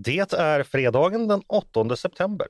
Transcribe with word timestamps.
Det 0.00 0.32
är 0.32 0.62
fredagen 0.62 1.28
den 1.28 1.42
8 1.46 1.96
september. 1.96 2.46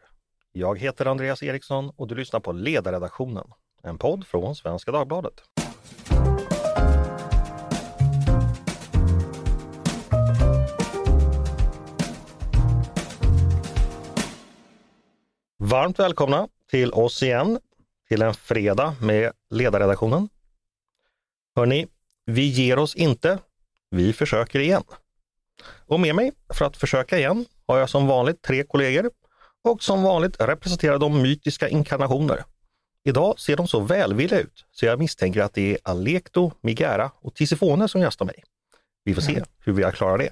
Jag 0.53 0.79
heter 0.79 1.07
Andreas 1.07 1.43
Eriksson 1.43 1.93
och 1.97 2.09
du 2.09 2.15
lyssnar 2.15 2.41
på 2.41 2.53
Ledarredaktionen, 2.53 3.45
en 3.83 3.99
podd 3.99 4.27
från 4.27 4.57
Svenska 4.57 4.93
Dagbladet. 4.93 5.35
Varmt 15.59 15.99
välkomna 15.99 16.49
till 16.71 16.93
oss 16.93 17.23
igen, 17.23 17.59
till 18.09 18.23
en 18.23 18.35
fredag 18.35 18.97
med 19.03 19.33
Ledarredaktionen. 19.51 20.29
Hörni, 21.57 21.87
vi 22.25 22.47
ger 22.47 22.79
oss 22.79 22.95
inte. 22.95 23.39
Vi 23.91 24.13
försöker 24.13 24.61
igen. 24.61 24.85
Och 25.89 26.01
med 26.01 26.15
mig 26.15 26.33
för 26.55 26.65
att 26.65 26.77
försöka 26.77 27.19
igen 27.19 27.45
har 27.67 27.79
jag 27.79 27.91
som 27.91 28.07
vanligt 28.07 28.43
tre 28.43 28.63
kollegor 28.63 29.11
och 29.65 29.83
som 29.83 30.03
vanligt 30.03 30.37
representerar 30.41 30.99
de 30.99 31.23
mytiska 31.23 31.69
inkarnationer. 31.69 32.45
Idag 33.05 33.41
ser 33.41 33.57
de 33.57 33.69
så 33.69 33.81
välvilliga 33.81 34.41
ut 34.41 34.65
så 34.73 34.87
jag 34.87 34.99
misstänker 34.99 35.41
att 35.43 35.55
det 35.55 35.73
är 35.73 35.79
Alekto, 35.83 36.53
Migera 36.61 37.11
och 37.21 37.35
Tisifone 37.35 37.89
som 37.89 38.01
gästar 38.01 38.27
mig. 38.27 38.45
Vi 39.05 39.15
får 39.15 39.23
se 39.23 39.43
hur 39.59 39.73
vi 39.73 39.93
klarar 39.93 40.19
det. 40.19 40.31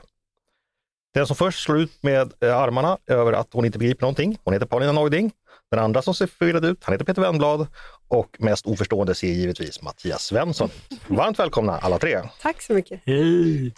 Den 1.15 1.27
som 1.27 1.37
först 1.37 1.63
slår 1.63 1.79
ut 1.79 2.03
med 2.03 2.33
eh, 2.41 2.57
armarna 2.57 2.99
över 3.07 3.33
att 3.33 3.49
hon 3.53 3.65
inte 3.65 3.79
begriper 3.79 4.03
någonting, 4.03 4.39
hon 4.45 4.55
heter 4.55 4.67
Paulina 4.67 4.93
Neuding. 4.93 5.33
Den 5.71 5.81
andra 5.81 6.03
som 6.03 6.15
ser 6.15 6.27
förvirrad 6.27 6.65
ut, 6.65 6.85
han 6.85 6.95
heter 6.95 7.05
Peter 7.05 7.23
Wennblad 7.23 7.67
och 8.09 8.37
mest 8.39 8.67
oförstående 8.67 9.15
ser 9.15 9.29
givetvis 9.33 9.83
Mattias 9.83 10.23
Svensson. 10.23 10.71
Varmt 11.07 11.39
välkomna 11.39 11.79
alla 11.79 11.99
tre! 11.99 12.23
Tack 12.43 12.63
så 12.63 12.73
mycket! 12.73 13.01
Hej! 13.05 13.75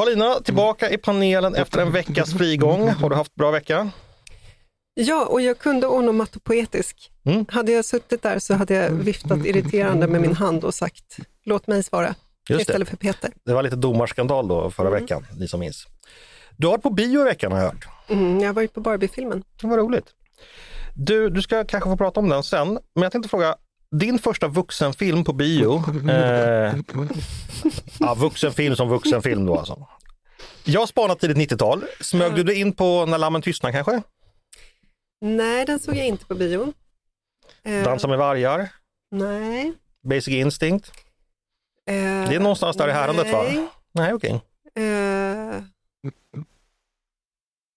Paulina, 0.00 0.40
tillbaka 0.40 0.90
i 0.90 0.98
panelen 0.98 1.54
efter 1.54 1.82
en 1.82 1.92
veckas 1.92 2.32
frigång. 2.32 2.88
Har 2.88 3.10
du 3.10 3.16
haft 3.16 3.34
bra 3.34 3.50
vecka? 3.50 3.90
Ja, 4.94 5.26
och 5.26 5.40
jag 5.40 5.58
kunde 5.58 5.86
onomatopoetisk. 5.86 7.10
Mm. 7.24 7.46
Hade 7.48 7.72
jag 7.72 7.84
suttit 7.84 8.22
där 8.22 8.38
så 8.38 8.54
hade 8.54 8.74
jag 8.74 8.90
viftat 8.90 9.46
irriterande 9.46 10.06
med 10.06 10.20
min 10.20 10.36
hand 10.36 10.64
och 10.64 10.74
sagt 10.74 11.16
låt 11.44 11.66
mig 11.66 11.82
svara 11.82 12.14
Just 12.48 12.60
istället 12.60 12.88
det. 12.88 12.90
för 12.90 12.96
Peter. 12.96 13.30
Det 13.44 13.52
var 13.52 13.62
lite 13.62 13.76
domarskandal 13.76 14.48
då 14.48 14.70
förra 14.70 14.88
mm. 14.88 15.00
veckan, 15.00 15.26
ni 15.38 15.48
som 15.48 15.60
minns. 15.60 15.86
Du 16.56 16.66
har 16.66 16.72
varit 16.72 16.82
på 16.82 16.90
bio 16.90 17.20
i 17.20 17.24
veckan 17.24 17.52
har 17.52 17.58
jag 17.58 17.66
hört. 17.66 17.88
Mm, 18.08 18.40
jag 18.40 18.48
har 18.48 18.54
varit 18.54 18.74
på 18.74 18.80
Barbie-filmen. 18.80 19.42
Det 19.60 19.66
var 19.66 19.78
roligt. 19.78 20.06
Du, 20.94 21.30
du 21.30 21.42
ska 21.42 21.64
kanske 21.64 21.90
få 21.90 21.96
prata 21.96 22.20
om 22.20 22.28
den 22.28 22.42
sen, 22.42 22.68
men 22.94 23.02
jag 23.02 23.12
tänkte 23.12 23.28
fråga, 23.28 23.56
din 23.96 24.18
första 24.18 24.48
vuxenfilm 24.48 25.24
på 25.24 25.32
bio, 25.32 25.82
eh, 26.10 26.76
ja, 28.00 28.14
vuxenfilm 28.14 28.76
som 28.76 28.88
vuxenfilm 28.88 29.46
då 29.46 29.58
alltså. 29.58 29.86
Jag 30.64 30.88
spanade 30.88 31.20
tidigt 31.20 31.52
90-tal. 31.52 31.84
Smög 32.00 32.34
du 32.34 32.44
dig 32.44 32.60
in 32.60 32.72
på 32.72 33.06
När 33.06 33.18
lammen 33.18 33.42
tystnar 33.42 33.72
kanske? 33.72 34.02
Nej, 35.20 35.66
den 35.66 35.78
såg 35.78 35.96
jag 35.96 36.06
inte 36.06 36.26
på 36.26 36.34
bio. 36.34 36.72
Eh, 37.62 37.84
Dansa 37.84 38.08
med 38.08 38.18
vargar? 38.18 38.68
Nej. 39.10 39.72
Basic 40.02 40.28
Instinct? 40.28 40.92
Eh, 41.86 41.94
det 41.94 42.34
är 42.34 42.40
någonstans 42.40 42.76
där 42.76 42.88
i 42.88 42.92
härandet 42.92 43.32
va? 43.32 43.44
Nej, 43.92 44.12
okej. 44.12 44.40
Okay. 44.74 44.84
Eh, 44.84 45.62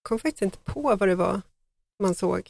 kom 0.01 0.19
faktiskt 0.19 0.41
inte 0.41 0.57
på 0.57 0.81
vad 0.81 1.07
det 1.09 1.15
var 1.15 1.41
man 1.99 2.15
såg. 2.15 2.49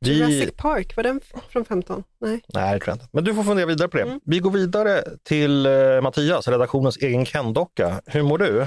Vi... 0.00 0.18
Jurassic 0.18 0.56
Park, 0.56 0.96
var 0.96 1.02
den 1.02 1.20
från 1.48 1.64
15? 1.64 2.04
Nej. 2.20 2.40
Nej, 2.54 2.74
det 2.74 2.80
tror 2.80 2.88
jag 2.88 2.94
inte. 2.94 3.08
Men 3.12 3.24
du 3.24 3.34
får 3.34 3.42
fundera 3.42 3.66
vidare 3.66 3.88
på 3.88 3.96
det. 3.96 4.02
Mm. 4.02 4.20
Vi 4.24 4.38
går 4.38 4.50
vidare 4.50 5.04
till 5.22 5.66
uh, 5.66 6.02
Mattias, 6.02 6.48
redaktionens 6.48 6.96
egen 6.96 7.24
Ken-docka. 7.24 8.00
Hur 8.06 8.22
mår 8.22 8.38
du? 8.38 8.66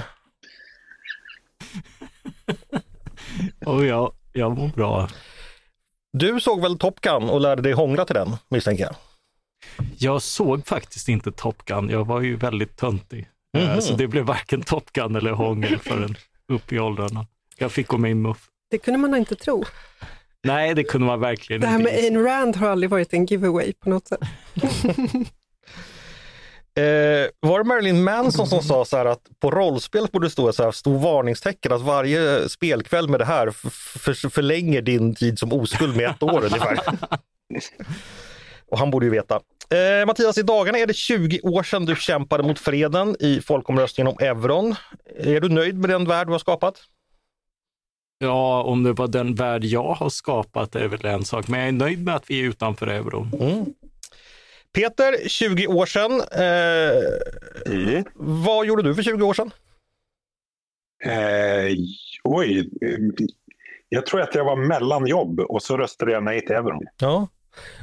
oh, 3.66 3.86
ja, 3.86 4.12
jag 4.32 4.58
mår 4.58 4.68
bra. 4.68 5.08
Du 6.12 6.40
såg 6.40 6.62
väl 6.62 6.78
Top 6.78 7.00
Gun 7.00 7.30
och 7.30 7.40
lärde 7.40 7.62
dig 7.62 7.72
hångla 7.72 8.04
till 8.04 8.14
den, 8.14 8.36
misstänker 8.48 8.84
jag? 8.84 8.94
Jag 9.98 10.22
såg 10.22 10.66
faktiskt 10.66 11.08
inte 11.08 11.32
Top 11.32 11.64
Gun. 11.64 11.90
Jag 11.90 12.06
var 12.06 12.20
ju 12.20 12.36
väldigt 12.36 12.76
töntig. 12.76 13.28
Mm 13.56 13.68
-hmm. 13.68 13.80
Så 13.80 13.94
det 13.94 14.06
blev 14.06 14.24
varken 14.24 14.62
Top 14.62 14.92
Gun 14.92 15.16
eller 15.16 15.30
hångel 15.30 15.78
förrän 15.78 16.16
upp 16.48 16.72
i 16.72 16.78
åldrarna. 16.78 17.26
Jag 17.56 17.72
fick 17.72 17.86
gå 17.86 17.98
med 17.98 18.10
i 18.10 18.14
muff. 18.14 18.48
Det 18.70 18.78
kunde 18.78 18.98
man 18.98 19.14
inte 19.14 19.34
tro. 19.34 19.64
Nej, 20.44 20.74
det 20.74 20.84
kunde 20.84 21.06
man 21.06 21.20
verkligen 21.20 21.62
inte. 21.62 21.66
Det 21.66 21.72
här 21.72 21.78
med 21.78 21.92
Ayn 21.92 22.24
Rand 22.24 22.56
har 22.56 22.68
aldrig 22.68 22.90
varit 22.90 23.12
en 23.12 23.26
giveaway 23.26 23.72
på 23.72 23.90
något 23.90 24.08
sätt. 24.08 24.20
Eh, 26.76 27.28
var 27.40 27.58
det 27.58 27.64
Marilyn 27.64 28.04
Manson 28.04 28.46
som 28.46 28.62
sa 28.62 28.84
så 28.84 28.96
här 28.96 29.06
att 29.06 29.20
på 29.40 29.50
rollspel 29.50 30.08
borde 30.12 30.26
det 30.26 30.30
stå 30.30 30.52
så 30.52 30.62
här 30.62 30.70
stor 30.70 30.98
varningstecken 30.98 31.72
att 31.72 31.80
varje 31.80 32.48
spelkväll 32.48 33.08
med 33.08 33.20
det 33.20 33.24
här 33.24 33.50
förlänger 34.30 34.82
din 34.82 35.14
tid 35.14 35.38
som 35.38 35.52
oskuld 35.52 35.96
med 35.96 36.10
ett 36.10 36.22
år 36.22 36.44
ungefär. 36.44 36.78
Och 38.70 38.78
han 38.78 38.90
borde 38.90 39.06
ju 39.06 39.12
veta. 39.12 39.34
Eh, 39.70 40.06
Mattias, 40.06 40.38
i 40.38 40.42
dagarna 40.42 40.78
är 40.78 40.86
det 40.86 40.94
20 40.94 41.40
år 41.40 41.62
sedan 41.62 41.84
du 41.84 41.96
kämpade 41.96 42.42
mot 42.42 42.58
freden 42.58 43.16
i 43.20 43.40
folkomröstningen 43.40 44.12
om 44.12 44.26
euron. 44.26 44.74
Är 45.16 45.40
du 45.40 45.48
nöjd 45.48 45.78
med 45.78 45.90
den 45.90 46.04
värld 46.04 46.26
du 46.26 46.32
har 46.32 46.38
skapat? 46.38 46.82
Ja, 48.24 48.62
om 48.62 48.82
det 48.82 48.92
var 48.92 49.08
den 49.08 49.34
värld 49.34 49.64
jag 49.64 49.94
har 49.94 50.08
skapat 50.08 50.76
är 50.76 50.88
väl 50.88 51.06
en 51.06 51.24
sak, 51.24 51.48
men 51.48 51.60
jag 51.60 51.68
är 51.68 51.72
nöjd 51.72 52.04
med 52.04 52.14
att 52.14 52.30
vi 52.30 52.40
är 52.40 52.44
utanför 52.44 52.86
euron. 52.86 53.32
Mm. 53.40 53.64
Peter, 54.72 55.28
20 55.28 55.66
år 55.66 55.86
sedan. 55.86 56.20
Eh, 56.32 57.74
mm. 57.74 58.04
Vad 58.14 58.66
gjorde 58.66 58.82
du 58.82 58.94
för 58.94 59.02
20 59.02 59.24
år 59.24 59.34
sedan? 59.34 59.50
Eh, 61.04 61.76
oj, 62.24 62.70
jag 63.88 64.06
tror 64.06 64.20
att 64.20 64.34
jag 64.34 64.44
var 64.44 64.56
mellan 64.56 65.06
jobb 65.06 65.40
och 65.40 65.62
så 65.62 65.76
röstade 65.76 66.12
jag 66.12 66.24
nej 66.24 66.40
till 66.40 66.56
euron. 66.56 66.82
Ja. 66.98 67.28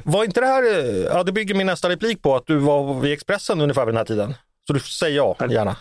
Var 0.04 0.24
inte 0.24 0.40
det 0.40 0.46
här, 0.46 0.64
ja 1.04 1.22
det 1.22 1.32
bygger 1.32 1.54
min 1.54 1.66
nästa 1.66 1.88
replik 1.88 2.22
på 2.22 2.36
att 2.36 2.46
du 2.46 2.56
var 2.56 3.00
vid 3.00 3.12
Expressen 3.12 3.60
ungefär 3.60 3.86
vid 3.86 3.94
den 3.94 3.98
här 3.98 4.04
tiden? 4.04 4.34
Så 4.66 4.72
du 4.72 4.80
säger 4.80 5.16
ja, 5.16 5.36
gärna. 5.50 5.76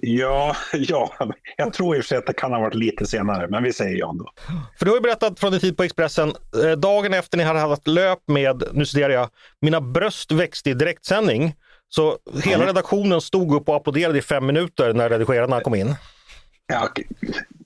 Ja, 0.00 0.56
ja, 0.72 1.12
jag 1.56 1.72
tror 1.72 1.96
i 1.96 2.00
och 2.00 2.04
för 2.04 2.08
sig 2.08 2.18
att 2.18 2.26
det 2.26 2.32
kan 2.32 2.52
ha 2.52 2.60
varit 2.60 2.74
lite 2.74 3.06
senare, 3.06 3.48
men 3.48 3.62
vi 3.62 3.72
säger 3.72 3.96
ja 3.96 4.10
ändå. 4.10 4.30
För 4.78 4.84
du 4.84 4.90
har 4.90 4.96
ju 4.96 5.02
berättat 5.02 5.40
från 5.40 5.52
din 5.52 5.60
tid 5.60 5.76
på 5.76 5.82
Expressen, 5.82 6.32
eh, 6.64 6.70
dagen 6.70 7.14
efter 7.14 7.38
ni 7.38 7.44
hade 7.44 7.58
haft 7.58 7.86
löp 7.86 8.18
med, 8.26 8.62
nu 8.72 8.86
citerar 8.86 9.10
jag, 9.10 9.28
mina 9.60 9.80
bröst 9.80 10.32
växte 10.32 10.70
i 10.70 10.74
direktsändning. 10.74 11.54
Så 11.88 12.18
hela 12.44 12.54
mm. 12.54 12.66
redaktionen 12.66 13.20
stod 13.20 13.54
upp 13.54 13.68
och 13.68 13.76
applåderade 13.76 14.18
i 14.18 14.22
fem 14.22 14.46
minuter 14.46 14.94
när 14.94 15.08
redigerarna 15.08 15.60
kom 15.60 15.74
in. 15.74 15.94
Ja, 16.66 16.88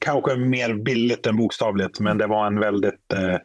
kanske 0.01 0.37
mer 0.37 0.75
billigt 0.75 1.27
än 1.27 1.37
bokstavligt, 1.37 2.01
men 2.01 2.19
det 2.19 2.27
var 2.27 2.47
en 2.47 2.61
väldigt 2.61 3.13
eh, 3.13 3.39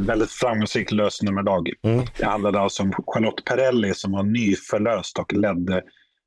väldigt 0.00 0.30
framgångsrik 0.30 0.92
lösnummerdag. 0.92 1.70
Mm. 1.82 2.04
Det 2.18 2.24
handlade 2.24 2.60
alltså 2.60 2.82
om 2.82 2.92
Charlotte 3.06 3.44
Perrelli 3.44 3.94
som 3.94 4.12
var 4.12 4.22
nyförlöst 4.22 5.18
och 5.18 5.32
ledde 5.32 5.82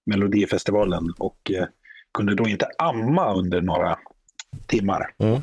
Melodifestivalen 0.06 1.14
och 1.18 1.52
eh, 1.52 1.66
kunde 2.14 2.36
då 2.36 2.48
inte 2.48 2.68
amma 2.78 3.34
under 3.34 3.62
några 3.62 3.98
timmar. 4.68 5.14
Mm. 5.20 5.42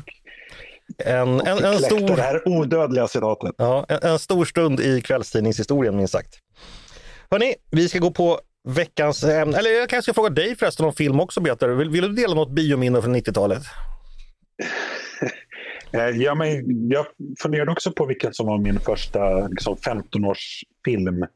En, 0.97 1.41
en, 1.41 1.63
en 1.63 1.79
stor... 1.79 2.15
Det 2.15 2.21
här 2.21 2.47
odödliga 2.47 3.07
citatet. 3.07 3.55
Ja, 3.57 3.85
en, 3.89 3.99
en 4.11 4.19
stor 4.19 4.45
stund 4.45 4.79
i 4.79 5.01
kvällstidningshistorien 5.01 5.97
minst 5.97 6.13
sagt. 6.13 6.39
Hörni, 7.31 7.55
vi 7.71 7.89
ska 7.89 7.99
gå 7.99 8.11
på 8.11 8.39
veckans 8.63 9.23
ämne. 9.23 9.57
Eller 9.57 9.69
jag 9.69 9.89
kanske 9.89 10.11
ska 10.11 10.13
fråga 10.13 10.29
dig 10.29 10.55
förresten 10.55 10.85
om 10.85 10.93
film 10.93 11.19
också 11.19 11.41
Peter. 11.41 11.69
Vill, 11.69 11.89
vill 11.89 12.01
du 12.01 12.13
dela 12.13 12.35
något 12.35 12.51
biominne 12.51 13.01
från 13.01 13.15
90-talet? 13.15 13.63
Eh, 15.95 16.09
ja, 16.09 16.35
men 16.35 16.47
jag 16.89 17.05
funderade 17.41 17.71
också 17.71 17.91
på 17.91 18.05
vilken 18.05 18.33
som 18.33 18.47
var 18.47 18.57
min 18.57 18.79
första 18.79 19.47
liksom, 19.47 19.75
15-årsfilm. 19.75 21.27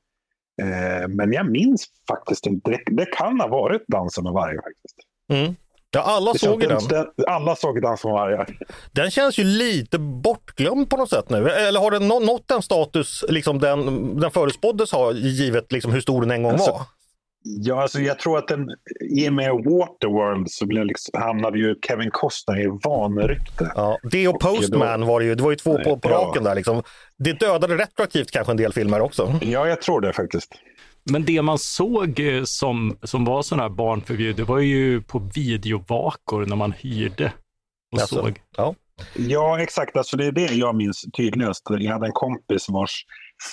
Eh, 0.62 1.07
men 1.07 1.34
jag 1.34 1.51
minns 1.51 1.85
faktiskt 2.07 2.45
inte. 2.45 2.72
Det, 2.72 2.81
det 2.91 3.06
kan 3.06 3.40
ha 3.40 3.47
varit 3.47 3.88
Dansen 3.88 4.23
med 4.23 4.34
vargar 4.34 4.62
faktiskt. 4.62 4.95
Mm. 5.34 5.56
Ja, 5.91 6.01
alla 6.01 6.34
det 6.34 6.40
såg 6.40 6.59
den. 6.59 6.88
den. 6.90 7.06
Alla 7.28 7.56
såg 7.56 7.81
Dansen 7.81 8.12
med 8.12 8.19
vargar. 8.19 8.57
Den 8.92 9.12
känns 9.12 9.39
ju 9.39 9.44
lite 9.44 10.00
bortglömd 10.00 10.89
på 10.89 10.98
något 10.98 11.09
sätt 11.09 11.30
nu. 11.30 11.50
Eller 11.50 11.80
har 11.80 11.92
den 11.92 12.07
nått 12.07 12.48
den 12.48 12.62
status 12.62 13.25
liksom 13.30 13.59
den, 13.59 14.19
den 14.19 14.31
förutspåddes 14.31 14.92
ha 14.92 15.12
givet 15.12 15.71
liksom 15.71 15.92
hur 15.92 16.01
stor 16.01 16.21
den 16.21 16.31
en 16.31 16.44
gång 16.44 16.51
alltså, 16.51 16.71
var? 16.71 16.81
Ja, 17.50 17.82
alltså 17.82 18.00
jag 18.00 18.20
tror 18.20 18.38
att 18.38 18.48
den, 18.48 18.70
i 19.10 19.30
och 19.30 19.34
med 19.34 19.52
Waterworld 19.52 20.52
så 20.52 20.66
blev 20.66 20.86
liksom, 20.86 21.22
hamnade 21.22 21.60
ju 21.60 21.76
Kevin 21.88 22.12
Costner 22.12 22.62
i 22.62 22.80
vanrykte. 22.84 23.72
Ja, 23.76 23.98
det 24.04 24.28
och 24.28 24.40
Postman 24.40 25.06
var 25.06 25.20
det 25.20 25.26
ju. 25.26 25.36
Det 25.36 25.44
var 25.44 25.50
ju 25.50 25.56
två 25.56 25.78
på, 25.84 25.98
på 25.98 26.10
raken 26.10 26.44
där. 26.44 26.56
Liksom. 26.56 26.84
Det 27.18 27.34
dödade 27.34 27.78
retroaktivt 27.78 28.32
kanske 28.32 28.54
en 28.54 28.58
del 28.58 28.74
filmer 28.74 29.02
också. 29.02 29.40
Ja, 29.42 29.68
jag 29.68 29.82
tror 29.82 30.02
det 30.02 30.14
faktiskt. 30.14 30.56
Men 31.12 31.26
det 31.26 31.42
man 31.42 31.58
såg 31.58 32.20
eh, 32.20 32.44
som, 32.44 32.98
som 33.04 33.26
var 33.26 33.42
sådana 33.42 33.64
här 33.64 33.70
barnförbjud, 33.70 34.36
det 34.36 34.44
var 34.44 34.60
ju 34.60 35.02
på 35.02 35.20
videovakor 35.36 36.46
när 36.46 36.56
man 36.56 36.72
hyrde 36.72 37.34
och 37.94 38.02
alltså, 38.02 38.16
såg. 38.16 38.42
Ja. 38.58 38.76
ja, 39.16 39.62
exakt. 39.62 39.98
Alltså 39.98 40.18
det 40.18 40.26
är 40.26 40.32
det 40.32 40.54
jag 40.54 40.76
minns 40.76 41.06
tydligast. 41.18 41.64
Jag 41.70 41.92
hade 41.92 42.06
en 42.06 42.12
kompis 42.12 42.70
vars 42.70 43.06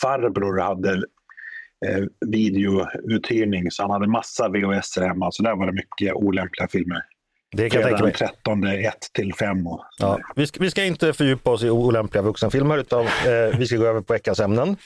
farbror 0.03 0.61
hade 0.61 1.03
eh, 1.85 2.05
videouthyrning 2.27 3.71
så 3.71 3.83
han 3.83 3.91
hade 3.91 4.07
massa 4.07 4.49
VHS 4.49 4.97
hemma. 4.97 5.33
Så 5.33 5.43
där 5.43 5.57
var 5.57 5.67
det 5.67 5.73
mycket 5.73 6.15
olämpliga 6.15 6.69
filmer. 6.69 7.03
Det 7.57 7.71
kan 7.71 7.81
jag 7.81 7.91
tänka 7.91 8.05
mig. 8.05 8.13
13, 8.13 8.65
1 8.65 8.95
till 9.13 9.35
5. 9.35 9.67
Och 9.67 9.85
ja, 9.99 10.19
vi, 10.37 10.47
ska, 10.47 10.61
vi 10.61 10.71
ska 10.71 10.85
inte 10.85 11.13
fördjupa 11.13 11.51
oss 11.51 11.63
i 11.63 11.71
olämpliga 11.71 12.23
vuxenfilmer 12.23 12.79
utan 12.79 13.01
eh, 13.01 13.59
vi 13.59 13.67
ska 13.67 13.77
gå 13.77 13.87
över 13.87 14.01
på 14.01 14.13
veckans 14.13 14.41
ämnen. 14.41 14.77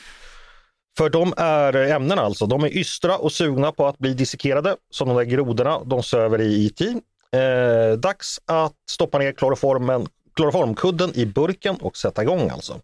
För 0.99 1.11
de 1.11 1.35
är 1.37 1.75
ämnen 1.75 2.19
alltså, 2.19 2.47
de 2.47 2.65
är 2.65 2.77
ystra 2.77 3.17
och 3.19 3.33
sugna 3.33 3.73
på 3.73 3.87
att 3.87 3.99
bli 3.99 4.15
dissekerade 4.15 4.77
som 4.91 5.09
de 5.09 5.17
där 5.17 5.25
grodorna 5.25 5.85
de 5.85 6.03
söver 6.03 6.41
i 6.41 6.67
IT. 6.67 6.81
Eh, 6.81 7.99
dags 7.99 8.41
att 8.47 8.75
stoppa 8.91 9.19
ner 9.19 9.33
kloroformen, 9.33 10.06
kloroformkudden 10.37 11.11
i 11.15 11.27
burken 11.27 11.77
och 11.77 11.97
sätta 11.97 12.23
igång 12.23 12.50
alltså. 12.50 12.81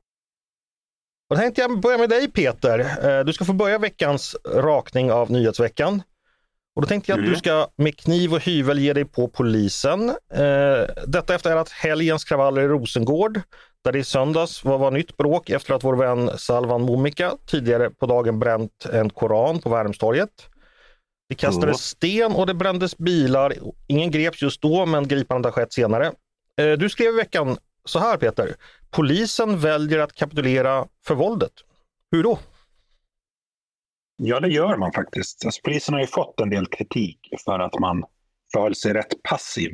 Och 1.31 1.37
då 1.37 1.43
tänkte 1.43 1.61
jag 1.61 1.81
börja 1.81 1.99
med 1.99 2.09
dig 2.09 2.31
Peter. 2.31 2.79
Eh, 2.79 3.25
du 3.25 3.33
ska 3.33 3.45
få 3.45 3.53
börja 3.53 3.79
veckans 3.79 4.37
rakning 4.55 5.13
av 5.13 5.31
nyhetsveckan. 5.31 6.03
Och 6.77 6.83
då 6.83 6.89
tänkte 6.89 7.13
jag 7.13 7.19
att 7.19 7.25
du 7.25 7.29
mm. 7.29 7.39
ska 7.39 7.69
med 7.77 7.99
kniv 7.99 8.35
och 8.35 8.41
hyvel 8.41 8.79
ge 8.79 8.93
dig 8.93 9.05
på 9.05 9.29
polisen. 9.29 10.09
Eh, 10.09 11.05
detta 11.07 11.35
efter 11.35 11.57
att 11.57 11.69
helgens 11.69 12.25
kravaller 12.25 12.63
i 12.63 12.69
Rosengård, 12.69 13.41
där 13.85 13.93
det 13.93 13.99
i 13.99 14.05
söndags 14.05 14.65
var, 14.65 14.79
var 14.79 14.91
nytt 14.91 15.17
bråk 15.17 15.51
efter 15.51 15.75
att 15.75 15.85
vår 15.85 15.97
vän 15.97 16.31
Salvan 16.39 16.83
Momika 16.83 17.33
tidigare 17.47 17.91
på 17.91 18.07
dagen 18.07 18.39
bränt 18.39 18.87
en 18.93 19.11
koran 19.11 19.59
på 19.59 19.71
Värmstorget. 19.71 20.31
Det 21.29 21.35
kastades 21.35 21.81
sten 21.81 22.33
och 22.33 22.47
det 22.47 22.55
brändes 22.55 22.99
bilar. 22.99 23.55
Ingen 23.87 24.11
greps 24.11 24.43
just 24.43 24.63
då, 24.63 24.87
men 24.87 25.09
gripandet 25.09 25.55
har 25.55 25.63
skett 25.63 25.73
senare. 25.73 26.13
Eh, 26.61 26.73
du 26.73 26.89
skrev 26.89 27.15
i 27.15 27.17
veckan 27.17 27.57
så 27.85 27.99
här 27.99 28.17
Peter. 28.17 28.55
Polisen 28.95 29.59
väljer 29.59 29.99
att 29.99 30.15
kapitulera 30.15 30.89
för 31.07 31.15
våldet. 31.15 31.53
Hur 32.11 32.23
då? 32.23 32.39
Ja, 34.17 34.41
det 34.41 34.49
gör 34.49 34.77
man 34.77 34.93
faktiskt. 34.93 35.45
Alltså, 35.45 35.61
polisen 35.65 35.95
har 35.95 36.01
ju 36.01 36.07
fått 36.07 36.41
en 36.41 36.51
del 36.51 36.67
kritik 36.67 37.19
för 37.45 37.59
att 37.59 37.79
man 37.79 38.05
förhöll 38.53 38.75
sig 38.75 38.93
rätt 38.93 39.23
passiv 39.23 39.71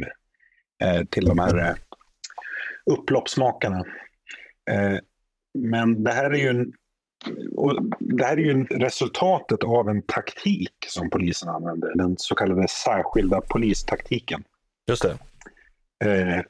eh, 0.85 1.05
till 1.05 1.25
de 1.25 1.39
här 1.39 1.59
eh, 1.59 1.75
upploppsmakarna. 2.87 3.79
Eh, 4.71 4.99
men 5.55 6.05
det 6.05 6.13
här 6.13 6.31
är 6.31 6.39
ju 6.39 6.49
en, 6.49 6.73
det 7.99 8.25
här 8.25 8.37
är 8.37 8.43
ju 8.43 8.65
resultatet 8.65 9.65
av 9.65 9.89
en 9.89 10.03
taktik 10.03 10.75
som 10.87 11.11
polisen 11.11 11.49
använder, 11.49 11.95
den 11.95 12.15
så 12.19 12.35
kallade 12.35 12.69
särskilda 12.69 13.41
polistaktiken. 13.41 14.45
Just 14.87 15.03
det. 15.03 15.19
Eh, 16.05 16.43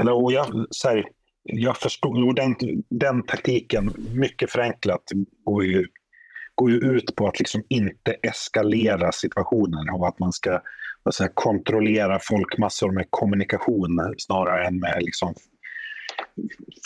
eller, 0.00 0.12
och 0.12 0.32
jag, 0.32 0.66
så 0.70 0.88
här, 0.88 1.04
jag 1.46 1.76
förstår, 1.76 2.34
den, 2.34 2.56
den 2.90 3.22
taktiken, 3.22 3.92
mycket 4.14 4.50
förenklat, 4.50 5.02
går 5.44 5.64
ju 5.64 5.86
går 6.54 6.70
ju 6.70 6.76
ut 6.76 7.16
på 7.16 7.28
att 7.28 7.38
liksom 7.38 7.62
inte 7.68 8.16
eskalera 8.22 9.12
situationen 9.12 9.90
och 9.94 10.08
att 10.08 10.18
man 10.18 10.32
ska 10.32 10.60
säga, 11.14 11.30
kontrollera 11.34 12.18
folkmassor 12.22 12.92
med 12.92 13.06
kommunikation 13.10 14.14
snarare 14.18 14.66
än 14.66 14.80
med 14.80 14.96
liksom, 15.00 15.34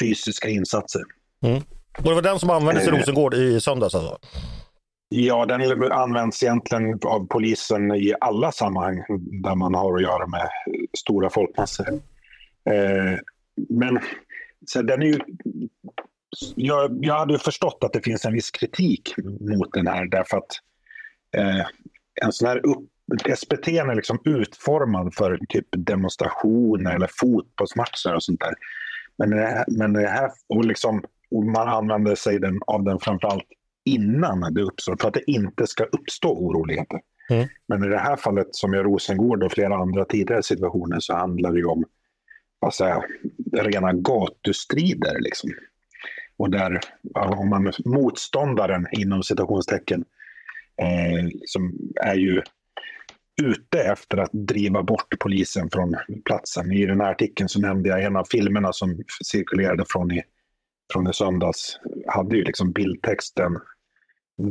fysiska 0.01 0.49
insatser. 0.49 1.03
Mm. 1.43 1.63
Och 1.99 2.05
det 2.05 2.15
var 2.15 2.23
den 2.23 2.39
som 2.39 2.51
användes 2.51 2.85
i 2.85 2.89
eh. 2.89 2.93
Rosengård 2.93 3.35
i 3.35 3.61
söndags 3.61 3.95
alltså? 3.95 4.19
Ja, 5.09 5.47
den 5.47 5.93
används 5.93 6.43
egentligen 6.43 6.99
av 7.05 7.27
polisen 7.27 7.95
i 7.95 8.15
alla 8.21 8.53
sammanhang 8.53 9.05
där 9.43 9.55
man 9.55 9.75
har 9.75 9.97
att 9.97 10.03
göra 10.03 10.27
med 10.27 10.49
stora 10.99 11.31
folkmassor. 11.31 11.89
Eh, 12.71 13.19
men 13.69 13.99
så 14.67 14.83
den 14.83 15.03
är 15.03 15.07
ju 15.07 15.19
jag, 16.57 16.99
jag 17.05 17.19
hade 17.19 17.39
förstått 17.39 17.79
att 17.81 17.93
det 17.93 18.03
finns 18.03 18.25
en 18.25 18.33
viss 18.33 18.51
kritik 18.51 19.15
mot 19.41 19.73
den 19.73 19.87
här 19.87 20.07
därför 20.07 20.37
att 20.37 20.53
eh, 21.37 21.67
en 22.23 22.33
sån 22.33 22.49
här 22.49 22.67
upp, 22.67 22.89
SPT 23.37 23.69
är 23.69 23.95
liksom 23.95 24.19
utformad 24.25 25.15
för 25.15 25.39
typ 25.49 25.67
demonstrationer 25.77 26.95
eller 26.95 27.11
fotbollsmatcher 27.21 28.15
och 28.15 28.23
sånt 28.23 28.41
där. 28.41 28.55
Men 29.19 29.31
det 29.31 29.47
här, 29.47 29.65
men 29.69 29.93
det 29.93 30.09
här 30.09 30.31
och 30.49 30.65
liksom, 30.65 31.05
och 31.31 31.45
man 31.45 31.69
använder 31.69 32.15
sig 32.15 32.39
den, 32.39 32.61
av 32.67 32.85
den 32.85 32.99
framförallt 32.99 33.47
innan 33.85 34.55
det 34.55 34.63
uppstår 34.63 34.97
för 35.01 35.09
att 35.09 35.15
det 35.15 35.31
inte 35.31 35.67
ska 35.67 35.85
uppstå 35.85 36.33
oroligheter. 36.33 37.01
Mm. 37.31 37.49
Men 37.69 37.85
i 37.85 37.89
det 37.89 37.99
här 37.99 38.17
fallet 38.17 38.49
som 38.51 38.75
i 38.75 38.79
Rosengård 38.79 39.43
och 39.43 39.53
flera 39.53 39.77
andra 39.77 40.05
tidigare 40.05 40.43
situationer 40.43 41.01
så 41.01 41.15
handlar 41.15 41.53
det 41.53 41.59
ju 41.59 41.65
om 41.65 41.85
vad 42.61 42.75
säger, 42.75 43.03
rena 43.53 43.93
gatustrider. 43.93 45.21
Liksom. 45.21 45.51
Och 46.37 46.51
där 46.51 46.81
har 47.15 47.47
man, 47.47 47.73
motståndaren 47.85 48.87
inom 48.93 49.23
citationstecken 49.23 50.05
eh, 50.77 51.29
som 51.47 51.79
är 52.03 52.15
ju 52.15 52.43
ute 53.43 53.83
efter 53.83 54.17
att 54.17 54.31
driva 54.33 54.83
bort 54.83 55.15
polisen 55.21 55.71
från 55.71 55.97
platsen. 56.25 56.73
I 56.73 56.87
den 56.87 57.01
här 57.01 57.11
artikeln 57.11 57.49
så 57.49 57.61
nämnde 57.61 57.89
jag 57.89 58.05
en 58.05 58.17
av 58.17 58.25
filmerna 58.31 58.73
som 58.73 59.05
cirkulerade 59.25 59.85
från 59.89 60.13
i, 60.13 60.23
från 60.93 61.11
i 61.11 61.13
söndags. 61.13 61.79
hade 62.07 62.37
ju 62.37 62.45
liksom 62.45 62.73
bildtexten 62.73 63.59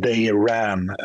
They 0.04 0.32
ran 0.32 0.96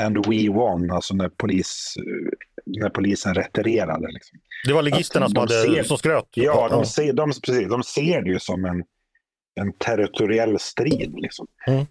and 0.00 0.26
we 0.26 0.48
won, 0.48 0.90
alltså 0.90 1.14
när, 1.14 1.28
polis, 1.28 1.94
eh, 1.98 2.32
när 2.66 2.90
polisen 2.90 3.34
retirerade. 3.34 4.08
Liksom. 4.12 4.38
Det 4.66 4.72
var 4.72 4.82
ligisterna 4.82 5.28
som, 5.28 5.36
hade, 5.36 5.62
ser, 5.62 5.82
som 5.82 5.98
skröt? 5.98 6.28
Ja, 6.34 6.68
de 6.70 6.86
ser, 6.86 7.12
de, 7.12 7.28
precis, 7.28 7.68
de 7.68 7.82
ser 7.82 8.22
det 8.22 8.30
ju 8.30 8.38
som 8.38 8.64
en 8.64 8.82
en 9.60 9.72
territoriell 9.72 10.58
strid. 10.58 11.14
Liksom. 11.16 11.46
Mm. 11.66 11.86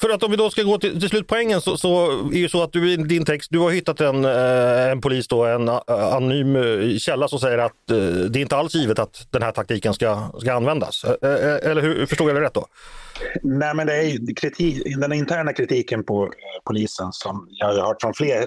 För 0.00 0.10
att 0.10 0.22
om 0.22 0.30
vi 0.30 0.36
då 0.36 0.50
ska 0.50 0.62
gå 0.62 0.78
till, 0.78 1.00
till 1.00 1.08
slutpoängen 1.08 1.60
så, 1.60 1.76
så 1.76 2.10
är 2.10 2.42
det 2.42 2.48
så 2.48 2.62
att 2.62 2.72
du 2.72 2.92
i 2.92 2.96
din 2.96 3.24
text, 3.24 3.48
du 3.50 3.58
har 3.58 3.70
hittat 3.70 4.00
en, 4.00 4.24
eh, 4.24 4.90
en 4.90 5.00
polis, 5.00 5.28
då, 5.28 5.44
en 5.44 5.68
eh, 5.68 5.80
anonym 5.88 6.56
eh, 6.56 6.96
källa 6.98 7.28
som 7.28 7.38
säger 7.38 7.58
att 7.58 7.72
det 7.86 8.38
är 8.38 8.42
inte 8.42 8.56
alls 8.56 8.74
givet 8.74 8.98
att 8.98 9.26
den 9.30 9.42
här 9.42 9.52
taktiken 9.52 9.94
ska, 9.94 10.30
ska 10.40 10.52
användas. 10.52 11.04
Eller 11.04 11.82
hur, 11.82 12.06
förstod 12.06 12.28
jag 12.28 12.36
det 12.36 12.40
rätt 12.40 12.54
då? 12.54 12.66
Nej, 13.42 13.74
men 13.74 13.86
det 13.86 13.94
är 13.94 14.34
kritik, 14.34 14.82
den 15.00 15.12
interna 15.12 15.52
kritiken 15.52 16.04
på 16.04 16.32
polisen 16.64 17.12
som 17.12 17.48
jag 17.50 17.66
har 17.66 17.86
hört 17.86 17.96
från 18.00 18.14
fler 18.14 18.46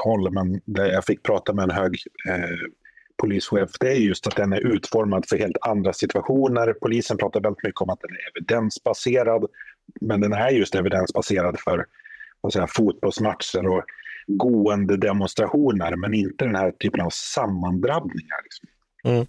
håll, 0.00 0.32
men 0.32 0.60
där 0.64 0.86
jag 0.86 1.04
fick 1.04 1.22
prata 1.22 1.52
med 1.52 1.62
en 1.62 1.70
hög 1.70 1.98
eh, 2.28 2.70
polischef, 3.16 3.70
det 3.80 3.90
är 3.90 3.94
just 3.94 4.26
att 4.26 4.36
den 4.36 4.52
är 4.52 4.66
utformad 4.66 5.24
för 5.28 5.38
helt 5.38 5.56
andra 5.60 5.92
situationer. 5.92 6.72
Polisen 6.72 7.16
pratar 7.16 7.40
väldigt 7.40 7.64
mycket 7.64 7.80
om 7.80 7.90
att 7.90 8.00
den 8.00 8.10
är 8.10 8.30
evidensbaserad, 8.30 9.46
men 10.00 10.20
den 10.20 10.32
är 10.32 10.50
just 10.50 10.74
evidensbaserad 10.74 11.60
för 11.60 11.86
vad 12.40 12.52
säga, 12.52 12.66
fotbollsmatcher 12.66 13.66
och 13.66 13.84
gående 14.26 14.96
demonstrationer, 14.96 15.96
men 15.96 16.14
inte 16.14 16.44
den 16.44 16.54
här 16.54 16.70
typen 16.70 17.00
av 17.00 17.10
sammandrabbningar. 17.10 18.38
Liksom. 18.42 18.68
Mm. 19.04 19.26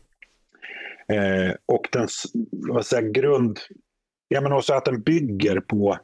Eh, 1.10 1.56
och 1.65 1.88
den 1.92 2.07
vad 2.51 2.86
säga, 2.86 3.01
grund... 3.01 3.60
Ja, 4.27 4.41
men 4.41 4.51
också 4.51 4.74
att 4.74 4.86
den 4.86 5.01
bygger 5.01 5.60
på 5.60 6.00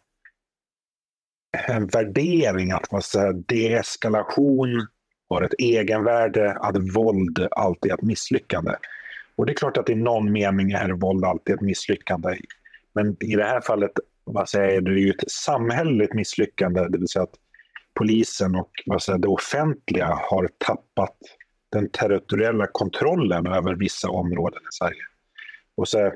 en 1.67 1.87
värdering 1.87 2.71
att 2.71 2.91
man 2.91 3.01
säger 3.01 3.33
deeskalation 3.33 4.87
har 5.29 5.41
ett 5.41 5.53
egenvärde, 5.57 6.51
att 6.51 6.75
våld 6.95 7.47
alltid 7.51 7.91
är 7.91 7.95
ett 7.95 8.01
misslyckande. 8.01 8.71
Och 9.35 9.45
det 9.45 9.51
är 9.51 9.55
klart 9.55 9.77
att 9.77 9.89
i 9.89 9.95
någon 9.95 10.31
mening 10.31 10.71
är 10.71 10.89
våld 10.89 11.25
alltid 11.25 11.55
ett 11.55 11.61
misslyckande. 11.61 12.37
Men 12.93 13.23
i 13.23 13.35
det 13.35 13.43
här 13.43 13.61
fallet 13.61 13.91
vad 14.23 14.49
säger, 14.49 14.81
det 14.81 14.91
är 14.91 14.95
ju 14.95 15.09
ett 15.09 15.31
samhälleligt 15.31 16.13
misslyckande, 16.13 16.87
det 16.89 16.97
vill 16.97 17.07
säga 17.07 17.23
att 17.23 17.35
polisen 17.93 18.55
och 18.55 18.71
vad 18.85 19.03
säger, 19.03 19.19
det 19.19 19.27
offentliga 19.27 20.19
har 20.29 20.49
tappat 20.57 21.17
den 21.71 21.89
territoriella 21.89 22.67
kontrollen 22.67 23.47
över 23.47 23.75
vissa 23.75 24.09
områden 24.09 24.61
i 24.61 24.71
Sverige. 24.71 25.03
Och 25.75 25.87
så, 25.87 26.13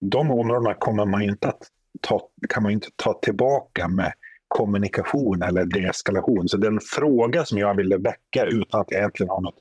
de 0.00 0.30
områdena 0.30 0.74
kommer 0.74 1.06
man 1.06 1.22
inte 1.22 1.48
att 1.48 1.62
ta, 2.00 2.28
kan 2.48 2.62
man 2.62 2.72
inte 2.72 2.88
ta 2.96 3.12
tillbaka 3.22 3.88
med 3.88 4.12
kommunikation 4.50 5.42
eller 5.42 5.64
deeskalation. 5.64 6.48
Så 6.48 6.56
den 6.56 6.80
fråga 6.80 7.44
som 7.44 7.58
jag 7.58 7.76
ville 7.76 7.96
väcka 7.96 8.44
utan 8.44 8.80
att 8.80 8.92
egentligen 8.92 9.30
har 9.30 9.40
något 9.40 9.58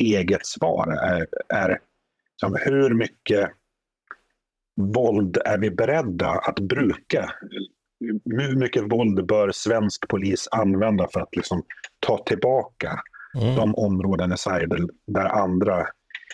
eget 0.00 0.46
svar 0.46 0.92
är, 0.92 1.26
är 1.48 1.78
som 2.36 2.56
hur 2.60 2.94
mycket 2.94 3.50
våld 4.76 5.38
är 5.44 5.58
vi 5.58 5.70
beredda 5.70 6.28
att 6.28 6.60
bruka? 6.60 7.30
Hur 8.24 8.56
mycket 8.56 8.92
våld 8.92 9.26
bör 9.26 9.50
svensk 9.52 10.08
polis 10.08 10.48
använda 10.50 11.08
för 11.12 11.20
att 11.20 11.36
liksom 11.36 11.62
ta 12.00 12.18
tillbaka 12.18 13.00
mm. 13.42 13.56
de 13.56 13.74
områden 13.74 14.32
i 14.32 14.38
Sverige 14.38 14.68
där 15.06 15.26
andra 15.26 15.86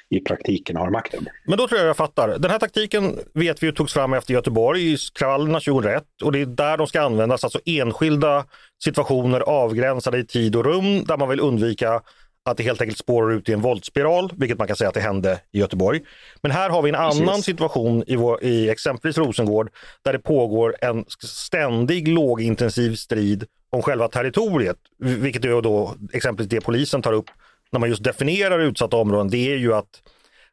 i 0.08 0.20
praktiken 0.20 0.76
har 0.76 0.90
makten. 0.90 1.28
Men 1.44 1.58
då 1.58 1.68
tror 1.68 1.80
jag 1.80 1.88
jag 1.88 1.96
fattar. 1.96 2.38
Den 2.38 2.50
här 2.50 2.58
taktiken 2.58 3.18
vet 3.34 3.62
vi 3.62 3.72
togs 3.72 3.92
fram 3.92 4.12
efter 4.12 4.34
Göteborgskravallerna 4.34 5.60
2001 5.60 6.04
och 6.22 6.32
det 6.32 6.40
är 6.40 6.46
där 6.46 6.76
de 6.76 6.86
ska 6.86 7.00
användas, 7.00 7.44
alltså 7.44 7.60
enskilda 7.64 8.44
situationer 8.84 9.40
avgränsade 9.40 10.18
i 10.18 10.26
tid 10.26 10.56
och 10.56 10.64
rum 10.64 11.04
där 11.04 11.16
man 11.16 11.28
vill 11.28 11.40
undvika 11.40 12.02
att 12.44 12.56
det 12.56 12.62
helt 12.62 12.80
enkelt 12.80 12.98
spårar 12.98 13.32
ut 13.32 13.48
i 13.48 13.52
en 13.52 13.60
våldsspiral, 13.60 14.32
vilket 14.36 14.58
man 14.58 14.66
kan 14.66 14.76
säga 14.76 14.88
att 14.88 14.94
det 14.94 15.00
hände 15.00 15.40
i 15.52 15.58
Göteborg. 15.58 16.00
Men 16.42 16.50
här 16.52 16.70
har 16.70 16.82
vi 16.82 16.90
en 16.90 16.96
Precis. 16.96 17.20
annan 17.20 17.42
situation 17.42 18.04
i, 18.06 18.16
vår, 18.16 18.44
i 18.44 18.70
exempelvis 18.70 19.18
Rosengård 19.18 19.70
där 20.04 20.12
det 20.12 20.18
pågår 20.18 20.76
en 20.80 21.04
ständig 21.26 22.08
lågintensiv 22.08 22.94
strid 22.94 23.44
om 23.70 23.82
själva 23.82 24.08
territoriet, 24.08 24.76
vilket 24.98 25.44
är 25.44 25.62
då 25.62 25.94
exempelvis 26.12 26.50
det 26.50 26.60
polisen 26.60 27.02
tar 27.02 27.12
upp 27.12 27.30
när 27.72 27.80
man 27.80 27.88
just 27.88 28.04
definierar 28.04 28.58
utsatta 28.58 28.96
områden, 28.96 29.28
det 29.28 29.52
är 29.52 29.56
ju 29.56 29.74
att 29.74 30.02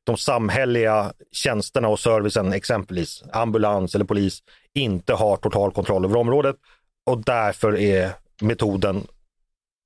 de 0.03 0.17
samhälleliga 0.17 1.13
tjänsterna 1.31 1.87
och 1.87 1.99
servicen, 1.99 2.53
exempelvis 2.53 3.23
ambulans 3.33 3.95
eller 3.95 4.05
polis, 4.05 4.43
inte 4.73 5.13
har 5.13 5.37
total 5.37 5.71
kontroll 5.71 6.05
över 6.05 6.15
området 6.15 6.55
och 7.05 7.23
därför 7.23 7.77
är 7.77 8.11
metoden 8.41 9.07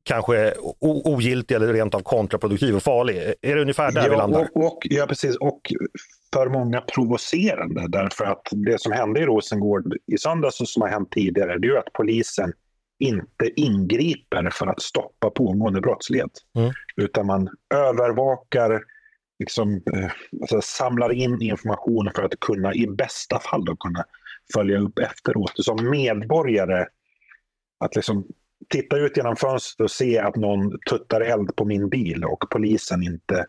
kanske 0.04 0.54
ogiltig 0.80 1.56
eller 1.56 1.74
rent 1.74 1.96
av 1.96 2.00
kontraproduktiv 2.00 2.76
och 2.76 2.84
farlig. 2.84 3.18
Är 3.42 3.56
det 3.56 3.62
ungefär 3.62 3.92
där 3.92 4.04
ja, 4.04 4.10
vi 4.10 4.16
landar? 4.16 4.50
Och, 4.54 4.66
och, 4.66 4.80
ja, 4.90 5.06
precis. 5.06 5.36
Och 5.36 5.62
för 6.34 6.50
många 6.50 6.82
provocerande 6.82 7.88
därför 7.88 8.26
att 8.26 8.48
det 8.52 8.82
som 8.82 8.92
hände 8.92 9.20
i 9.20 9.26
Rosengård 9.26 9.96
i 10.08 10.18
söndags 10.18 10.62
och 10.62 10.70
som 10.70 10.82
har 10.82 10.90
hänt 10.90 11.12
tidigare, 11.12 11.60
det 11.60 11.68
är 11.68 11.72
ju 11.72 11.78
att 11.78 11.94
polisen 11.94 12.54
inte 13.01 13.50
ingriper 13.55 14.50
för 14.50 14.67
att 14.67 14.81
stoppa 14.81 15.29
pågående 15.29 15.81
brottslighet. 15.81 16.31
Mm. 16.55 16.72
Utan 16.96 17.25
man 17.25 17.50
övervakar, 17.74 18.84
liksom, 19.39 19.74
eh, 19.74 20.12
alltså 20.41 20.62
samlar 20.62 21.13
in 21.13 21.41
information 21.41 22.12
för 22.15 22.24
att 22.24 22.39
kunna 22.39 22.74
i 22.74 22.88
bästa 22.88 23.39
fall 23.39 23.65
då, 23.65 23.75
kunna 23.75 24.05
följa 24.53 24.79
upp 24.79 25.00
efteråt. 25.00 25.51
Som 25.55 25.89
medborgare, 25.89 26.86
att 27.79 27.96
liksom 27.96 28.27
titta 28.70 28.98
ut 28.98 29.17
genom 29.17 29.36
fönstret 29.36 29.84
och 29.86 29.91
se 29.91 30.20
att 30.20 30.36
någon 30.36 30.79
tuttar 30.89 31.22
eld 31.22 31.55
på 31.55 31.65
min 31.65 31.89
bil 31.89 32.24
och 32.25 32.43
polisen 32.50 33.03
inte 33.03 33.46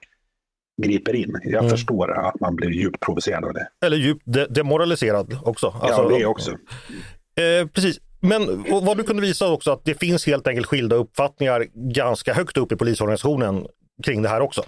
griper 0.83 1.15
in. 1.15 1.41
Jag 1.43 1.59
mm. 1.59 1.71
förstår 1.71 2.13
att 2.13 2.41
man 2.41 2.57
blir 2.57 2.71
djupt 2.71 3.01
provocerad 3.01 3.45
av 3.45 3.53
det. 3.53 3.69
Eller 3.85 3.97
djupt 3.97 4.23
de 4.25 4.47
demoraliserad 4.47 5.39
också. 5.45 5.67
Alltså, 5.67 6.03
ja, 6.03 6.19
det 6.19 6.27
också. 6.27 6.51
Eh, 6.51 7.67
precis. 7.67 8.01
Men 8.23 8.65
vad 8.85 8.97
du 8.97 9.03
kunde 9.03 9.23
visa 9.23 9.49
också 9.49 9.73
att 9.73 9.85
det 9.85 9.95
finns 9.95 10.27
helt 10.27 10.47
enkelt 10.47 10.67
skilda 10.67 10.97
uppfattningar 10.97 11.67
ganska 11.75 12.35
högt 12.35 12.57
upp 12.57 12.73
i 12.73 12.77
polisorganisationen 12.77 13.67
kring 14.03 14.23
det 14.23 14.29
här 14.29 14.41
också. 14.41 14.65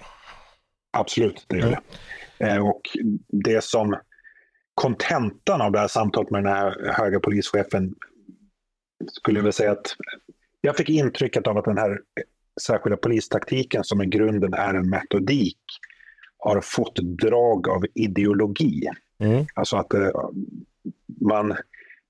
Absolut, 0.93 1.45
det 1.49 1.59
gör 1.59 1.71
det. 1.71 1.81
Mm. 2.39 2.57
Eh, 2.57 2.69
och 2.69 2.81
det 3.29 3.65
som 3.65 3.97
kontentan 4.75 5.61
av 5.61 5.73
det 5.73 5.79
här 5.79 5.89
samtalet 5.89 6.31
med 6.31 6.45
den 6.45 6.53
här 6.53 6.93
höga 6.93 7.21
polischefen 7.21 7.95
skulle 9.13 9.39
jag 9.39 9.43
vilja 9.43 9.53
säga 9.53 9.73
att 9.73 9.97
jag 10.61 10.77
fick 10.77 10.89
intrycket 10.89 11.47
av 11.47 11.59
att 11.59 11.65
den 11.65 11.79
här 11.79 11.99
särskilda 12.63 12.97
polistaktiken 12.97 13.85
som 13.85 14.03
i 14.03 14.07
grunden 14.07 14.55
är 14.55 14.75
en 14.75 14.91
metodik 14.91 15.59
har 16.39 16.61
fått 16.61 16.97
drag 16.97 17.69
av 17.69 17.85
ideologi. 17.95 18.89
Mm. 19.19 19.47
Alltså 19.55 19.77
att 19.77 19.95
eh, 19.95 20.11
man 21.21 21.57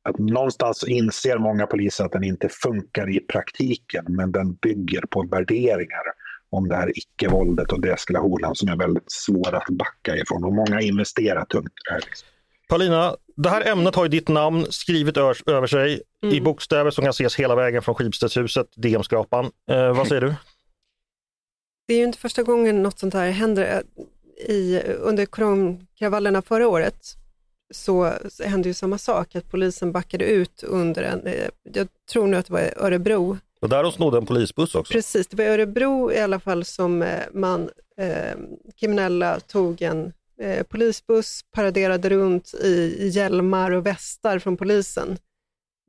att 0.08 0.18
någonstans 0.18 0.84
inser 0.84 1.38
många 1.38 1.66
poliser 1.66 2.04
att 2.04 2.12
den 2.12 2.24
inte 2.24 2.48
funkar 2.48 3.16
i 3.16 3.20
praktiken, 3.20 4.04
men 4.08 4.32
den 4.32 4.54
bygger 4.54 5.00
på 5.10 5.22
värderingar 5.22 6.02
om 6.50 6.68
det 6.68 6.76
här 6.76 6.98
icke-våldet 6.98 7.72
och 7.72 7.80
deeskalationen 7.80 8.54
som 8.54 8.68
är 8.68 8.76
väldigt 8.76 9.12
svåra 9.12 9.58
att 9.58 9.68
backa 9.68 10.16
ifrån. 10.16 10.44
Och 10.44 10.52
många 10.52 10.80
investerar 10.80 11.44
tungt 11.44 11.66
i 11.66 11.82
det 11.88 11.92
här. 11.92 12.00
Liksom. 12.00 12.28
Paulina, 12.68 13.16
det 13.36 13.48
här 13.48 13.68
ämnet 13.72 13.94
har 13.94 14.04
ju 14.04 14.08
ditt 14.08 14.28
namn 14.28 14.66
skrivet 14.70 15.16
över 15.16 15.66
sig 15.66 16.02
mm. 16.22 16.34
i 16.34 16.40
bokstäver 16.40 16.90
som 16.90 17.04
kan 17.04 17.10
ses 17.10 17.36
hela 17.36 17.54
vägen 17.54 17.82
från 17.82 17.94
Schibstedshuset, 17.94 18.66
DM-skrapan. 18.76 19.50
Eh, 19.70 19.96
vad 19.96 20.08
säger 20.08 20.20
du? 20.20 20.34
Det 21.88 21.94
är 21.94 21.98
ju 21.98 22.04
inte 22.04 22.18
första 22.18 22.42
gången 22.42 22.82
något 22.82 22.98
sånt 22.98 23.14
här 23.14 23.30
händer. 23.30 23.82
I, 24.48 24.80
under 24.80 25.26
koronkravallerna 25.26 26.42
förra 26.42 26.68
året 26.68 26.96
så, 27.74 28.12
hände 28.44 28.68
ju 28.68 28.74
samma 28.74 28.98
sak, 28.98 29.34
att 29.36 29.50
polisen 29.50 29.92
backade 29.92 30.24
ut 30.24 30.62
under 30.62 31.02
en, 31.02 31.26
eh, 31.26 31.48
jag 31.72 31.88
tror 32.12 32.26
nu 32.26 32.36
att 32.36 32.46
det 32.46 32.52
var 32.52 32.72
Örebro. 32.76 33.38
Och 33.60 33.68
där 33.68 33.82
de 33.82 33.92
snodde 33.92 34.16
en 34.18 34.26
polisbuss 34.26 34.74
också? 34.74 34.92
Precis, 34.92 35.26
det 35.26 35.36
var 35.36 35.44
Örebro 35.44 36.12
i 36.12 36.18
alla 36.18 36.40
fall 36.40 36.64
som 36.64 37.02
eh, 37.02 37.22
man, 37.32 37.70
eh, 37.98 38.34
kriminella 38.76 39.40
tog 39.40 39.82
en 39.82 40.12
eh, 40.40 40.62
polisbuss, 40.62 41.40
paraderade 41.52 42.08
runt 42.08 42.54
i 42.54 43.08
hjälmar 43.08 43.70
och 43.70 43.86
västar 43.86 44.38
från 44.38 44.56
polisen. 44.56 45.18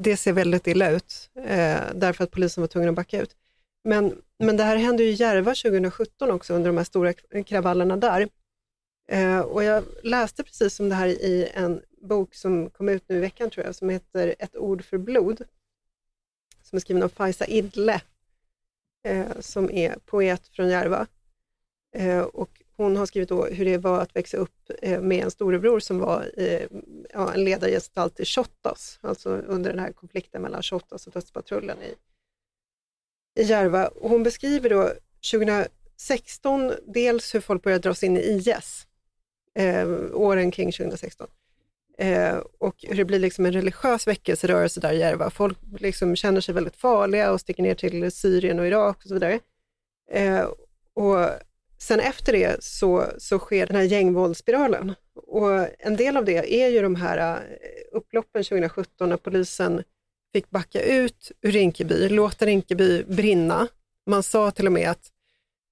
Det 0.04 0.18
ser 0.18 0.34
väldigt 0.34 0.68
illa 0.68 0.90
ut, 0.90 1.30
eh, 1.48 1.78
därför 1.96 2.24
att 2.24 2.32
polisen 2.32 2.62
var 2.62 2.68
tvungen 2.68 2.90
att 2.90 2.96
backa 2.96 3.22
ut. 3.22 3.36
Men, 3.84 4.16
men 4.40 4.58
det 4.58 4.64
här 4.64 4.76
hände 4.78 5.04
ju 5.04 5.10
i 5.10 5.14
Järva 5.14 5.56
2017 5.56 6.32
också, 6.32 6.54
under 6.54 6.70
de 6.70 6.78
här 6.78 6.84
stora 6.84 7.14
kravallerna 7.46 7.98
där. 7.98 8.28
Eh, 9.08 9.40
och 9.40 9.64
jag 9.64 9.84
läste 10.04 10.44
precis 10.44 10.80
om 10.80 10.90
det 10.90 10.96
här 10.96 11.08
i 11.08 11.50
en 11.54 11.82
bok 12.02 12.36
som 12.36 12.70
kom 12.70 12.90
ut 12.90 13.10
nu 13.10 13.18
i 13.18 13.20
veckan, 13.20 13.50
tror 13.50 13.66
jag, 13.66 13.76
som 13.76 13.90
heter 13.90 14.36
Ett 14.40 14.56
ord 14.56 14.84
för 14.84 14.98
blod, 14.98 15.42
som 16.64 16.76
är 16.76 16.80
skriven 16.80 17.04
av 17.04 17.10
Faiza 17.10 17.46
Idle, 17.46 18.02
eh, 19.04 19.40
som 19.40 19.72
är 19.72 19.96
poet 20.06 20.48
från 20.48 20.70
Järva. 20.70 21.08
Eh, 21.96 22.22
och 22.22 22.62
hon 22.78 22.98
har 22.98 23.06
skrivit 23.06 23.30
då 23.30 23.46
hur 23.46 23.66
det 23.66 23.78
var 23.78 24.02
att 24.02 24.16
växa 24.16 24.38
upp 24.38 24.72
med 24.82 25.24
en 25.24 25.32
storebror 25.32 25.80
som 25.80 26.00
var 26.00 26.32
ja, 27.14 27.34
en 27.34 27.44
ledargestalt 27.44 28.20
i 28.20 28.26
Shottaz, 28.26 29.00
alltså 29.02 29.30
under 29.30 29.70
den 29.70 29.80
här 29.80 29.92
konflikten 29.92 30.42
mellan 30.42 30.64
Shottaz 30.64 31.08
och 31.08 31.14
Dödspatrullen 31.14 31.78
i, 31.82 31.96
i 33.42 33.44
Järva. 33.44 33.88
Och 33.88 34.10
hon 34.10 34.24
beskriver 34.24 34.70
då 34.70 34.92
2016 35.32 36.74
dels 36.88 37.36
hur 37.36 37.42
folk 37.42 37.64
började 37.64 37.82
dras 37.82 38.04
in 38.04 38.18
i 38.18 38.20
IS, 38.20 38.88
eh, 39.56 39.88
åren 40.14 40.52
kring 40.52 40.72
2016. 40.72 41.28
Eh, 41.98 42.38
och 42.58 42.76
hur 42.82 42.96
det 42.96 43.06
blir 43.06 43.20
liksom 43.20 43.46
en 43.46 43.54
religiös 43.54 44.08
väckelserörelse 44.08 44.80
där 44.80 44.94
i 44.94 45.00
Järva. 45.00 45.30
Folk 45.30 45.58
liksom 45.80 46.16
känner 46.16 46.42
sig 46.42 46.56
väldigt 46.56 46.76
farliga 46.76 47.32
och 47.32 47.42
sticker 47.42 47.64
ner 47.64 47.76
till 47.76 48.12
Syrien 48.12 48.60
och 48.60 48.68
Irak 48.68 48.98
och 48.98 49.08
så 49.08 49.14
vidare. 49.14 49.40
Eh, 50.12 50.46
och 50.94 51.30
sen 51.78 52.00
efter 52.00 52.34
det 52.34 52.64
så, 52.64 53.06
så 53.18 53.40
sker 53.40 53.68
den 53.68 53.76
här 53.76 53.84
gängvåldsspiralen. 53.84 54.94
Och 55.16 55.68
en 55.80 55.96
del 55.96 56.18
av 56.18 56.26
det 56.26 56.64
är 56.64 56.68
ju 56.68 56.82
de 56.82 56.96
här 56.96 57.36
eh, 57.36 57.98
upploppen 57.98 58.44
2017 58.44 59.10
när 59.10 59.18
polisen 59.18 59.84
fick 60.34 60.50
backa 60.50 60.82
ut 60.82 61.32
ur 61.42 61.52
Rinkeby, 61.52 62.10
låta 62.10 62.46
Rinkeby 62.46 63.04
brinna. 63.04 63.68
Man 64.06 64.24
sa 64.24 64.52
till 64.52 64.66
och 64.66 64.74
med 64.74 64.90
att 64.90 65.12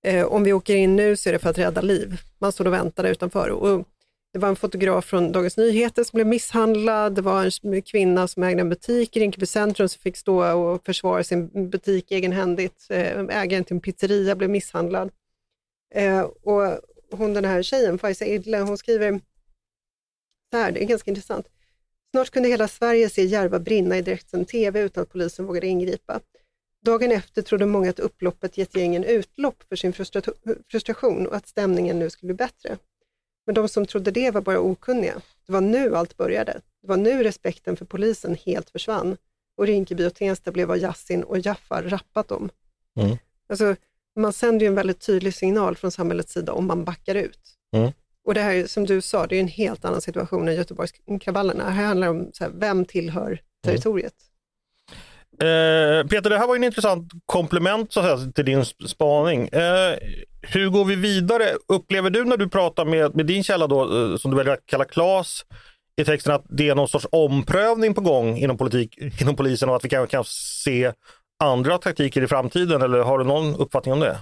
eh, 0.04 0.26
om 0.26 0.44
vi 0.44 0.54
åker 0.54 0.76
in 0.76 0.96
nu 0.96 1.16
så 1.16 1.30
är 1.30 1.34
det 1.34 1.40
för 1.40 1.50
att 1.50 1.58
rädda 1.58 1.82
liv. 1.82 2.18
Man 2.40 2.52
stod 2.52 2.68
och 2.68 2.74
väntade 2.74 3.10
utanför. 3.10 3.50
Och 3.50 3.88
det 4.34 4.40
var 4.40 4.50
en 4.50 4.56
fotograf 4.56 5.06
från 5.06 5.32
Dagens 5.32 5.58
Nyheter 5.58 6.04
som 6.04 6.18
blev 6.18 6.28
misshandlad. 6.28 7.16
Det 7.16 7.22
var 7.22 7.66
en 7.74 7.82
kvinna 7.82 8.28
som 8.28 8.44
ägde 8.44 8.62
en 8.62 8.70
butik 8.70 9.18
i 9.18 9.20
Rinkeby 9.20 9.46
centrum 9.46 9.90
som 9.90 10.00
fick 10.00 10.18
stå 10.18 10.54
och 10.54 10.86
försvara 10.86 11.24
sin 11.24 11.70
butik 11.70 12.12
egenhändigt. 12.12 12.88
Eh, 12.90 13.20
ägaren 13.30 13.64
till 13.64 13.76
en 13.76 13.82
pizzeria 13.82 14.36
blev 14.36 14.50
misshandlad. 14.50 15.12
Eh, 15.96 16.22
och 16.22 16.80
hon 17.12 17.34
den 17.34 17.46
här 17.46 17.64
tjejen, 17.64 17.98
Faiza 17.98 18.26
Idle, 18.26 18.58
hon 18.58 18.78
skriver 18.78 19.20
så 20.52 20.58
här, 20.58 20.72
det 20.72 20.84
är 20.84 20.88
ganska 20.88 21.12
intressant. 21.12 21.48
Snart 22.12 22.30
kunde 22.30 22.50
hela 22.50 22.68
Sverige 22.68 23.10
se 23.10 23.24
Järva 23.24 23.60
brinna 23.60 23.98
i 23.98 24.02
direktsänd 24.02 24.48
TV 24.48 24.82
utan 24.82 25.04
att 25.04 25.10
polisen 25.10 25.46
vågade 25.46 25.68
ingripa. 25.68 26.20
Dagen 26.84 27.12
efter 27.12 27.42
trodde 27.42 27.66
många 27.66 27.90
att 27.90 28.00
upploppet 28.00 28.58
gett 28.58 28.76
gängen 28.76 29.04
utlopp 29.04 29.64
för 29.70 29.76
sin 29.76 29.94
frustration 30.70 31.28
och 31.28 31.36
att 31.36 31.48
stämningen 31.48 32.00
nu 32.00 32.10
skulle 32.10 32.28
bli 32.28 32.38
bättre. 32.38 32.78
Men 33.46 33.56
de 33.56 33.70
som 33.70 33.86
trodde 33.86 34.12
det 34.12 34.32
var 34.32 34.42
bara 34.42 34.60
okunniga. 34.60 35.22
Det 35.46 35.54
var 35.54 35.62
nu 35.62 35.96
allt 35.96 36.18
började. 36.18 36.62
Det 36.82 36.88
var 36.88 36.98
nu 36.98 37.24
respekten 37.24 37.76
för 37.76 37.86
polisen 37.86 38.38
helt 38.46 38.70
försvann 38.70 39.18
och 39.58 39.68
Rinkeby 39.68 40.06
och 40.06 40.16
Tensta 40.16 40.52
blev 40.52 40.68
vad 40.68 40.78
Yassin 40.78 41.24
och 41.24 41.40
Jaffar 41.40 41.84
rappat 41.84 42.32
om. 42.32 42.50
Mm. 43.00 43.18
Alltså, 43.50 43.76
man 44.16 44.34
sänder 44.34 44.66
ju 44.66 44.68
en 44.68 44.76
väldigt 44.76 45.00
tydlig 45.00 45.34
signal 45.34 45.76
från 45.76 45.92
samhällets 45.92 46.34
sida 46.34 46.54
om 46.54 46.68
man 46.68 46.84
backar 46.84 47.16
ut. 47.16 47.40
Mm. 47.76 47.92
Och 48.24 48.34
det 48.34 48.42
här 48.42 48.66
som 48.68 48.86
du 48.86 49.02
sa, 49.02 49.28
det 49.28 49.36
är 49.36 49.40
en 49.40 49.48
helt 49.48 49.86
annan 49.86 50.02
situation 50.02 50.48
än 50.48 50.56
Göteborgskravallerna. 50.56 51.70
Här 51.70 51.86
handlar 51.86 52.08
det 52.08 52.12
om 52.12 52.30
så 52.34 52.44
här, 52.44 52.52
vem 52.56 52.86
tillhör 52.86 53.42
mm. 53.68 53.82
Eh, 55.40 56.08
Peter, 56.08 56.30
det 56.30 56.38
här 56.38 56.48
var 56.48 56.56
en 56.56 56.64
intressant 56.64 57.12
komplement 57.26 57.94
så 57.94 58.00
att 58.00 58.20
säga, 58.20 58.32
till 58.32 58.46
din 58.46 58.66
spaning. 58.66 59.48
Eh, 59.48 59.98
hur 60.42 60.70
går 60.70 60.86
vi 60.86 60.96
vidare? 60.96 61.44
Upplever 61.68 62.10
du 62.10 62.24
när 62.24 62.38
du 62.38 62.50
pratar 62.50 62.86
med, 62.86 63.16
med 63.16 63.26
din 63.26 63.44
källa 63.44 63.68
då, 63.68 63.82
eh, 63.82 64.16
som 64.18 64.32
du 64.32 64.38
väljer 64.38 64.54
att 64.54 64.66
kalla 64.66 64.86
Klas, 64.86 65.46
i 65.96 66.06
texten 66.06 66.34
att 66.34 66.46
det 66.50 66.70
är 66.70 66.76
någon 66.76 66.88
sorts 66.88 67.08
omprövning 67.12 67.94
på 67.94 68.02
gång 68.02 68.38
inom, 68.38 68.58
politik, 68.58 69.22
inom 69.22 69.36
polisen 69.36 69.70
och 69.70 69.76
att 69.76 69.86
vi 69.86 69.90
kanske 69.90 70.12
kan 70.12 70.24
se 70.28 70.92
andra 71.44 71.78
taktiker 71.78 72.22
i 72.22 72.28
framtiden? 72.28 72.82
Eller 72.82 73.00
har 73.00 73.20
du 73.20 73.26
någon 73.26 73.56
uppfattning 73.56 73.94
om 73.94 74.00
det? 74.00 74.18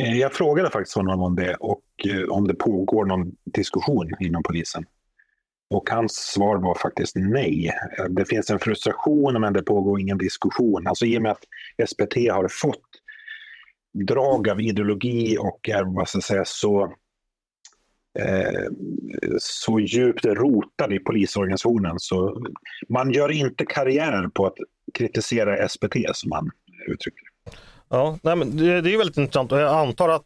Eh, 0.00 0.18
jag 0.18 0.34
frågade 0.34 0.70
faktiskt 0.70 0.96
honom 0.96 1.22
om 1.22 1.36
det 1.36 1.54
och 1.54 1.82
eh, 2.08 2.28
om 2.28 2.48
det 2.48 2.54
pågår 2.54 3.04
någon 3.04 3.32
diskussion 3.54 4.10
inom 4.20 4.42
polisen. 4.42 4.84
Och 5.70 5.90
hans 5.90 6.14
svar 6.16 6.56
var 6.56 6.74
faktiskt 6.74 7.16
nej. 7.16 7.72
Det 8.08 8.24
finns 8.24 8.50
en 8.50 8.58
frustration 8.58 9.40
men 9.40 9.52
det 9.52 9.62
pågår 9.62 10.00
ingen 10.00 10.18
diskussion. 10.18 10.86
Alltså 10.86 11.06
i 11.06 11.18
och 11.18 11.22
med 11.22 11.32
att 11.32 11.88
SPT 11.88 12.14
har 12.30 12.48
fått 12.50 12.84
drag 14.06 14.48
av 14.48 14.60
ideologi 14.60 15.36
och 15.38 15.68
är 15.68 15.84
vad 15.84 16.08
ska 16.08 16.16
jag 16.16 16.24
säga, 16.24 16.44
så, 16.44 16.82
eh, 18.18 18.62
så 19.40 19.80
djupt 19.80 20.24
rotad 20.24 20.92
i 20.92 20.98
polisorganisationen 20.98 21.94
så 21.98 22.42
man 22.88 23.10
gör 23.10 23.32
inte 23.32 23.66
karriär 23.66 24.28
på 24.34 24.46
att 24.46 24.56
kritisera 24.94 25.68
SPT 25.68 25.96
som 26.14 26.28
man 26.28 26.50
uttrycker 26.92 27.24
Ja, 27.90 28.18
nej, 28.22 28.36
men 28.36 28.56
det, 28.56 28.80
det 28.80 28.94
är 28.94 28.98
väldigt 28.98 29.16
intressant 29.16 29.52
och 29.52 29.60
jag 29.60 29.74
antar 29.74 30.08
att 30.08 30.24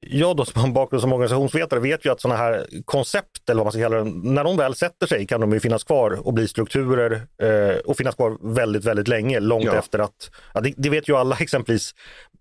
jag 0.00 0.36
då 0.36 0.44
som 0.44 0.60
har 0.60 0.68
en 0.68 0.74
bakgrund 0.74 1.00
som 1.00 1.12
organisationsvetare 1.12 1.80
vet 1.80 2.06
ju 2.06 2.12
att 2.12 2.20
sådana 2.20 2.38
här 2.38 2.66
koncept, 2.84 3.50
eller 3.50 3.58
vad 3.58 3.66
man 3.66 3.72
ska 3.72 3.82
kalla 3.82 3.96
det, 3.96 4.10
när 4.10 4.44
de 4.44 4.56
väl 4.56 4.74
sätter 4.74 5.06
sig 5.06 5.26
kan 5.26 5.40
de 5.40 5.52
ju 5.52 5.60
finnas 5.60 5.84
kvar 5.84 6.26
och 6.26 6.34
bli 6.34 6.48
strukturer 6.48 7.12
eh, 7.42 7.76
och 7.78 7.96
finnas 7.96 8.14
kvar 8.14 8.54
väldigt, 8.54 8.84
väldigt 8.84 9.08
länge, 9.08 9.40
långt 9.40 9.64
ja. 9.64 9.74
efter 9.74 9.98
att, 9.98 10.30
ja, 10.54 10.60
det, 10.60 10.74
det, 10.76 10.90
vet 10.90 11.08
ju 11.08 11.16
alla 11.16 11.36
exempelvis, 11.40 11.94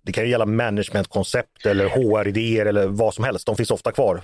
det 0.05 0.11
kan 0.11 0.23
ju 0.23 0.29
gälla 0.29 0.45
managementkoncept 0.45 1.65
eller 1.65 1.87
HR-idéer 1.89 2.65
eller 2.65 2.87
vad 2.87 3.13
som 3.13 3.25
helst, 3.25 3.45
de 3.45 3.55
finns 3.55 3.71
ofta 3.71 3.91
kvar. 3.91 4.21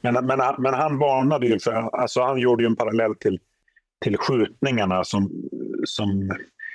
Men, 0.00 0.14
men, 0.14 0.38
men 0.58 0.74
han 0.74 0.98
varnade 0.98 1.46
ju, 1.46 1.58
för, 1.58 1.72
alltså 1.72 2.22
han 2.22 2.38
gjorde 2.38 2.62
ju 2.62 2.66
en 2.66 2.76
parallell 2.76 3.14
till, 3.14 3.38
till 4.04 4.16
skjutningarna 4.16 5.04
som, 5.04 5.30
som 5.84 6.30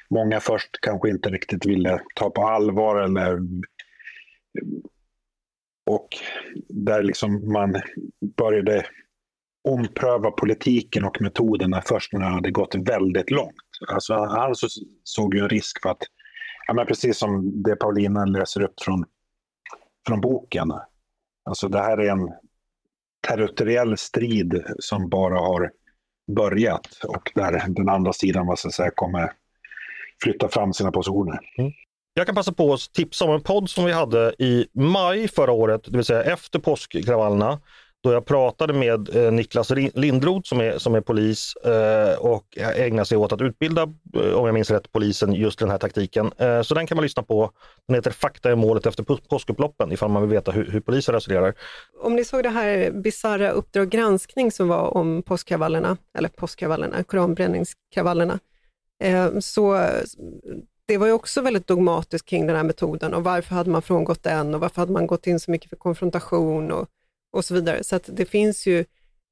många 0.09 0.39
först 0.39 0.69
kanske 0.81 1.09
inte 1.09 1.29
riktigt 1.29 1.65
ville 1.65 2.01
ta 2.15 2.29
på 2.29 2.47
allvar 2.47 3.01
eller 3.01 3.39
och 5.85 6.07
där 6.69 7.03
liksom 7.03 7.51
man 7.51 7.81
började 8.37 8.85
ompröva 9.63 10.31
politiken 10.31 11.03
och 11.03 11.21
metoderna 11.21 11.81
först 11.85 12.13
när 12.13 12.19
det 12.19 12.25
hade 12.25 12.51
gått 12.51 12.75
väldigt 12.75 13.31
långt. 13.31 13.55
Alltså 13.87 14.13
han 14.13 14.55
såg 15.03 15.35
ju 15.35 15.41
en 15.41 15.49
risk 15.49 15.81
för 15.81 15.89
att, 15.89 16.03
ja, 16.67 16.73
men 16.73 16.85
precis 16.85 17.17
som 17.17 17.63
det 17.63 17.75
Paulina 17.75 18.25
läser 18.25 18.61
upp 18.61 18.81
från, 18.81 19.05
från 20.07 20.21
boken, 20.21 20.71
alltså 21.45 21.67
det 21.67 21.79
här 21.79 21.97
är 21.97 22.09
en 22.09 22.31
territoriell 23.27 23.97
strid 23.97 24.63
som 24.79 25.09
bara 25.09 25.39
har 25.39 25.71
börjat 26.35 26.87
och 27.07 27.31
där 27.35 27.65
den 27.67 27.89
andra 27.89 28.13
sidan 28.13 28.47
vad 28.47 28.59
ska 28.59 28.69
säga, 28.69 28.91
kommer 28.95 29.31
flytta 30.23 30.49
fram 30.49 30.73
sina 30.73 30.91
positioner. 30.91 31.39
Mm. 31.57 31.71
Jag 32.13 32.25
kan 32.25 32.35
passa 32.35 32.51
på 32.51 32.73
att 32.73 32.93
tipsa 32.93 33.25
om 33.25 33.31
en 33.31 33.41
podd 33.41 33.69
som 33.69 33.85
vi 33.85 33.91
hade 33.91 34.35
i 34.39 34.67
maj 34.73 35.27
förra 35.27 35.51
året, 35.51 35.81
det 35.83 35.97
vill 35.97 36.05
säga 36.05 36.23
efter 36.23 36.59
påskkravallerna, 36.59 37.59
då 38.03 38.13
jag 38.13 38.25
pratade 38.25 38.73
med 38.73 39.15
eh, 39.15 39.31
Niklas 39.31 39.71
Lindroth 39.93 40.49
som 40.49 40.61
är, 40.61 40.77
som 40.77 40.95
är 40.95 41.01
polis 41.01 41.55
eh, 41.55 42.19
och 42.19 42.57
ägnar 42.57 43.03
sig 43.03 43.17
åt 43.17 43.31
att 43.31 43.41
utbilda, 43.41 43.81
eh, 44.15 44.33
om 44.33 44.45
jag 44.45 44.53
minns 44.53 44.71
rätt, 44.71 44.91
polisen 44.91 45.33
just 45.33 45.59
den 45.59 45.69
här 45.69 45.77
taktiken. 45.77 46.31
Så 46.63 46.73
den 46.73 46.87
kan 46.87 46.95
man 46.95 47.03
lyssna 47.03 47.23
på. 47.23 47.51
Den 47.87 47.95
heter 47.95 48.11
Fakta 48.11 48.51
är 48.51 48.55
målet 48.55 48.85
efter 48.85 49.03
påskupploppen 49.29 49.91
ifall 49.91 50.09
man 50.09 50.21
vill 50.21 50.31
veta 50.31 50.51
hur, 50.51 50.71
hur 50.71 50.79
polisen 50.79 51.15
resonerar. 51.15 51.53
Om 52.01 52.15
ni 52.15 52.25
såg 52.25 52.43
det 52.43 52.49
här 52.49 52.91
bisarra 52.91 53.51
Uppdrag 53.51 53.89
granskning 53.89 54.51
som 54.51 54.67
var 54.67 54.97
om 54.97 55.23
påskkravallerna, 55.23 55.97
eller 56.17 56.29
påskkravallerna, 56.29 57.03
koranbränningskravallerna, 57.03 58.39
så 59.39 59.87
det 60.91 60.97
var 60.97 61.07
ju 61.07 61.13
också 61.13 61.41
väldigt 61.41 61.67
dogmatiskt 61.67 62.29
kring 62.29 62.47
den 62.47 62.55
här 62.55 62.63
metoden 62.63 63.13
och 63.13 63.23
varför 63.23 63.55
hade 63.55 63.69
man 63.69 63.81
frångått 63.81 64.23
den 64.23 64.53
och 64.53 64.59
varför 64.59 64.81
hade 64.81 64.91
man 64.91 65.07
gått 65.07 65.27
in 65.27 65.39
så 65.39 65.51
mycket 65.51 65.69
för 65.69 65.75
konfrontation 65.75 66.71
och, 66.71 66.89
och 67.33 67.45
så 67.45 67.53
vidare. 67.53 67.83
Så 67.83 67.95
att 67.95 68.09
det 68.13 68.25
finns 68.25 68.67
ju 68.67 68.85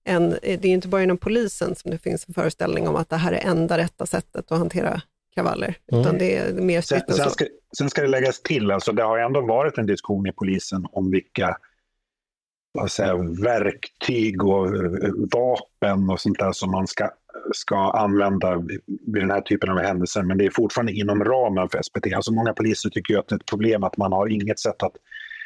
en, 0.04 0.30
det 0.30 0.66
är 0.66 0.66
inte 0.66 0.88
bara 0.88 1.04
inom 1.04 1.18
polisen 1.18 1.76
som 1.76 1.92
det 1.92 1.98
finns 1.98 2.28
en 2.28 2.34
föreställning 2.34 2.88
om 2.88 2.96
att 2.96 3.10
det 3.10 3.16
här 3.16 3.32
är 3.32 3.50
enda 3.50 3.78
rätta 3.78 4.06
sättet 4.06 4.52
att 4.52 4.58
hantera 4.58 5.02
kravaller, 5.36 5.76
mm. 5.92 6.02
utan 6.02 6.18
det 6.18 6.38
är 6.38 6.54
mer 6.54 6.82
sen, 6.82 7.02
sen, 7.10 7.30
ska, 7.30 7.46
sen 7.78 7.90
ska 7.90 8.02
det 8.02 8.08
läggas 8.08 8.42
till, 8.42 8.72
alltså 8.72 8.92
det 8.92 9.04
har 9.04 9.18
ändå 9.18 9.42
varit 9.42 9.78
en 9.78 9.86
diskussion 9.86 10.28
i 10.28 10.32
polisen 10.32 10.88
om 10.92 11.12
vilka 11.12 11.58
vad 12.72 12.92
säger, 12.92 13.42
verktyg 13.44 14.44
och 14.44 14.68
vapen 15.32 16.10
och 16.10 16.20
sånt 16.20 16.40
där 16.40 16.52
som 16.52 16.72
man 16.72 16.88
ska 16.88 17.10
ska 17.54 17.92
använda 17.92 18.58
vid 18.86 19.22
den 19.22 19.32
här 19.32 19.42
typen 19.42 19.70
av 19.70 19.80
händelser. 19.80 20.24
Men 20.24 20.38
det 20.38 20.46
är 20.46 20.50
fortfarande 20.50 20.92
inom 20.92 21.24
ramen 21.24 21.70
för 21.70 21.82
SPT. 21.82 22.14
Alltså 22.16 22.34
många 22.34 22.54
poliser 22.54 22.90
tycker 22.90 23.14
ju 23.14 23.20
att 23.20 23.28
det 23.28 23.36
är 23.36 23.40
ett 23.40 23.46
problem 23.46 23.84
att 23.84 23.98
man 23.98 24.14
har 24.14 24.28
inget 24.28 24.60
sätt 24.60 24.84
att 24.84 24.94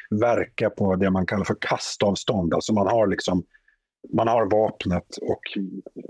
verka 0.10 0.70
på 0.70 0.96
det 0.96 1.10
man 1.10 1.25
kallar 1.25 1.44
för 1.44 1.58
kastavstånd. 1.60 2.54
Alltså 2.54 2.74
man 2.74 2.88
har 2.88 3.08
liksom 3.08 3.44
man 4.13 4.28
har 4.28 4.46
vapnet, 4.46 5.18
och, 5.22 5.42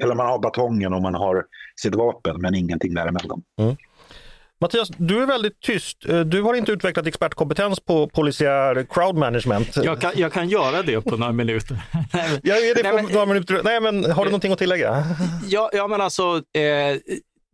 eller 0.04 0.16
man 0.16 0.26
har 0.26 0.40
batongen 0.40 0.94
och 0.94 1.02
man 1.02 1.16
har 1.16 1.46
sitt 1.76 1.96
vapen 1.96 2.42
men 2.42 2.56
ingenting 2.56 2.94
däremellan. 2.94 3.44
Mm. 3.60 3.76
Mattias, 4.64 4.90
du 4.98 5.22
är 5.22 5.26
väldigt 5.26 5.60
tyst. 5.60 6.06
Eh, 6.10 6.20
du 6.20 6.42
har 6.42 6.54
inte 6.54 6.72
utvecklat 6.72 7.08
expertkompetens 7.08 7.80
på 7.80 8.08
polisiär 8.08 8.86
crowd 8.90 9.16
management. 9.16 9.78
Jag 9.84 10.02
kan, 10.02 10.12
jag 10.16 10.34
kan 10.34 10.50
göra 10.50 10.82
det 10.82 11.02
på 11.02 11.18
några 11.18 11.32
minuter. 11.32 11.82
jag 12.44 12.58
är 12.58 12.76
det 12.76 12.84
på 12.84 12.90
Nej, 12.90 13.04
men, 13.04 13.14
några 13.14 13.26
minuter. 13.26 13.62
Nej, 13.64 13.82
men 13.82 14.12
har 14.12 14.26
du 14.26 14.32
någonting 14.32 14.52
att 14.52 14.60
tillägga? 14.60 15.04
Ja, 15.48 15.70
ja 15.74 15.88
men 15.88 16.02
alltså, 16.02 16.36
eh, 16.36 16.98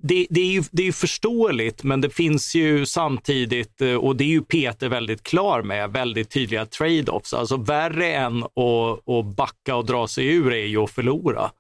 det, 0.04 0.28
det, 0.30 0.42
är 0.42 0.52
ju, 0.52 0.64
det 0.72 0.82
är 0.82 0.86
ju 0.86 0.92
förståeligt, 0.92 1.84
men 1.84 2.02
det 2.02 2.10
finns 2.10 2.56
ju 2.56 2.86
samtidigt, 2.86 3.82
eh, 3.82 3.94
och 3.94 4.16
det 4.16 4.24
är 4.24 4.28
ju 4.28 4.42
Peter 4.42 4.90
väldigt 4.90 5.24
klar 5.24 5.62
med, 5.62 5.92
väldigt 5.92 6.30
tydliga 6.30 6.66
trade-offs. 6.66 7.34
Alltså 7.34 7.58
värre 7.58 8.14
än 8.14 8.44
att, 8.44 9.10
att 9.10 9.26
backa 9.36 9.76
och 9.76 9.86
dra 9.86 10.08
sig 10.08 10.28
ur 10.28 10.54
är 10.54 10.66
ju 10.66 10.84
att 10.84 10.92
förlora. 10.92 11.52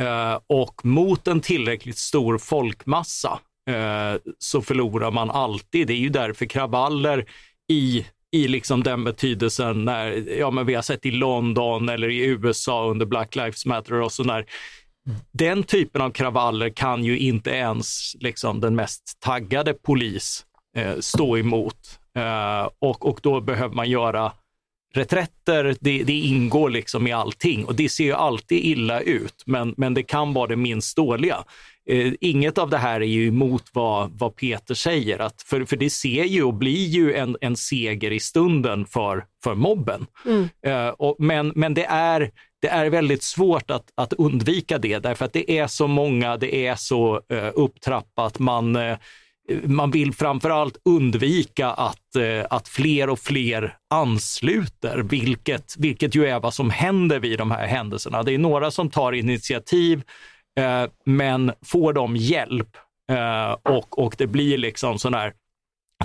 Eh, 0.00 0.38
och 0.46 0.84
mot 0.84 1.28
en 1.28 1.40
tillräckligt 1.40 1.98
stor 1.98 2.38
folkmassa 2.38 3.38
Eh, 3.70 4.20
så 4.38 4.62
förlorar 4.62 5.10
man 5.10 5.30
alltid. 5.30 5.86
Det 5.86 5.92
är 5.92 5.98
ju 5.98 6.08
därför 6.08 6.46
kravaller 6.46 7.26
i 7.68 8.06
i 8.34 8.48
liksom 8.48 8.82
den 8.82 9.04
betydelsen 9.04 9.84
när, 9.84 10.38
ja 10.38 10.50
men 10.50 10.66
vi 10.66 10.74
har 10.74 10.82
sett 10.82 11.06
i 11.06 11.10
London 11.10 11.88
eller 11.88 12.08
i 12.08 12.24
USA 12.24 12.90
under 12.90 13.06
Black 13.06 13.36
Lives 13.36 13.66
Matter 13.66 13.94
och 13.94 14.12
så 14.12 14.24
när 14.24 14.46
den 15.32 15.62
typen 15.62 16.02
av 16.02 16.10
kravaller 16.10 16.70
kan 16.70 17.04
ju 17.04 17.18
inte 17.18 17.50
ens 17.50 18.16
liksom 18.20 18.60
den 18.60 18.76
mest 18.76 19.20
taggade 19.20 19.74
polis 19.74 20.46
eh, 20.76 20.98
stå 20.98 21.38
emot. 21.38 21.98
Eh, 22.16 22.68
och, 22.78 23.08
och 23.08 23.20
då 23.22 23.40
behöver 23.40 23.74
man 23.74 23.90
göra 23.90 24.32
reträtter, 24.94 25.76
det, 25.80 26.02
det, 26.02 26.12
ingår 26.12 26.70
liksom 26.70 27.06
i 27.06 27.12
allting 27.12 27.64
och 27.64 27.74
det 27.74 27.88
ser 27.88 28.04
ju 28.04 28.12
alltid 28.12 28.64
illa 28.64 29.00
ut, 29.00 29.42
men, 29.46 29.74
men 29.76 29.94
det 29.94 30.02
kan 30.02 30.32
vara 30.32 30.46
det 30.46 30.56
minst 30.56 30.96
dåliga. 30.96 31.44
Eh, 31.92 32.12
inget 32.20 32.58
av 32.58 32.70
det 32.70 32.78
här 32.78 33.00
är 33.00 33.06
ju 33.06 33.28
emot 33.28 33.64
vad, 33.72 34.10
vad 34.18 34.36
Peter 34.36 34.74
säger, 34.74 35.18
att 35.18 35.42
för, 35.42 35.64
för 35.64 35.76
det 35.76 35.90
ser 35.90 36.24
ju 36.24 36.42
och 36.42 36.54
blir 36.54 36.86
ju 36.86 37.14
en, 37.14 37.36
en 37.40 37.56
seger 37.56 38.10
i 38.10 38.20
stunden 38.20 38.86
för, 38.86 39.24
för 39.44 39.54
mobben. 39.54 40.06
Mm. 40.26 40.48
Eh, 40.66 40.88
och, 40.88 41.16
men 41.18 41.52
men 41.54 41.74
det, 41.74 41.84
är, 41.84 42.30
det 42.62 42.68
är 42.68 42.90
väldigt 42.90 43.22
svårt 43.22 43.70
att, 43.70 43.84
att 43.94 44.12
undvika 44.12 44.78
det, 44.78 44.98
därför 44.98 45.24
att 45.24 45.32
det 45.32 45.58
är 45.58 45.66
så 45.66 45.86
många, 45.86 46.36
det 46.36 46.66
är 46.66 46.74
så 46.74 47.20
eh, 47.28 47.50
upptrappat. 47.54 48.38
Man, 48.38 48.76
eh, 48.76 48.96
man 49.64 49.90
vill 49.90 50.12
framförallt 50.12 50.76
undvika 50.84 51.70
att, 51.70 52.16
eh, 52.16 52.46
att 52.50 52.68
fler 52.68 53.10
och 53.10 53.18
fler 53.18 53.76
ansluter, 53.90 54.98
vilket, 54.98 55.74
vilket 55.78 56.14
ju 56.14 56.26
är 56.26 56.40
vad 56.40 56.54
som 56.54 56.70
händer 56.70 57.20
vid 57.20 57.38
de 57.38 57.50
här 57.50 57.66
händelserna. 57.66 58.22
Det 58.22 58.34
är 58.34 58.38
några 58.38 58.70
som 58.70 58.90
tar 58.90 59.12
initiativ, 59.12 60.02
men 61.04 61.52
får 61.64 61.92
de 61.92 62.16
hjälp 62.16 62.76
eh, 63.10 63.52
och, 63.52 63.98
och 63.98 64.14
det 64.18 64.26
blir 64.26 64.58
liksom 64.58 64.98
sån 64.98 65.14
här 65.14 65.32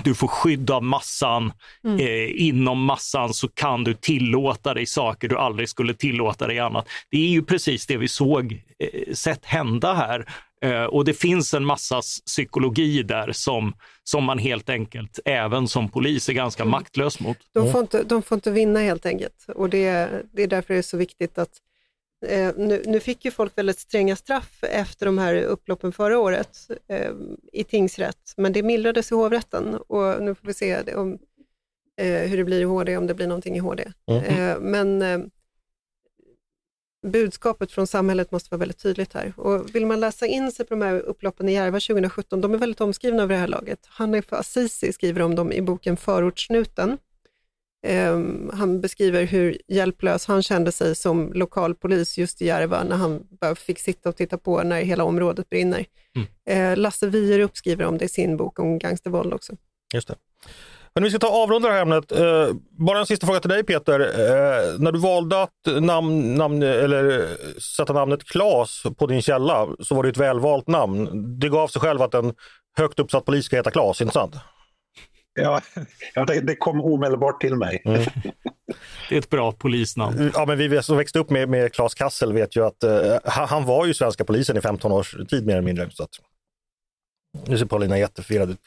du 0.04 0.14
får 0.14 0.28
skydd 0.28 0.70
av 0.70 0.82
massan. 0.82 1.52
Mm. 1.84 2.00
Eh, 2.00 2.48
inom 2.48 2.84
massan 2.84 3.34
så 3.34 3.48
kan 3.48 3.84
du 3.84 3.94
tillåta 3.94 4.74
dig 4.74 4.86
saker 4.86 5.28
du 5.28 5.38
aldrig 5.38 5.68
skulle 5.68 5.94
tillåta 5.94 6.46
dig 6.46 6.58
annat. 6.58 6.88
Det 7.10 7.18
är 7.18 7.28
ju 7.28 7.42
precis 7.42 7.86
det 7.86 7.96
vi 7.96 8.08
såg 8.08 8.62
eh, 8.78 9.14
sett 9.14 9.44
hända 9.44 9.94
här. 9.94 10.26
Eh, 10.62 10.84
och 10.84 11.04
det 11.04 11.14
finns 11.14 11.54
en 11.54 11.64
massa 11.64 12.00
psykologi 12.26 13.02
där 13.02 13.32
som, 13.32 13.74
som 14.04 14.24
man 14.24 14.38
helt 14.38 14.70
enkelt, 14.70 15.18
även 15.24 15.68
som 15.68 15.88
polis, 15.88 16.28
är 16.28 16.32
ganska 16.32 16.62
mm. 16.62 16.70
maktlös 16.70 17.20
mot. 17.20 17.36
De 17.54 17.72
får, 17.72 17.80
inte, 17.80 18.02
de 18.02 18.22
får 18.22 18.36
inte 18.36 18.50
vinna 18.50 18.80
helt 18.80 19.06
enkelt. 19.06 19.46
Och 19.54 19.70
det, 19.70 20.08
det 20.32 20.42
är 20.42 20.46
därför 20.46 20.74
det 20.74 20.80
är 20.80 20.82
så 20.82 20.96
viktigt 20.96 21.38
att 21.38 21.50
Eh, 22.26 22.52
nu, 22.56 22.82
nu, 22.86 23.00
fick 23.00 23.24
ju 23.24 23.30
folk 23.30 23.58
väldigt 23.58 23.78
stränga 23.78 24.16
straff 24.16 24.58
efter 24.62 25.06
de 25.06 25.18
här 25.18 25.34
upploppen 25.34 25.92
förra 25.92 26.18
året 26.18 26.70
eh, 26.88 27.12
i 27.52 27.64
tingsrätt, 27.64 28.34
men 28.36 28.52
det 28.52 28.62
mildrades 28.62 29.12
i 29.12 29.14
hovrätten 29.14 29.74
och 29.74 30.22
nu 30.22 30.34
får 30.34 30.46
vi 30.46 30.54
se 30.54 30.94
om, 30.94 31.18
eh, 32.00 32.06
hur 32.06 32.36
det 32.36 32.44
blir 32.44 32.60
i 32.60 32.64
HD, 32.64 32.96
om 32.96 33.06
det 33.06 33.14
blir 33.14 33.26
någonting 33.26 33.56
i 33.56 33.58
HD. 33.58 33.92
Mm. 34.10 34.24
Eh, 34.24 34.60
men 34.60 35.02
eh, 35.02 35.18
budskapet 37.06 37.72
från 37.72 37.86
samhället 37.86 38.30
måste 38.30 38.50
vara 38.50 38.58
väldigt 38.58 38.82
tydligt 38.82 39.12
här. 39.12 39.32
Och 39.36 39.74
vill 39.74 39.86
man 39.86 40.00
läsa 40.00 40.26
in 40.26 40.52
sig 40.52 40.66
på 40.66 40.74
de 40.74 40.82
här 40.82 40.94
upploppen 40.94 41.48
i 41.48 41.52
Järva 41.52 41.80
2017, 41.80 42.40
de 42.40 42.54
är 42.54 42.58
väldigt 42.58 42.80
omskrivna 42.80 43.22
över 43.22 43.34
det 43.34 43.40
här 43.40 43.48
laget. 43.48 43.86
Hanif 43.86 44.32
Azizi 44.32 44.92
skriver 44.92 45.22
om 45.22 45.34
dem 45.34 45.52
i 45.52 45.62
boken 45.62 45.96
Förortssnuten 45.96 46.98
Um, 47.86 48.50
han 48.54 48.80
beskriver 48.80 49.24
hur 49.24 49.58
hjälplös 49.68 50.26
han 50.26 50.42
kände 50.42 50.72
sig 50.72 50.94
som 50.94 51.32
lokalpolis 51.32 52.18
just 52.18 52.42
i 52.42 52.46
Järva 52.46 52.84
när 52.84 52.96
han 52.96 53.20
bara 53.40 53.54
fick 53.54 53.78
sitta 53.78 54.08
och 54.08 54.16
titta 54.16 54.38
på 54.38 54.62
när 54.62 54.82
hela 54.82 55.04
området 55.04 55.50
brinner. 55.50 55.86
Mm. 56.16 56.72
Uh, 56.72 56.78
Lasse 56.78 57.06
Wierup 57.06 57.56
skriver 57.56 57.84
om 57.84 57.98
det 57.98 58.04
i 58.04 58.08
sin 58.08 58.36
bok 58.36 58.58
om 58.58 58.78
gangstervåld 58.78 59.34
också. 59.34 59.52
Just 59.94 60.08
det. 60.08 60.14
Men 60.94 61.04
vi 61.04 61.10
ska 61.10 61.18
ta 61.18 61.28
avrunda 61.28 61.68
det 61.68 61.74
här 61.74 61.82
ämnet. 61.82 62.20
Uh, 62.20 62.56
bara 62.70 62.98
en 62.98 63.06
sista 63.06 63.26
fråga 63.26 63.40
till 63.40 63.50
dig 63.50 63.64
Peter. 63.64 64.00
Uh, 64.00 64.80
när 64.80 64.92
du 64.92 64.98
valde 64.98 65.42
att 65.42 65.80
namn, 65.80 66.34
namn, 66.34 66.62
eller 66.62 67.36
sätta 67.76 67.92
namnet 67.92 68.24
Klas 68.24 68.82
på 68.98 69.06
din 69.06 69.22
källa 69.22 69.68
så 69.80 69.94
var 69.94 70.02
det 70.02 70.08
ett 70.08 70.16
välvalt 70.16 70.66
namn. 70.66 71.08
Det 71.38 71.48
gav 71.48 71.68
sig 71.68 71.80
själv 71.82 72.02
att 72.02 72.14
en 72.14 72.34
högt 72.76 72.98
uppsatt 72.98 73.24
polis 73.24 73.44
ska 73.44 73.56
heta 73.56 73.70
Klas, 73.70 74.00
inte 74.00 74.14
sant? 74.14 74.34
Ja, 75.42 75.60
ja 76.14 76.24
det, 76.24 76.40
det 76.40 76.56
kom 76.56 76.80
omedelbart 76.80 77.40
till 77.40 77.56
mig. 77.56 77.82
Mm. 77.84 78.04
Det 79.08 79.14
är 79.14 79.18
ett 79.18 79.30
bra 79.30 79.52
polisnamn. 79.52 80.30
Ja, 80.34 80.46
men 80.46 80.58
vi 80.58 80.82
som 80.82 80.96
växte 80.96 81.18
upp 81.18 81.30
med, 81.30 81.48
med 81.48 81.72
Claes 81.72 81.94
Kassel 81.94 82.32
vet 82.32 82.56
ju 82.56 82.66
att 82.66 82.84
uh, 82.84 83.16
han 83.24 83.64
var 83.64 83.86
ju 83.86 83.94
svenska 83.94 84.24
polisen 84.24 84.56
i 84.56 84.60
15 84.60 84.92
års 84.92 85.16
tid 85.28 85.46
mer 85.46 85.52
eller 85.52 85.62
mindre. 85.62 85.90
Så 85.90 86.02
att, 86.02 86.10
nu 87.46 87.58
ser 87.58 87.66
Paulina 87.66 87.98
jättefirad 87.98 88.50
ut. 88.50 88.60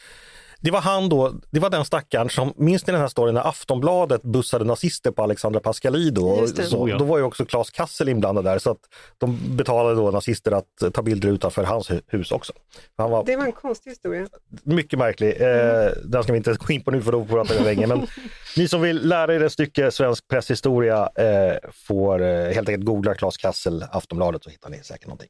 Det 0.61 0.71
var 0.71 0.81
han 0.81 1.09
då, 1.09 1.33
det 1.49 1.59
var 1.59 1.69
den 1.69 1.85
stackaren 1.85 2.29
som, 2.29 2.53
minns 2.55 2.87
ni 2.87 2.91
den 2.91 3.01
här 3.01 3.07
storyn 3.07 3.33
när 3.33 3.47
Aftonbladet 3.47 4.23
bussade 4.23 4.65
nazister 4.65 5.11
på 5.11 5.23
Alexandra 5.23 5.59
Pascalidou? 5.59 6.47
Så, 6.47 6.85
då 6.85 7.05
var 7.05 7.17
ju 7.17 7.23
också 7.23 7.45
Claes 7.45 7.69
Kassel 7.69 8.09
inblandad 8.09 8.43
där 8.43 8.59
så 8.59 8.71
att 8.71 8.79
de 9.17 9.57
betalade 9.57 9.95
då 9.95 10.11
nazister 10.11 10.51
att 10.51 10.93
ta 10.93 11.01
bilder 11.01 11.29
utanför 11.29 11.63
hans 11.63 11.91
hus 12.07 12.31
också. 12.31 12.53
Han 12.97 13.11
var, 13.11 13.25
det 13.25 13.35
var 13.35 13.45
en 13.45 13.51
konstig 13.51 13.91
historia. 13.91 14.27
Mycket 14.63 14.99
märklig. 14.99 15.41
Mm. 15.41 15.87
Eh, 15.87 15.91
den 16.03 16.23
ska 16.23 16.31
vi 16.31 16.37
inte 16.37 16.53
gå 16.59 16.73
in 16.73 16.83
på 16.83 16.91
nu 16.91 17.01
för 17.01 17.11
då 17.11 17.25
pratar 17.25 17.55
vi 17.55 17.63
länge. 17.63 17.87
Men 17.87 18.07
ni 18.57 18.67
som 18.67 18.81
vill 18.81 19.07
lära 19.07 19.35
er 19.35 19.43
ett 19.43 19.51
stycke 19.51 19.91
svensk 19.91 20.27
presshistoria 20.27 21.09
eh, 21.15 21.57
får 21.73 22.21
eh, 22.21 22.53
helt 22.53 22.69
enkelt 22.69 22.85
googla 22.85 23.15
Claes 23.15 23.37
Kassel 23.37 23.85
Aftonbladet 23.91 24.43
så 24.43 24.49
hittar 24.49 24.69
ni 24.69 24.83
säkert 24.83 25.07
någonting. 25.07 25.29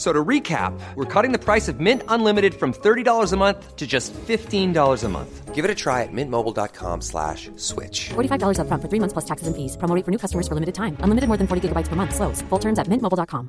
So 0.00 0.14
to 0.14 0.24
recap, 0.24 0.72
we're 0.96 1.04
cutting 1.04 1.30
the 1.30 1.38
price 1.38 1.68
of 1.68 1.78
Mint 1.78 2.02
Unlimited 2.08 2.54
from 2.54 2.72
$30 2.72 3.32
a 3.32 3.36
month 3.36 3.76
to 3.76 3.86
just 3.86 4.14
$15 4.14 5.04
a 5.04 5.08
month. 5.08 5.54
Give 5.54 5.62
it 5.62 5.70
a 5.70 5.74
try 5.74 6.02
at 6.04 6.08
mintmobile.com 6.10 7.02
slash 7.02 7.50
switch. 7.56 8.08
$45 8.08 8.60
up 8.60 8.68
front 8.68 8.82
for 8.82 8.88
three 8.88 8.98
months 8.98 9.12
plus 9.12 9.26
taxes 9.26 9.46
and 9.46 9.54
fees. 9.54 9.76
Promo 9.76 10.02
for 10.02 10.10
new 10.10 10.16
customers 10.16 10.48
for 10.48 10.54
limited 10.54 10.74
time. 10.74 10.96
Unlimited 11.00 11.28
more 11.28 11.36
than 11.36 11.46
40 11.46 11.68
gigabytes 11.68 11.88
per 11.88 11.96
month. 11.96 12.14
Slows. 12.14 12.40
Full 12.48 12.58
terms 12.58 12.78
at 12.78 12.88
mintmobile.com. 12.88 13.48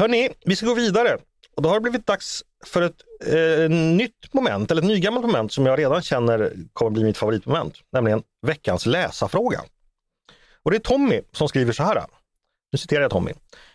Hörni, 0.00 0.28
vi 0.44 0.56
ska 0.56 0.66
gå 0.66 0.74
vidare. 0.74 1.18
Och 1.56 1.62
då 1.62 1.68
har 1.68 1.76
det 1.76 1.80
blivit 1.80 2.06
dags 2.06 2.44
för 2.66 2.82
ett 2.82 3.02
eh, 3.26 3.70
nytt 3.70 4.32
moment, 4.34 4.70
eller 4.70 4.82
ett 4.82 4.88
nygammalt 4.88 5.26
moment 5.26 5.52
som 5.52 5.66
jag 5.66 5.78
redan 5.78 6.02
känner 6.02 6.52
kommer 6.72 6.90
bli 6.90 7.04
mitt 7.04 7.18
favoritmoment, 7.18 7.74
nämligen 7.92 8.22
veckans 8.46 8.86
läsarfråga. 8.86 9.60
Och 10.62 10.70
det 10.70 10.76
är 10.76 10.80
Tommy 10.80 11.20
som 11.32 11.48
skriver 11.48 11.72
så 11.72 11.82
här. 11.82 12.04
Nu 12.72 12.78
citerar 12.78 13.02
jag 13.02 13.10
Tommy. 13.10 13.32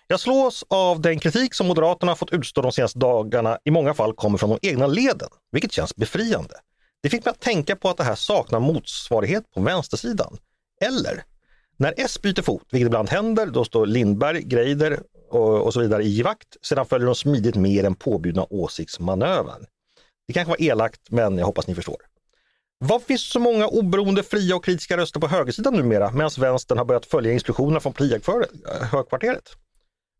Jag 0.07 0.19
slås 0.19 0.65
av 0.67 1.01
den 1.01 1.19
kritik 1.19 1.53
som 1.53 1.67
Moderaterna 1.67 2.15
fått 2.15 2.33
utstå 2.33 2.61
de 2.61 2.71
senaste 2.71 2.99
dagarna 2.99 3.57
i 3.63 3.71
många 3.71 3.93
fall 3.93 4.13
kommer 4.13 4.37
från 4.37 4.49
de 4.49 4.59
egna 4.61 4.87
leden, 4.87 5.29
vilket 5.51 5.71
känns 5.71 5.95
befriande. 5.95 6.55
Det 7.03 7.09
fick 7.09 7.25
mig 7.25 7.31
att 7.31 7.39
tänka 7.39 7.75
på 7.75 7.89
att 7.89 7.97
det 7.97 8.03
här 8.03 8.15
saknar 8.15 8.59
motsvarighet 8.59 9.51
på 9.53 9.61
vänstersidan. 9.61 10.37
Eller, 10.81 11.23
när 11.77 11.93
S 11.97 12.21
byter 12.21 12.41
fot, 12.41 12.67
vilket 12.71 12.85
ibland 12.85 13.09
händer, 13.09 13.45
då 13.45 13.65
står 13.65 13.85
Lindberg, 13.85 14.41
Greider 14.41 14.99
och, 15.29 15.61
och 15.61 15.73
så 15.73 15.79
vidare 15.79 16.03
i 16.03 16.21
vakt. 16.21 16.57
Sedan 16.61 16.85
följer 16.85 17.05
de 17.05 17.15
smidigt 17.15 17.55
med 17.55 17.85
den 17.85 17.95
påbjudna 17.95 18.45
åsiktsmanövern. 18.49 19.65
Det 20.27 20.33
kanske 20.33 20.49
var 20.49 20.61
elakt, 20.61 21.01
men 21.09 21.37
jag 21.37 21.45
hoppas 21.45 21.67
ni 21.67 21.75
förstår. 21.75 21.97
Vad 22.79 23.03
finns 23.03 23.31
så 23.31 23.39
många 23.39 23.67
oberoende, 23.67 24.23
fria 24.23 24.55
och 24.55 24.65
kritiska 24.65 24.97
röster 24.97 25.19
på 25.19 25.27
högersidan 25.27 25.73
numera 25.73 26.11
medan 26.11 26.31
vänstern 26.37 26.77
har 26.77 26.85
börjat 26.85 27.05
följa 27.05 27.33
instruktionerna 27.33 27.79
från 27.79 27.93
högkvarteret? 28.91 29.55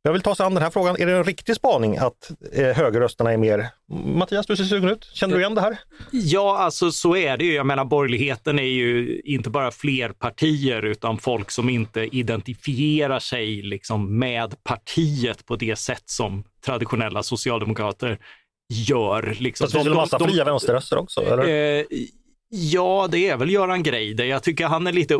Jag 0.06 0.14
vill 0.14 0.22
ta 0.22 0.36
sig 0.36 0.46
an 0.46 0.54
den 0.54 0.64
här 0.64 0.70
frågan. 0.70 0.96
Är 1.00 1.06
det 1.06 1.12
en 1.12 1.24
riktig 1.24 1.56
spaning 1.56 1.98
att 1.98 2.32
eh, 2.54 2.66
högerrösterna 2.66 3.32
är 3.32 3.38
mer... 3.38 3.68
Mattias, 3.90 4.46
du 4.46 4.56
ser 4.56 4.64
sugen 4.64 4.90
ut. 4.90 5.10
Känner 5.14 5.36
du 5.36 5.40
igen 5.40 5.56
det 5.56 5.62
här? 5.62 5.78
Ja, 6.12 6.58
alltså 6.58 6.92
så 6.92 7.16
är 7.16 7.38
det 7.38 7.46
ju. 7.46 7.54
Jag 7.54 7.66
menar, 7.66 7.86
borgerligheten 7.86 8.60
är 8.60 8.64
ju 8.64 9.22
inte 9.26 9.50
bara 9.50 9.72
fler 9.72 10.10
partier 10.10 10.86
utan 10.86 11.18
folk 11.18 11.52
som 11.52 11.70
inte 11.70 12.02
identifierar 12.02 13.20
sig 13.20 13.62
liksom 13.62 14.20
med 14.20 14.64
partiet 14.64 15.46
på 15.46 15.56
det 15.56 15.76
sätt 15.76 16.04
som 16.06 16.44
traditionella 16.66 17.24
socialdemokrater 17.24 18.20
gör. 18.70 19.36
Liksom. 19.40 19.66
Fast 19.66 19.74
det 19.74 19.80
finns 19.80 19.88
en 19.88 19.96
massa 19.96 20.20
fria 20.20 20.44
vänsterröster 20.44 20.98
också? 20.98 21.22
Eller? 21.22 21.78
Eh, 21.80 21.86
Ja, 22.58 23.08
det 23.12 23.30
är 23.30 23.38
väl 23.38 23.50
Göran 23.50 23.84
Greider. 23.84 24.26
Jag 24.26 24.44
tycker 24.44 24.66
han 24.66 24.88
är 24.88 24.92
lite 24.92 25.16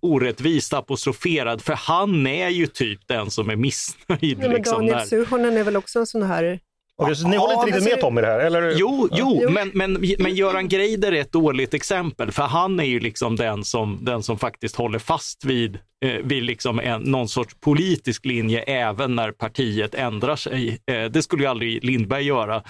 orättvist 0.00 0.72
apostroferad, 0.72 1.62
för 1.62 1.74
han 1.74 2.26
är 2.26 2.48
ju 2.48 2.66
typ 2.66 3.00
den 3.06 3.30
som 3.30 3.50
är 3.50 3.56
missnöjd. 3.56 4.38
Nej, 4.38 4.48
liksom, 4.48 4.86
Daniel. 4.86 5.06
Suhonen 5.06 5.56
är 5.56 5.64
väl 5.64 5.76
också 5.76 5.98
en 5.98 6.06
sån 6.06 6.22
här 6.22 6.60
Okej, 7.02 7.16
så 7.16 7.28
ni 7.28 7.34
ja, 7.34 7.40
håller 7.40 7.54
inte 7.54 7.66
riktigt 7.66 7.92
med 7.92 8.00
Tom 8.00 8.18
i 8.18 8.20
det 8.20 8.26
här? 8.26 8.38
Eller? 8.38 8.74
Jo, 8.76 9.08
jo, 9.12 9.38
jo. 9.42 9.50
Men, 9.50 9.70
men, 9.74 9.92
men 10.18 10.34
Göran 10.34 10.68
Greider 10.68 11.12
är 11.12 11.20
ett 11.20 11.32
dåligt 11.32 11.74
exempel, 11.74 12.32
för 12.32 12.42
han 12.42 12.80
är 12.80 12.84
ju 12.84 13.00
liksom 13.00 13.36
den 13.36 13.64
som, 13.64 13.98
den 14.02 14.22
som 14.22 14.38
faktiskt 14.38 14.76
håller 14.76 14.98
fast 14.98 15.44
vid, 15.44 15.78
eh, 16.04 16.12
vid 16.24 16.42
liksom 16.42 16.80
en, 16.80 17.00
någon 17.00 17.28
sorts 17.28 17.56
politisk 17.60 18.24
linje 18.24 18.62
även 18.62 19.14
när 19.14 19.32
partiet 19.32 19.94
ändrar 19.94 20.36
sig. 20.36 20.78
Eh, 20.86 21.04
det 21.04 21.22
skulle 21.22 21.42
ju 21.42 21.48
aldrig 21.48 21.84
Lindberg 21.84 22.24
göra. 22.24 22.62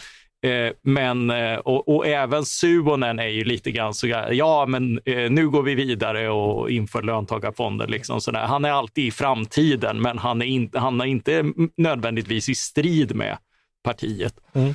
Eh, 0.43 0.73
men, 0.83 1.31
eh, 1.31 1.59
och, 1.59 1.89
och, 1.89 2.07
även 2.07 2.45
Suonen 2.45 3.19
är 3.19 3.27
ju 3.27 3.45
lite 3.45 3.71
grann 3.71 3.95
så 3.95 4.07
ja 4.31 4.67
men 4.69 5.01
eh, 5.05 5.31
nu 5.31 5.49
går 5.49 5.63
vi 5.63 5.75
vidare 5.75 6.29
och 6.29 6.71
inför 6.71 7.03
löntagarfonder. 7.03 7.87
Liksom 7.87 8.21
sådär. 8.21 8.41
Han 8.41 8.65
är 8.65 8.71
alltid 8.71 9.05
i 9.05 9.11
framtiden, 9.11 10.03
men 10.03 10.19
han 10.19 10.43
är, 10.43 10.47
in, 10.47 10.71
han 10.75 11.01
är 11.01 11.05
inte 11.05 11.45
nödvändigtvis 11.77 12.49
i 12.49 12.55
strid 12.55 13.17
med 13.17 13.39
partiet. 13.85 14.35
Mm. 14.53 14.75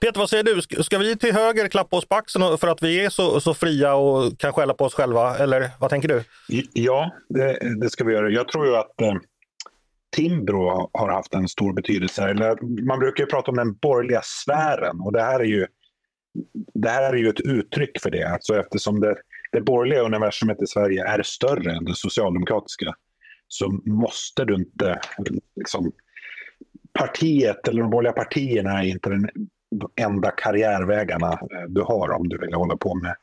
Peter, 0.00 0.18
vad 0.18 0.30
säger 0.30 0.44
du? 0.44 0.82
Ska 0.82 0.98
vi 0.98 1.16
till 1.16 1.34
höger 1.34 1.68
klappa 1.68 1.96
oss 1.96 2.08
på 2.08 2.14
axeln 2.14 2.58
för 2.58 2.68
att 2.68 2.82
vi 2.82 3.04
är 3.04 3.10
så, 3.10 3.40
så 3.40 3.54
fria 3.54 3.94
och 3.94 4.38
kan 4.38 4.52
skälla 4.52 4.74
på 4.74 4.84
oss 4.84 4.94
själva? 4.94 5.36
Eller 5.36 5.70
vad 5.78 5.90
tänker 5.90 6.08
du? 6.08 6.24
Ja, 6.72 7.10
det, 7.28 7.58
det 7.80 7.90
ska 7.90 8.04
vi 8.04 8.12
göra. 8.12 8.30
Jag 8.30 8.48
tror 8.48 8.66
ju 8.66 8.76
att 8.76 9.00
eh, 9.00 9.14
Timbro 10.16 10.90
har 10.92 11.08
haft 11.08 11.34
en 11.34 11.48
stor 11.48 11.72
betydelse. 11.72 12.22
Eller, 12.22 12.82
man 12.86 12.98
brukar 12.98 13.24
ju 13.24 13.30
prata 13.30 13.50
om 13.50 13.56
den 13.56 13.74
borgerliga 13.74 14.20
sfären 14.24 15.00
och 15.00 15.12
det 15.12 15.22
här 15.22 15.40
är 15.40 15.44
ju, 15.44 15.66
det 16.74 16.88
här 16.88 17.12
är 17.12 17.16
ju 17.16 17.28
ett 17.28 17.40
uttryck 17.40 18.00
för 18.02 18.10
det. 18.10 18.24
Alltså 18.24 18.60
eftersom 18.60 19.00
det, 19.00 19.16
det 19.52 19.60
borgerliga 19.60 20.02
universumet 20.02 20.62
i 20.62 20.66
Sverige 20.66 21.06
är 21.06 21.22
större 21.22 21.72
än 21.72 21.84
det 21.84 21.94
socialdemokratiska 21.94 22.94
så 23.48 23.80
måste 23.84 24.44
du 24.44 24.54
inte... 24.54 25.00
Liksom, 25.56 25.92
partiet 26.92 27.68
eller 27.68 27.80
de 27.80 27.90
borgerliga 27.90 28.12
partierna 28.12 28.82
är 28.82 28.86
inte 28.86 29.10
den 29.10 29.28
enda 30.00 30.30
karriärvägarna 30.30 31.32
eh, 31.32 31.68
du 31.68 31.82
har 31.82 32.10
om 32.10 32.28
du 32.28 32.38
vill 32.38 32.54
hålla 32.54 32.76
på 32.76 32.94
med 32.94 33.16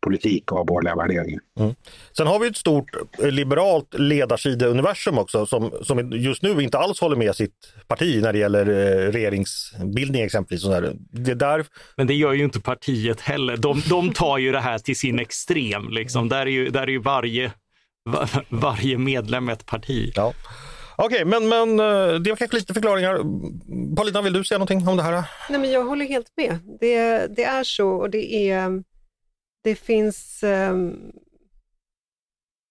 politik 0.00 0.52
och 0.52 0.66
borgerliga 0.66 0.96
värderingar. 0.96 1.40
Mm. 1.60 1.74
Sen 2.16 2.26
har 2.26 2.38
vi 2.38 2.48
ett 2.48 2.56
stort 2.56 2.90
eh, 3.22 3.30
liberalt 3.30 3.94
ledarsideuniversum 3.94 5.18
också 5.18 5.46
som, 5.46 5.72
som 5.82 6.12
just 6.12 6.42
nu 6.42 6.62
inte 6.62 6.78
alls 6.78 7.00
håller 7.00 7.16
med 7.16 7.36
sitt 7.36 7.72
parti 7.86 8.22
när 8.22 8.32
det 8.32 8.38
gäller 8.38 8.66
eh, 8.66 9.12
regeringsbildning 9.12 10.22
exempelvis. 10.22 10.64
Det 11.10 11.34
där... 11.34 11.64
Men 11.96 12.06
det 12.06 12.14
gör 12.14 12.32
ju 12.32 12.44
inte 12.44 12.60
partiet 12.60 13.20
heller. 13.20 13.56
De, 13.56 13.82
de 13.88 14.12
tar 14.12 14.38
ju 14.38 14.52
det 14.52 14.60
här 14.60 14.78
till 14.78 14.96
sin 14.96 15.18
extrem. 15.18 15.90
Liksom. 15.90 16.28
Där 16.28 16.46
är 16.46 16.50
ju, 16.50 16.68
där 16.68 16.82
är 16.82 16.86
ju 16.86 16.98
varje, 16.98 17.52
var, 18.04 18.28
varje 18.48 18.98
medlem 18.98 19.48
ett 19.48 19.66
parti. 19.66 20.12
Ja. 20.14 20.32
Okej, 20.96 21.24
okay, 21.24 21.24
men, 21.24 21.48
men 21.48 21.80
eh, 21.80 22.14
det 22.14 22.30
var 22.30 22.36
kanske 22.36 22.56
lite 22.56 22.74
förklaringar. 22.74 23.16
Paulina, 23.96 24.22
vill 24.22 24.32
du 24.32 24.44
säga 24.44 24.58
någonting 24.58 24.88
om 24.88 24.96
det 24.96 25.02
här? 25.02 25.24
Nej, 25.50 25.60
men 25.60 25.70
jag 25.70 25.84
håller 25.84 26.04
helt 26.04 26.32
med. 26.36 26.58
Det, 26.80 27.26
det 27.36 27.44
är 27.44 27.64
så 27.64 27.88
och 27.88 28.10
det 28.10 28.50
är 28.50 28.82
det 29.68 29.74
finns, 29.74 30.42
um, 30.42 31.12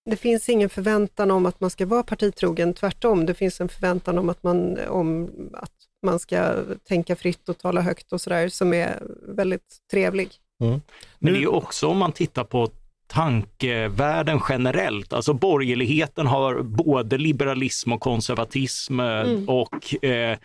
det 0.10 0.16
finns 0.16 0.50
ingen 0.50 0.70
förväntan 0.70 1.32
om 1.32 1.46
att 1.46 1.60
man 1.60 1.70
ska 1.70 1.86
vara 1.86 2.04
partitrogen, 2.04 2.74
tvärtom. 2.74 3.26
Det 3.26 3.34
finns 3.34 3.62
en 3.62 3.70
förväntan 3.70 4.18
om 4.18 4.30
att 4.30 4.44
man, 4.44 4.80
om 4.88 5.30
att 5.54 5.72
man 6.06 6.20
ska 6.20 6.56
tänka 6.88 7.16
fritt 7.16 7.50
och 7.50 7.58
tala 7.58 7.82
högt 7.82 8.14
och 8.14 8.22
sådär, 8.22 8.50
som 8.50 8.74
är 8.74 9.04
väldigt 9.28 9.78
trevlig. 9.92 10.30
Mm. 10.62 10.82
Men 11.20 11.34
det 11.34 11.44
är 11.44 11.54
också 11.54 11.88
om 11.88 11.98
man 11.98 12.12
tittar 12.12 12.44
på 12.44 12.70
tankevärlden 13.08 14.40
generellt. 14.50 15.14
Alltså 15.14 15.34
borgerligheten 15.34 16.28
har 16.28 16.62
både 16.62 17.18
liberalism 17.18 17.94
och 17.94 18.02
konservatism 18.02 19.00
eh, 19.00 19.06
mm. 19.06 19.50
och 19.50 20.06
eh, 20.06 20.38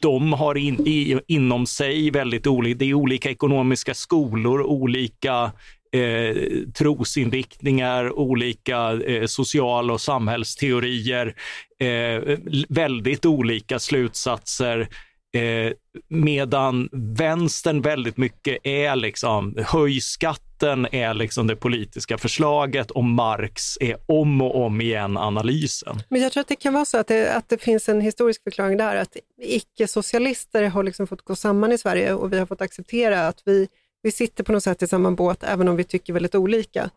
de 0.00 0.32
har 0.32 0.54
in, 0.54 0.86
i, 0.86 1.20
inom 1.26 1.66
sig 1.66 2.10
väldigt 2.10 2.46
olika, 2.46 2.78
det 2.78 2.84
är 2.84 2.94
olika 2.94 3.30
ekonomiska 3.30 3.94
skolor, 3.94 4.62
olika 4.62 5.52
eh, 5.94 6.36
trosinriktningar, 6.74 8.18
olika 8.18 8.92
eh, 8.92 9.26
social 9.26 9.90
och 9.90 10.00
samhällsteorier, 10.00 11.34
eh, 11.80 12.38
väldigt 12.68 13.26
olika 13.26 13.78
slutsatser. 13.78 14.88
Eh, 15.34 15.72
medan 16.08 16.88
vänstern 16.92 17.82
väldigt 17.82 18.16
mycket 18.16 18.58
är 18.62 18.96
liksom, 18.96 19.54
höj 19.66 20.00
skatten 20.00 20.86
är 20.92 21.14
liksom 21.14 21.46
det 21.46 21.56
politiska 21.56 22.18
förslaget 22.18 22.90
och 22.90 23.04
Marx 23.04 23.78
är 23.80 23.96
om 24.06 24.42
och 24.42 24.64
om 24.64 24.80
igen 24.80 25.16
analysen. 25.16 25.96
Men 26.08 26.20
jag 26.20 26.32
tror 26.32 26.40
att 26.40 26.48
det 26.48 26.56
kan 26.56 26.74
vara 26.74 26.84
så 26.84 26.98
att 26.98 27.06
det, 27.06 27.34
att 27.34 27.48
det 27.48 27.58
finns 27.58 27.88
en 27.88 28.00
historisk 28.00 28.42
förklaring 28.42 28.76
där, 28.76 28.96
att 28.96 29.16
icke-socialister 29.42 30.64
har 30.64 30.82
liksom 30.82 31.06
fått 31.06 31.22
gå 31.22 31.36
samman 31.36 31.72
i 31.72 31.78
Sverige 31.78 32.14
och 32.14 32.32
vi 32.32 32.38
har 32.38 32.46
fått 32.46 32.60
acceptera 32.60 33.28
att 33.28 33.42
vi, 33.44 33.68
vi 34.04 34.10
sitter 34.12 34.44
på 34.44 34.52
något 34.52 34.62
sätt 34.62 34.82
i 34.82 34.86
samma 34.86 35.10
båt, 35.10 35.42
även 35.44 35.68
om 35.68 35.76
vi 35.76 35.84
tycker 35.84 36.12
väldigt 36.12 36.34
olika. 36.34 36.90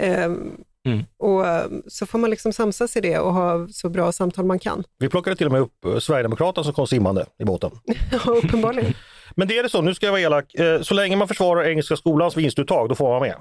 Ehm, 0.00 0.50
Mm. 0.84 1.04
Och 1.18 1.46
ehm, 1.48 1.82
så 1.86 2.06
får 2.06 2.18
man 2.18 2.30
liksom 2.30 2.52
samsas 2.52 2.96
i 2.96 3.00
det 3.00 3.18
och 3.18 3.32
ha 3.34 3.68
så 3.68 3.88
bra 3.88 4.12
samtal 4.12 4.44
man 4.44 4.58
kan. 4.58 4.84
Vi 4.98 5.08
plockade 5.08 5.36
till 5.36 5.46
och 5.46 5.52
med 5.52 5.60
upp 5.60 5.84
eh, 5.84 5.98
Sverigedemokraterna 5.98 6.64
som 6.64 6.72
kom 6.72 6.86
simmande 6.86 7.26
i 7.38 7.44
båten. 7.44 7.70
Ja, 8.12 8.32
uppenbarligen. 8.32 8.94
Men 9.36 9.48
det 9.48 9.58
är 9.58 9.62
det 9.62 9.68
så, 9.68 9.82
nu 9.82 9.94
ska 9.94 10.06
jag 10.06 10.12
vara 10.12 10.20
elak, 10.20 10.54
eh, 10.54 10.80
så 10.82 10.94
länge 10.94 11.16
man 11.16 11.28
försvarar 11.28 11.64
engelska 11.68 11.96
skolans 11.96 12.36
vinstuttag, 12.36 12.88
då 12.88 12.94
får 12.94 13.04
man 13.04 13.10
vara 13.10 13.20
med. 13.20 13.36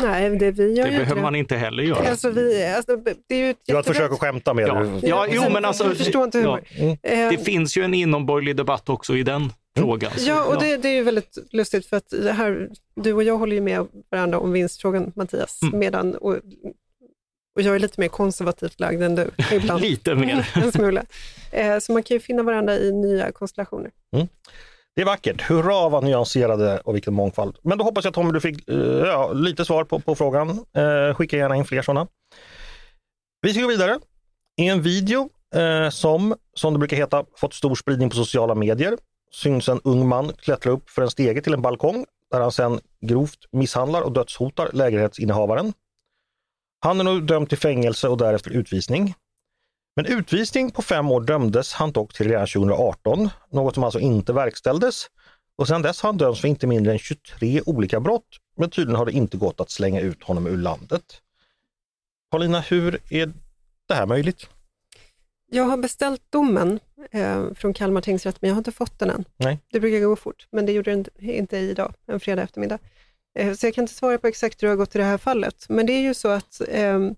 Nej, 0.00 0.30
det, 0.38 0.50
vi 0.50 0.72
gör 0.72 0.84
Det 0.84 0.90
behöver 0.90 1.14
det. 1.14 1.22
man 1.22 1.34
inte 1.34 1.56
heller 1.56 1.82
göra. 1.82 2.08
Alltså, 2.10 2.30
vi, 2.30 2.66
alltså, 2.76 2.96
det 3.28 3.34
är 3.34 3.38
ju 3.38 3.50
ett 3.50 3.56
Det 3.66 3.72
var 3.72 3.80
ett 3.80 3.86
jättebra- 3.86 3.94
försök 3.94 4.12
att 4.12 4.20
skämta 4.20 4.54
med 4.54 4.68
Ja. 4.68 4.74
det. 4.74 5.06
Ja, 5.08 5.26
jo, 5.30 5.42
men 5.42 5.52
Jag 5.52 5.64
alltså, 5.64 5.90
förstår 5.94 6.24
inte 6.24 6.38
ja, 6.38 6.58
Eh, 7.02 7.30
det 7.30 7.44
finns 7.44 7.76
ju 7.76 7.82
en 7.84 7.94
inomborgerlig 7.94 8.56
debatt 8.56 8.88
också 8.88 9.16
i 9.16 9.22
den 9.22 9.52
frågan. 9.78 10.12
Så, 10.16 10.28
Ja, 10.28 10.44
och 10.44 10.62
det, 10.62 10.76
det 10.76 10.88
är 10.88 10.92
ju 10.94 11.02
väldigt 11.02 11.38
lustigt 11.50 11.86
för 11.86 11.96
att 11.96 12.12
här, 12.32 12.70
du 12.94 13.12
och 13.12 13.22
jag 13.22 13.38
håller 13.38 13.54
ju 13.54 13.60
med 13.60 13.86
varandra 14.10 14.38
om 14.38 14.52
vinstfrågan 14.52 15.12
Mattias, 15.16 15.62
Mm. 15.62 15.78
medan, 15.78 16.14
och, 16.14 16.36
och 17.56 17.62
jag 17.62 17.74
är 17.74 17.78
lite 17.78 18.00
mer 18.00 18.08
konservativt 18.08 18.80
lagd 18.80 19.02
än 19.02 19.14
du 19.14 19.30
ibland. 19.52 19.80
Lite 19.82 20.14
mer. 20.14 20.50
en 20.54 20.72
smula. 20.72 21.04
Eh, 21.50 21.78
så 21.78 21.92
man 21.92 22.02
kan 22.02 22.14
ju 22.14 22.20
finna 22.20 22.42
varandra 22.42 22.78
i 22.78 22.92
nya 22.92 23.32
konstellationer. 23.32 23.90
Det 24.94 25.00
är 25.02 25.06
vackert. 25.06 25.42
Hurra 25.42 25.88
vad 25.88 26.04
nyanserade 26.04 26.80
och 26.80 26.94
vilken 26.94 27.14
mångfald. 27.14 27.56
Men 27.62 27.78
då 27.78 27.84
hoppas 27.84 28.04
jag 28.04 28.14
Tommy 28.14 28.32
du 28.32 28.40
fick 28.40 28.68
eh, 28.68 28.76
ja, 29.06 29.32
lite 29.32 29.64
svar 29.64 29.84
på, 29.84 30.00
på 30.00 30.14
frågan. 30.14 30.50
Eh, 30.50 31.14
skicka 31.14 31.36
gärna 31.36 31.56
in 31.56 31.64
fler 31.64 31.82
sådana. 31.82 32.06
Vi 33.42 33.52
ska 33.52 33.62
gå 33.62 33.68
vidare. 33.68 33.98
I 34.60 34.68
en 34.68 34.82
video 34.82 35.28
eh, 35.54 35.90
som, 35.90 36.34
som 36.54 36.72
det 36.72 36.78
brukar 36.78 36.96
heta, 36.96 37.24
fått 37.36 37.54
stor 37.54 37.74
spridning 37.74 38.10
på 38.10 38.16
sociala 38.16 38.54
medier 38.54 38.96
syns 39.34 39.68
en 39.68 39.80
ung 39.84 40.08
man 40.08 40.32
klättra 40.32 40.72
upp 40.72 40.90
för 40.90 41.02
en 41.02 41.10
stege 41.10 41.40
till 41.40 41.54
en 41.54 41.62
balkong 41.62 42.06
där 42.30 42.40
han 42.40 42.52
sedan 42.52 42.80
grovt 43.00 43.38
misshandlar 43.52 44.02
och 44.02 44.12
dödshotar 44.12 44.70
lägenhetsinnehavaren. 44.72 45.72
Han 46.80 47.00
är 47.00 47.04
nu 47.04 47.20
dömd 47.20 47.48
till 47.48 47.58
fängelse 47.58 48.08
och 48.08 48.18
därefter 48.18 48.50
utvisning. 48.50 49.14
Men 49.96 50.06
utvisning 50.06 50.70
på 50.70 50.82
fem 50.82 51.10
år 51.10 51.20
dömdes 51.20 51.72
han 51.72 51.92
dock 51.92 52.14
till 52.14 52.28
redan 52.28 52.46
2018, 52.46 53.30
något 53.50 53.74
som 53.74 53.84
alltså 53.84 53.98
inte 53.98 54.32
verkställdes. 54.32 55.06
Och 55.56 55.68
sedan 55.68 55.82
dess 55.82 56.02
har 56.02 56.08
han 56.08 56.16
dömts 56.16 56.40
för 56.40 56.48
inte 56.48 56.66
mindre 56.66 56.92
än 56.92 56.98
23 56.98 57.62
olika 57.66 58.00
brott, 58.00 58.26
men 58.56 58.70
tydligen 58.70 58.96
har 58.96 59.06
det 59.06 59.12
inte 59.12 59.36
gått 59.36 59.60
att 59.60 59.70
slänga 59.70 60.00
ut 60.00 60.22
honom 60.22 60.46
ur 60.46 60.56
landet. 60.56 61.02
Paulina, 62.30 62.60
hur 62.60 63.00
är 63.10 63.32
det 63.88 63.94
här 63.94 64.06
möjligt? 64.06 64.46
Jag 65.50 65.64
har 65.64 65.76
beställt 65.76 66.22
domen 66.30 66.80
eh, 67.10 67.52
från 67.54 67.74
Kalmar 67.74 68.00
tingsrätt, 68.00 68.36
men 68.42 68.48
jag 68.48 68.54
har 68.54 68.60
inte 68.60 68.72
fått 68.72 68.98
den 68.98 69.10
än. 69.10 69.24
Nej. 69.36 69.58
Det 69.72 69.80
brukar 69.80 70.00
gå 70.06 70.16
fort, 70.16 70.46
men 70.52 70.66
det 70.66 70.72
gjorde 70.72 71.02
det 71.18 71.32
inte- 71.36 71.56
idag, 71.58 71.94
en 72.06 72.20
fredag 72.20 72.42
eftermiddag. 72.42 72.78
Eh, 73.38 73.52
så 73.54 73.66
jag 73.66 73.74
kan 73.74 73.82
inte 73.84 73.94
svara 73.94 74.18
på 74.18 74.26
exakt 74.26 74.62
hur 74.62 74.66
det 74.66 74.72
har 74.72 74.76
gått 74.76 74.94
i 74.94 74.98
det 74.98 75.04
här 75.04 75.18
fallet. 75.18 75.66
Men 75.68 75.86
det 75.86 75.92
är 75.92 76.00
ju 76.00 76.14
så 76.14 76.28
att 76.28 76.60
ehm, 76.68 77.14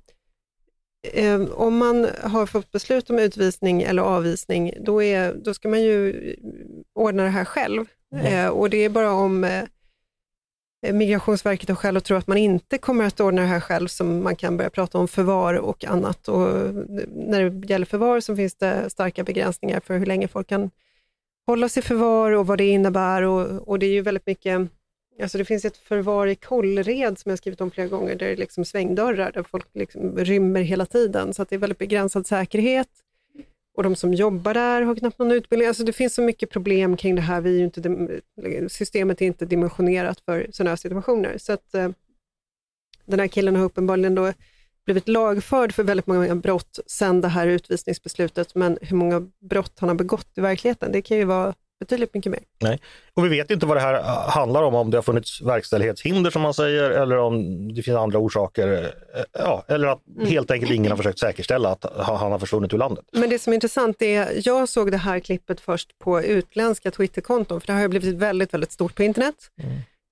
ehm, 1.13 1.49
om 1.53 1.77
man 1.77 2.09
har 2.23 2.47
fått 2.47 2.71
beslut 2.73 3.11
om 3.11 3.19
utvisning 3.19 3.83
eller 3.83 4.03
avvisning, 4.03 4.75
då, 4.81 5.03
är, 5.03 5.35
då 5.35 5.55
ska 5.55 5.69
man 5.69 5.83
ju 5.83 6.35
ordna 6.95 7.23
det 7.23 7.29
här 7.29 7.45
själv. 7.45 7.85
Eh, 8.25 8.49
och 8.49 8.71
det 8.71 8.77
är 8.85 8.89
bara 8.89 9.13
om 9.13 9.45
eh, 9.45 9.65
Eh, 10.85 10.95
Migrationsverket 10.95 11.69
har 11.69 11.77
skäl 11.77 11.97
att 11.97 12.05
tro 12.05 12.17
att 12.17 12.27
man 12.27 12.39
inte 12.39 12.79
kommer 12.79 13.05
att 13.05 13.21
ordna 13.21 13.43
det 13.43 13.49
här 13.49 13.61
själv 13.61 13.89
som 13.89 14.23
man 14.23 14.37
kan 14.37 14.57
börja 14.57 14.71
prata 14.71 14.99
om 14.99 15.09
förvar 15.09 15.55
och 15.55 15.85
annat. 15.85 16.29
Och 16.29 16.49
eh, 16.49 16.73
när 17.15 17.51
det 17.51 17.69
gäller 17.69 17.87
förvar 17.87 18.21
så 18.21 18.37
finns 18.37 18.55
det 18.55 18.91
starka 18.91 19.25
begränsningar 19.25 19.81
för 19.81 19.99
hur 19.99 20.07
länge 20.07 20.29
folk 20.29 20.47
kan 20.49 20.71
hållas 21.47 21.77
i 21.77 21.83
förvar 21.83 22.31
och 22.31 22.47
vad 22.47 22.59
det 22.59 22.69
innebär. 22.69 23.23
Och, 23.23 23.69
och 23.69 23.79
det 23.79 23.87
är 23.87 23.93
ju 23.93 24.01
väldigt 24.01 24.27
mycket, 24.27 24.69
alltså 25.23 25.39
det 25.39 25.45
finns 25.45 25.65
ett 25.65 25.77
förvar 25.77 26.27
i 26.27 26.35
Kållered 26.35 27.19
som 27.19 27.31
jag 27.31 27.39
skrivit 27.39 27.61
om 27.61 27.71
flera 27.71 27.89
gånger, 27.89 28.15
där 28.15 28.27
det 28.27 28.33
är 28.33 28.37
liksom 28.37 28.65
svängdörrar, 28.65 29.33
där 29.33 29.43
folk 29.43 29.67
liksom 29.75 30.19
rymmer 30.19 30.63
hela 30.63 30.87
tiden. 30.87 31.35
Så 31.35 31.43
att 31.43 31.49
det 31.49 31.55
är 31.55 31.59
väldigt 31.59 31.79
begränsad 31.79 32.27
säkerhet. 32.27 32.89
Och 33.75 33.83
de 33.83 33.97
som 33.97 34.15
jobbar 34.15 34.55
där 34.55 34.83
har 34.83 34.95
knappt 34.95 35.19
någon 35.19 35.33
utbildning. 35.33 35.69
Alltså 35.69 35.85
det 35.85 35.93
finns 35.93 36.15
så 36.15 36.23
mycket 36.23 36.51
problem 36.51 36.97
kring 36.97 37.15
det 37.15 37.23
här. 37.23 37.41
Vi 37.41 37.55
är 37.55 37.59
ju 37.59 37.65
inte, 37.65 38.21
systemet 38.69 39.23
är 39.23 39.27
inte 39.27 39.47
dimensionerat 39.47 40.21
för 40.21 40.47
sådana 40.53 40.71
här 40.71 40.77
situationer. 40.77 41.39
Så 41.39 41.53
att 41.53 41.75
eh, 41.75 41.89
den 43.05 43.21
här 43.21 43.27
killen 43.27 43.57
har 43.57 43.65
uppenbarligen 43.65 44.15
då 44.15 44.33
blivit 44.85 45.09
lagförd 45.09 45.73
för 45.73 45.83
väldigt 45.83 46.07
många 46.07 46.35
brott 46.35 46.79
sedan 46.87 47.21
det 47.21 47.29
här 47.29 47.47
utvisningsbeslutet. 47.47 48.55
Men 48.55 48.79
hur 48.83 48.97
många 48.97 49.21
brott 49.41 49.73
han 49.79 49.89
har 49.89 49.97
begått 49.97 50.39
i 50.39 50.41
verkligheten, 50.41 50.93
det 50.93 51.03
kan 51.03 51.17
ju 51.17 51.25
vara 51.25 51.55
betydligt 51.81 52.15
mycket 52.15 52.33
mer. 52.33 52.41
Nej. 52.61 52.81
Och 53.15 53.25
vi 53.25 53.29
vet 53.29 53.51
inte 53.51 53.67
vad 53.67 53.77
det 53.77 53.81
här 53.81 53.95
äh, 53.95 54.05
handlar 54.31 54.63
om, 54.63 54.75
om 54.75 54.91
det 54.91 54.97
har 54.97 55.03
funnits 55.03 55.43
verkställighetshinder 55.43 56.31
som 56.31 56.43
man 56.43 56.55
säger 56.55 56.91
eller 56.91 57.17
om 57.19 57.69
det 57.75 57.83
finns 57.83 57.97
andra 57.97 58.19
orsaker. 58.19 58.95
äh, 59.15 59.23
Ja, 59.33 59.65
eller 59.69 59.89
att 59.89 60.01
helt 60.29 60.51
enkelt 60.51 60.73
ingen 60.73 60.91
har 60.91 60.97
försökt 60.97 61.19
säkerställa 61.19 61.69
att 61.71 61.85
han 61.97 62.33
har 62.33 62.39
försvunnit 62.39 62.73
ur 62.75 62.79
landet. 62.79 63.05
Men 63.13 63.31
det 63.31 63.39
som 63.39 63.53
är 63.53 63.55
intressant 63.55 64.03
är, 64.03 64.49
jag 64.49 64.69
såg 64.69 64.91
det 64.91 64.97
här 64.97 65.21
klippet 65.21 65.61
först 65.61 65.99
på 65.99 66.23
utländska 66.23 66.91
Twitterkonton, 66.91 67.61
för 67.61 67.67
det 67.67 67.73
har 67.73 67.81
ju 67.81 67.89
blivit 67.89 68.15
väldigt, 68.15 68.55
väldigt 68.55 68.73
stort 68.73 68.95
på 68.95 69.03
internet. 69.03 69.35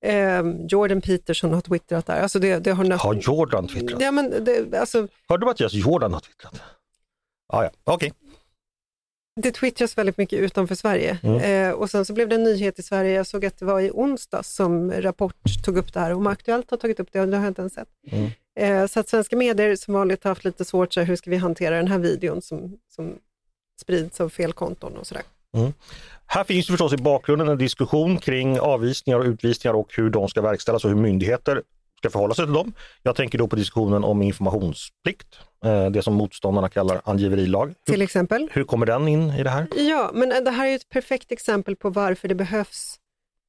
Eh, 0.04 0.42
Jordan 0.68 1.00
Peterson 1.00 1.52
har 1.54 1.60
twittrat 1.60 2.06
där. 2.06 2.20
Alltså 2.20 2.38
det, 2.38 2.58
det 2.58 2.70
har 2.72 2.84
nästan- 2.84 3.08
Har 3.08 3.14
Jordan 3.22 3.68
twittrat? 3.68 4.00
Ja, 4.02 4.10
men 4.12 4.44
det, 4.44 4.78
alltså, 4.78 5.08
Hörde 5.28 5.42
du 5.42 5.46
Mattias, 5.46 5.72
Jordan 5.72 6.12
har 6.12 6.20
twittrat? 6.20 6.60
Ah, 7.52 7.62
ja, 7.62 7.70
okej. 7.84 8.12
Det 9.40 9.52
twittras 9.52 9.98
väldigt 9.98 10.18
mycket 10.18 10.38
utanför 10.38 10.74
Sverige. 10.74 11.18
Eh, 11.42 11.70
och 11.70 11.90
sen 11.90 12.04
så 12.04 12.12
blev 12.12 12.28
det 12.28 12.34
en 12.34 12.42
nyhet 12.42 12.78
i 12.78 12.82
Sverige. 12.82 13.12
Jag 13.12 13.26
såg 13.26 13.44
att 13.44 13.58
det 13.58 13.64
var 13.64 13.80
i 13.80 13.90
onsdags 13.90 14.54
som 14.54 14.92
Rapport 14.92 15.64
tog 15.64 15.76
upp 15.76 15.92
det 15.92 16.00
här. 16.00 16.12
Om 16.12 16.26
Aktuellt 16.26 16.70
har 16.70 16.78
tagit 16.78 17.00
upp 17.00 17.08
det, 17.12 17.20
och 17.20 17.28
det 17.28 17.36
har 17.36 17.44
jag 17.44 17.50
inte 17.50 17.62
ens 17.62 17.74
sett. 17.74 17.88
Eh, 18.56 18.86
så 18.86 19.00
att 19.00 19.08
svenska 19.08 19.36
medier 19.36 19.76
som 19.76 19.94
vanligt 19.94 20.24
har 20.24 20.30
haft 20.30 20.44
lite 20.44 20.64
svårt, 20.64 20.92
så 20.92 21.00
här, 21.00 21.06
hur 21.06 21.16
ska 21.16 21.30
vi 21.30 21.36
hantera 21.36 21.76
den 21.76 21.88
här 21.88 21.98
videon 21.98 22.42
som, 22.42 22.78
som 22.94 23.18
sprids 23.80 24.20
av 24.20 24.28
fel 24.28 24.52
konton 24.52 24.96
och 24.96 25.06
sådär. 25.06 25.22
Här 26.26 26.44
finns 26.44 26.68
ju 26.68 26.72
förstås 26.72 26.92
i 26.92 26.96
bakgrunden 26.96 27.48
en 27.48 27.58
diskussion 27.58 28.18
kring 28.18 28.60
avvisningar 28.60 29.18
och 29.18 29.24
utvisningar 29.24 29.74
och 29.74 29.88
hur 29.96 30.10
de 30.10 30.28
ska 30.28 30.42
verkställas 30.42 30.84
och 30.84 30.90
hur 30.90 30.96
myndigheter 30.96 31.62
ska 32.02 32.10
förhålla 32.10 32.34
sig 32.34 32.44
till 32.44 32.54
dem. 32.54 32.72
Jag 33.02 33.16
tänker 33.16 33.38
då 33.38 33.48
på 33.48 33.56
diskussionen 33.56 34.04
om 34.04 34.22
informationsplikt, 34.22 35.38
eh, 35.64 35.90
det 35.90 36.02
som 36.02 36.14
motståndarna 36.14 36.68
kallar 36.68 37.00
angiverilag. 37.04 37.66
Hur, 37.66 37.92
Till 37.92 38.02
exempel. 38.02 38.48
hur 38.52 38.64
kommer 38.64 38.86
den 38.86 39.08
in 39.08 39.30
i 39.30 39.42
det 39.42 39.50
här? 39.50 39.66
Ja, 39.76 40.10
men 40.14 40.44
det 40.44 40.50
här 40.50 40.66
är 40.66 40.74
ett 40.74 40.88
perfekt 40.88 41.32
exempel 41.32 41.76
på 41.76 41.90
varför 41.90 42.28
det 42.28 42.34
behövs 42.34 42.98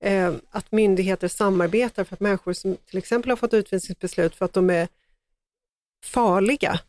eh, 0.03 0.31
att 0.51 0.71
myndigheter 0.71 1.27
samarbetar 1.27 2.03
för 2.03 2.13
att 2.13 2.19
människor 2.19 2.53
som 2.53 2.77
till 2.89 2.97
exempel 2.97 3.29
har 3.29 3.35
fått 3.35 3.53
utvisningsbeslut 3.53 4.35
för 4.35 4.45
att 4.45 4.53
de 4.53 4.69
är 4.69 4.87
farliga 6.05 6.79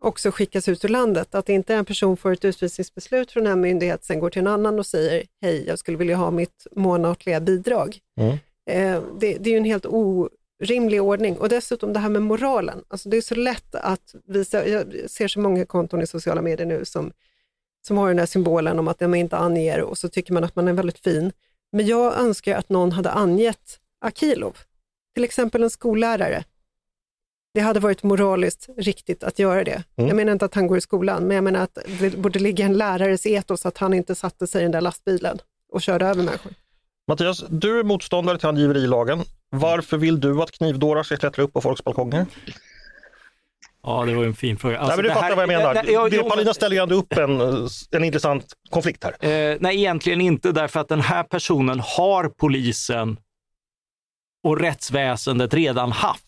också 0.00 0.30
skickas 0.30 0.68
ut 0.68 0.84
ur 0.84 0.88
landet. 0.88 1.34
Att 1.34 1.48
inte 1.48 1.74
en 1.74 1.84
person 1.84 2.16
får 2.16 2.32
ett 2.32 2.44
utvisningsbeslut 2.44 3.32
från 3.32 3.46
en 3.46 3.60
myndighet, 3.60 4.04
sen 4.04 4.20
går 4.20 4.30
till 4.30 4.40
en 4.40 4.46
annan 4.46 4.78
och 4.78 4.86
säger 4.86 5.22
hej, 5.42 5.64
jag 5.66 5.78
skulle 5.78 5.98
vilja 5.98 6.16
ha 6.16 6.30
mitt 6.30 6.66
månatliga 6.72 7.40
bidrag. 7.40 7.98
Mm. 8.20 8.38
Eh, 8.70 9.02
det, 9.20 9.38
det 9.38 9.50
är 9.50 9.52
ju 9.52 9.56
en 9.56 9.64
helt 9.64 9.86
orimlig 10.60 11.02
ordning. 11.02 11.38
Och 11.38 11.48
dessutom 11.48 11.92
det 11.92 11.98
här 11.98 12.08
med 12.08 12.22
moralen. 12.22 12.84
Alltså 12.88 13.08
det 13.08 13.16
är 13.16 13.20
så 13.20 13.34
lätt 13.34 13.74
att 13.74 14.14
visa, 14.24 14.66
jag 14.66 15.10
ser 15.10 15.28
så 15.28 15.40
många 15.40 15.66
konton 15.66 16.02
i 16.02 16.06
sociala 16.06 16.42
medier 16.42 16.66
nu 16.66 16.84
som, 16.84 17.12
som 17.86 17.98
har 17.98 18.08
den 18.08 18.18
här 18.18 18.26
symbolen 18.26 18.78
om 18.78 18.88
att 18.88 19.00
man 19.00 19.14
inte 19.14 19.36
anger 19.36 19.80
och 19.80 19.98
så 19.98 20.08
tycker 20.08 20.32
man 20.32 20.44
att 20.44 20.56
man 20.56 20.68
är 20.68 20.72
väldigt 20.72 20.98
fin. 20.98 21.32
Men 21.72 21.86
jag 21.86 22.18
önskar 22.18 22.56
att 22.56 22.68
någon 22.68 22.92
hade 22.92 23.10
angett 23.10 23.78
Akilov, 24.00 24.56
till 25.14 25.24
exempel 25.24 25.62
en 25.62 25.70
skollärare. 25.70 26.44
Det 27.54 27.60
hade 27.60 27.80
varit 27.80 28.02
moraliskt 28.02 28.68
riktigt 28.76 29.24
att 29.24 29.38
göra 29.38 29.64
det. 29.64 29.82
Mm. 29.96 30.08
Jag 30.08 30.16
menar 30.16 30.32
inte 30.32 30.44
att 30.44 30.54
han 30.54 30.66
går 30.66 30.78
i 30.78 30.80
skolan, 30.80 31.24
men 31.24 31.34
jag 31.34 31.44
menar 31.44 31.60
att 31.60 31.78
det 32.00 32.18
borde 32.18 32.38
ligga 32.38 32.64
en 32.64 32.78
lärares 32.78 33.26
etos 33.26 33.66
att 33.66 33.78
han 33.78 33.94
inte 33.94 34.14
satte 34.14 34.46
sig 34.46 34.60
i 34.60 34.62
den 34.62 34.72
där 34.72 34.80
lastbilen 34.80 35.38
och 35.72 35.82
körde 35.82 36.06
över 36.06 36.22
människor. 36.22 36.52
Mattias, 37.08 37.44
du 37.48 37.78
är 37.78 37.84
motståndare 37.84 38.38
till 38.38 38.48
angiverilagen. 38.48 39.24
Varför 39.50 39.96
vill 39.96 40.20
du 40.20 40.42
att 40.42 40.50
knivdårar 40.50 41.02
ska 41.02 41.16
klättra 41.16 41.42
upp 41.42 41.52
på 41.52 41.60
folks 41.60 41.84
balkonger? 41.84 42.26
Ja, 43.82 44.04
det 44.04 44.14
var 44.14 44.22
ju 44.22 44.28
en 44.28 44.34
fin 44.34 44.58
fråga. 44.58 44.72
Nej, 44.72 44.80
Alltså, 44.80 44.96
men 44.96 45.02
du 45.02 45.08
det 45.08 45.14
fattar 45.14 45.28
här- 45.28 45.34
vad 45.36 45.42
jag 45.42 45.48
menar. 45.48 45.74
Nej, 45.74 45.84
ja, 45.92 46.08
men- 46.12 46.28
Paulina 46.30 46.54
ställer 46.54 46.76
ju 46.76 46.82
ändå 46.82 46.94
upp 46.94 47.12
en, 47.12 47.40
en 47.90 48.04
intressant 48.04 48.52
konflikt 48.70 49.04
här. 49.04 49.24
Eh, 49.52 49.56
nej, 49.60 49.76
egentligen 49.76 50.20
inte 50.20 50.52
därför 50.52 50.80
att 50.80 50.88
den 50.88 51.00
här 51.00 51.22
personen 51.22 51.80
har 51.80 52.28
polisen 52.28 53.16
och 54.44 54.60
rättsväsendet 54.60 55.54
redan 55.54 55.92
haft 55.92 56.24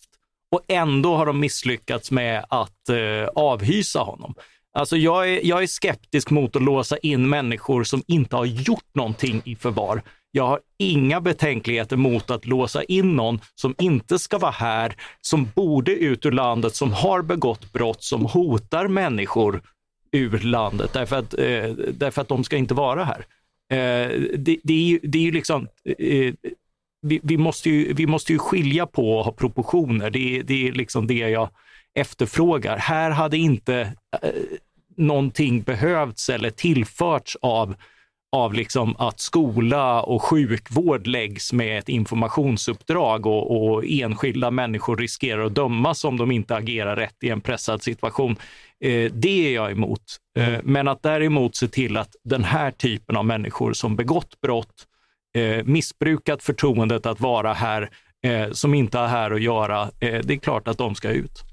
och 0.50 0.60
ändå 0.68 1.16
har 1.16 1.26
de 1.26 1.40
misslyckats 1.40 2.10
med 2.10 2.44
att 2.48 2.88
eh, 2.88 3.28
avhysa 3.34 4.00
honom. 4.00 4.34
Alltså 4.74 4.96
jag 4.96 5.28
är, 5.28 5.46
jag 5.46 5.62
är 5.62 5.66
skeptisk 5.66 6.30
mot 6.30 6.56
att 6.56 6.62
låsa 6.62 6.98
in 6.98 7.28
människor 7.28 7.84
som 7.84 8.02
inte 8.06 8.36
har 8.36 8.44
gjort 8.44 8.94
någonting 8.94 9.42
i 9.44 9.56
förvar. 9.56 10.02
Jag 10.34 10.46
har 10.46 10.60
inga 10.78 11.20
betänkligheter 11.20 11.96
mot 11.96 12.30
att 12.30 12.46
låsa 12.46 12.82
in 12.84 13.16
någon 13.16 13.40
som 13.54 13.74
inte 13.78 14.18
ska 14.18 14.38
vara 14.38 14.50
här, 14.50 14.96
som 15.20 15.48
borde 15.54 15.92
ut 15.92 16.26
ur 16.26 16.32
landet, 16.32 16.74
som 16.74 16.92
har 16.92 17.22
begått 17.22 17.72
brott, 17.72 18.02
som 18.02 18.26
hotar 18.26 18.88
människor 18.88 19.62
ur 20.12 20.38
landet 20.38 20.92
därför 20.92 21.16
att, 21.16 21.34
eh, 21.34 21.70
därför 21.94 22.22
att 22.22 22.28
de 22.28 22.44
ska 22.44 22.56
inte 22.56 22.74
vara 22.74 23.04
här. 23.04 23.26
Eh, 23.72 24.20
det, 24.38 24.58
det, 24.62 24.72
är 24.72 24.86
ju, 24.86 25.00
det 25.02 25.18
är 25.18 25.22
ju 25.22 25.32
liksom, 25.32 25.68
eh, 25.98 26.34
vi, 27.02 27.20
vi, 27.22 27.36
måste 27.36 27.70
ju, 27.70 27.92
vi 27.92 28.06
måste 28.06 28.32
ju 28.32 28.38
skilja 28.38 28.86
på 28.86 29.18
och 29.18 29.24
ha 29.24 29.32
proportioner. 29.32 30.10
Det, 30.10 30.42
det 30.42 30.68
är 30.68 30.72
liksom 30.72 31.06
det 31.06 31.14
jag 31.14 31.48
efterfrågar. 31.94 32.76
Här 32.76 33.10
hade 33.10 33.36
inte 33.36 33.92
eh, 34.22 34.30
någonting 34.96 35.62
behövts 35.62 36.28
eller 36.28 36.50
tillförts 36.50 37.36
av 37.40 37.74
av 38.32 38.54
liksom 38.54 38.96
att 38.98 39.20
skola 39.20 40.02
och 40.02 40.22
sjukvård 40.22 41.06
läggs 41.06 41.52
med 41.52 41.78
ett 41.78 41.88
informationsuppdrag 41.88 43.26
och, 43.26 43.64
och, 43.64 43.84
enskilda 43.86 44.50
människor 44.50 44.96
riskerar 44.96 45.44
att 45.44 45.54
dömas 45.54 46.04
om 46.04 46.16
de 46.16 46.30
inte 46.30 46.56
agerar 46.56 46.96
rätt 46.96 47.16
i 47.22 47.28
en 47.28 47.40
pressad 47.40 47.82
situation. 47.82 48.36
Eh, 48.84 49.12
det 49.12 49.46
är 49.46 49.54
jag 49.54 49.72
emot. 49.72 50.02
Eh, 50.38 50.58
men 50.62 50.88
att 50.88 51.02
däremot 51.02 51.56
se 51.56 51.68
till 51.68 51.96
att 51.96 52.16
den 52.24 52.44
här 52.44 52.70
typen 52.70 53.16
av 53.16 53.24
människor 53.24 53.72
som 53.72 53.96
begått 53.96 54.40
brott, 54.40 54.86
eh, 55.36 55.64
missbrukat 55.64 56.42
förtroendet 56.42 57.06
att 57.06 57.20
vara 57.20 57.52
här, 57.52 57.90
eh, 58.24 58.50
som 58.52 58.74
inte 58.74 58.98
har 58.98 59.08
här 59.08 59.30
att 59.30 59.42
göra, 59.42 59.82
eh, 59.82 60.20
det 60.24 60.34
är 60.34 60.38
klart 60.38 60.68
att 60.68 60.78
de 60.78 60.94
ska 60.94 61.10
ut. 61.10 61.51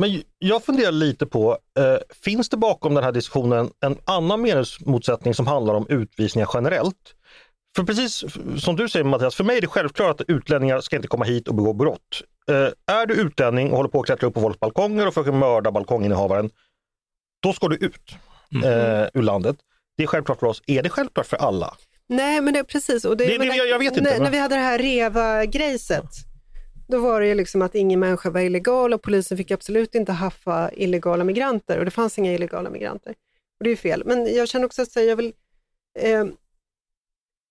Men 0.00 0.22
jag 0.38 0.64
funderar 0.64 0.92
lite 0.92 1.26
på, 1.26 1.58
eh, 1.78 1.96
finns 2.24 2.48
det 2.48 2.56
bakom 2.56 2.94
den 2.94 3.04
här 3.04 3.12
diskussionen 3.12 3.70
en 3.80 3.96
annan 4.04 4.42
meningsmotsättning 4.42 5.34
som 5.34 5.46
handlar 5.46 5.74
om 5.74 5.86
utvisningar 5.88 6.48
generellt? 6.54 7.14
För 7.76 7.84
precis 7.84 8.24
som 8.64 8.76
du 8.76 8.88
säger 8.88 9.04
Mattias, 9.04 9.34
för 9.34 9.44
mig 9.44 9.56
är 9.56 9.60
det 9.60 9.66
självklart 9.66 10.20
att 10.20 10.28
utlänningar 10.28 10.80
ska 10.80 10.96
inte 10.96 11.08
komma 11.08 11.24
hit 11.24 11.48
och 11.48 11.54
begå 11.54 11.72
brott. 11.72 12.22
Eh, 12.50 12.96
är 12.96 13.06
du 13.06 13.14
utlänning 13.14 13.70
och 13.70 13.76
håller 13.76 13.90
på 13.90 14.00
att 14.00 14.06
klättra 14.06 14.26
upp 14.26 14.34
på 14.34 14.40
folks 14.40 14.60
balkonger 14.60 15.06
och 15.06 15.14
försöker 15.14 15.32
mörda 15.32 15.70
balkonginnehavaren, 15.70 16.50
då 17.42 17.52
ska 17.52 17.68
du 17.68 17.76
ut 17.76 18.16
mm. 18.54 18.64
eh, 18.64 19.08
ur 19.14 19.22
landet. 19.22 19.56
Det 19.96 20.02
är 20.02 20.06
självklart 20.06 20.40
för 20.40 20.46
oss. 20.46 20.62
Är 20.66 20.82
det 20.82 20.88
självklart 20.88 21.26
för 21.26 21.36
alla? 21.36 21.76
Nej, 22.08 22.40
men 22.40 22.54
det 22.54 22.58
är 22.58 22.64
precis. 22.64 23.04
Och 23.04 23.16
det, 23.16 23.24
det, 23.26 23.38
det 23.38 23.44
jag, 23.44 23.68
jag, 23.68 23.78
vet 23.78 23.96
inte. 23.96 24.10
När, 24.10 24.20
när 24.20 24.30
vi 24.30 24.38
hade 24.38 24.54
det 24.54 24.60
här 24.60 24.78
REVA-grejset, 24.78 26.08
då 26.88 26.98
var 26.98 27.20
det 27.20 27.26
ju 27.26 27.34
liksom 27.34 27.62
att 27.62 27.74
ingen 27.74 28.00
människa 28.00 28.30
var 28.30 28.40
illegal 28.40 28.94
och 28.94 29.02
polisen 29.02 29.38
fick 29.38 29.50
absolut 29.50 29.94
inte 29.94 30.12
haffa 30.12 30.70
illegala 30.72 31.24
migranter 31.24 31.78
och 31.78 31.84
det 31.84 31.90
fanns 31.90 32.18
inga 32.18 32.34
illegala 32.34 32.70
migranter. 32.70 33.14
Och 33.58 33.64
det 33.64 33.70
är 33.70 33.76
fel. 33.76 34.02
Men 34.06 34.34
jag 34.34 34.48
känner 34.48 34.66
också 34.66 34.82
att 34.82 34.96
jag 34.96 35.16
vill... 35.16 35.32
Eh, 35.98 36.24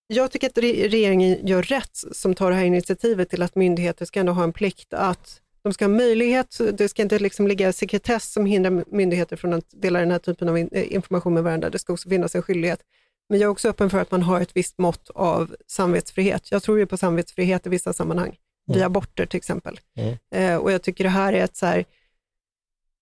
jag 0.06 0.30
tycker 0.30 0.46
att 0.46 0.58
regeringen 0.58 1.46
gör 1.46 1.62
rätt 1.62 1.96
som 2.12 2.34
tar 2.34 2.50
det 2.50 2.56
här 2.56 2.64
initiativet 2.64 3.30
till 3.30 3.42
att 3.42 3.54
myndigheter 3.54 4.04
ska 4.04 4.20
ändå 4.20 4.32
ha 4.32 4.44
en 4.44 4.52
plikt 4.52 4.94
att 4.94 5.40
de 5.62 5.72
ska 5.72 5.84
ha 5.84 5.90
möjlighet, 5.90 6.60
det 6.72 6.88
ska 6.88 7.02
inte 7.02 7.18
liksom 7.18 7.48
ligga 7.48 7.72
sekretess 7.72 8.32
som 8.32 8.46
hindrar 8.46 8.84
myndigheter 8.86 9.36
från 9.36 9.52
att 9.52 9.64
dela 9.70 10.00
den 10.00 10.10
här 10.10 10.18
typen 10.18 10.48
av 10.48 10.58
eh, 10.58 10.92
information 10.92 11.34
med 11.34 11.42
varandra. 11.42 11.70
Det 11.70 11.78
ska 11.78 11.92
också 11.92 12.08
finnas 12.08 12.34
en 12.34 12.42
skyldighet. 12.42 12.80
Men 13.28 13.38
jag 13.38 13.46
är 13.46 13.50
också 13.50 13.68
öppen 13.68 13.90
för 13.90 13.98
att 13.98 14.10
man 14.10 14.22
har 14.22 14.40
ett 14.40 14.56
visst 14.56 14.78
mått 14.78 15.10
av 15.14 15.56
samvetsfrihet. 15.66 16.50
Jag 16.50 16.62
tror 16.62 16.78
ju 16.78 16.86
på 16.86 16.96
samvetsfrihet 16.96 17.66
i 17.66 17.70
vissa 17.70 17.92
sammanhang 17.92 18.36
vid 18.68 18.76
mm. 18.76 18.86
aborter 18.86 19.26
till 19.26 19.36
exempel. 19.36 19.80
Mm. 19.96 20.16
Eh, 20.30 20.56
och 20.56 20.72
jag 20.72 20.82
tycker 20.82 21.04
det 21.04 21.10
här 21.10 21.32
är 21.32 21.44
ett 21.44 21.56
så 21.56 21.66
här, 21.66 21.84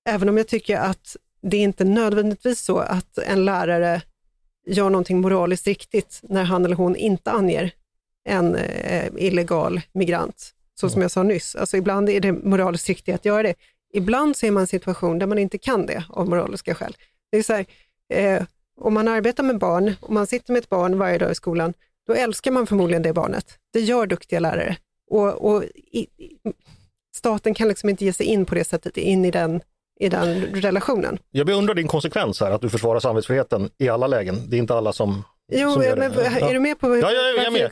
även 0.08 0.28
om 0.28 0.36
jag 0.36 0.48
tycker 0.48 0.76
att 0.76 1.16
det 1.42 1.56
är 1.56 1.62
inte 1.62 1.84
nödvändigtvis 1.84 2.60
så 2.60 2.78
att 2.78 3.18
en 3.18 3.44
lärare 3.44 4.02
gör 4.66 4.90
någonting 4.90 5.20
moraliskt 5.20 5.66
riktigt 5.66 6.20
när 6.22 6.44
han 6.44 6.64
eller 6.64 6.76
hon 6.76 6.96
inte 6.96 7.30
anger 7.30 7.72
en 8.24 8.54
eh, 8.54 9.12
illegal 9.16 9.80
migrant, 9.92 10.54
så 10.80 10.88
som 10.88 10.96
mm. 10.96 11.02
jag 11.02 11.10
sa 11.10 11.22
nyss. 11.22 11.56
Alltså 11.56 11.76
ibland 11.76 12.08
är 12.08 12.20
det 12.20 12.32
moraliskt 12.32 12.88
riktigt 12.88 13.14
att 13.14 13.24
göra 13.24 13.42
det. 13.42 13.54
Ibland 13.92 14.36
ser 14.36 14.50
man 14.50 14.60
en 14.60 14.66
situation 14.66 15.18
där 15.18 15.26
man 15.26 15.38
inte 15.38 15.58
kan 15.58 15.86
det 15.86 16.04
av 16.08 16.28
moraliska 16.28 16.74
skäl. 16.74 16.96
Det 17.30 17.36
är 17.38 17.42
så 17.42 17.52
här, 17.52 17.66
eh, 18.08 18.42
om 18.80 18.94
man 18.94 19.08
arbetar 19.08 19.42
med 19.42 19.58
barn, 19.58 19.94
och 20.00 20.12
man 20.12 20.26
sitter 20.26 20.52
med 20.52 20.62
ett 20.62 20.68
barn 20.68 20.98
varje 20.98 21.18
dag 21.18 21.32
i 21.32 21.34
skolan, 21.34 21.74
då 22.06 22.14
älskar 22.14 22.50
man 22.50 22.66
förmodligen 22.66 23.02
det 23.02 23.12
barnet. 23.12 23.58
Det 23.72 23.80
gör 23.80 24.06
duktiga 24.06 24.40
lärare. 24.40 24.76
Och, 25.10 25.54
och 25.54 25.64
i, 25.92 26.06
staten 27.16 27.54
kan 27.54 27.68
liksom 27.68 27.88
inte 27.88 28.04
ge 28.04 28.12
sig 28.12 28.26
in 28.26 28.44
på 28.46 28.54
det 28.54 28.64
sättet, 28.64 28.96
in 28.96 29.24
i 29.24 29.30
den, 29.30 29.60
i 30.00 30.08
den 30.08 30.40
relationen. 30.40 31.18
Jag 31.30 31.46
beundrar 31.46 31.74
din 31.74 31.88
konsekvens 31.88 32.40
här, 32.40 32.50
att 32.50 32.60
du 32.60 32.68
försvarar 32.68 33.00
samvetsfriheten 33.00 33.70
i 33.78 33.88
alla 33.88 34.06
lägen. 34.06 34.50
Det 34.50 34.56
är 34.56 34.58
inte 34.58 34.74
alla 34.74 34.92
som 34.92 35.24
Jo, 35.52 35.72
som 35.72 35.80
men, 35.80 35.90
är 35.90 36.54
du 36.54 36.60
med 36.60 36.80
på... 36.80 36.96
Ja, 36.96 37.10
ja, 37.12 37.22
jag 37.36 37.46
är 37.46 37.50
med. 37.50 37.70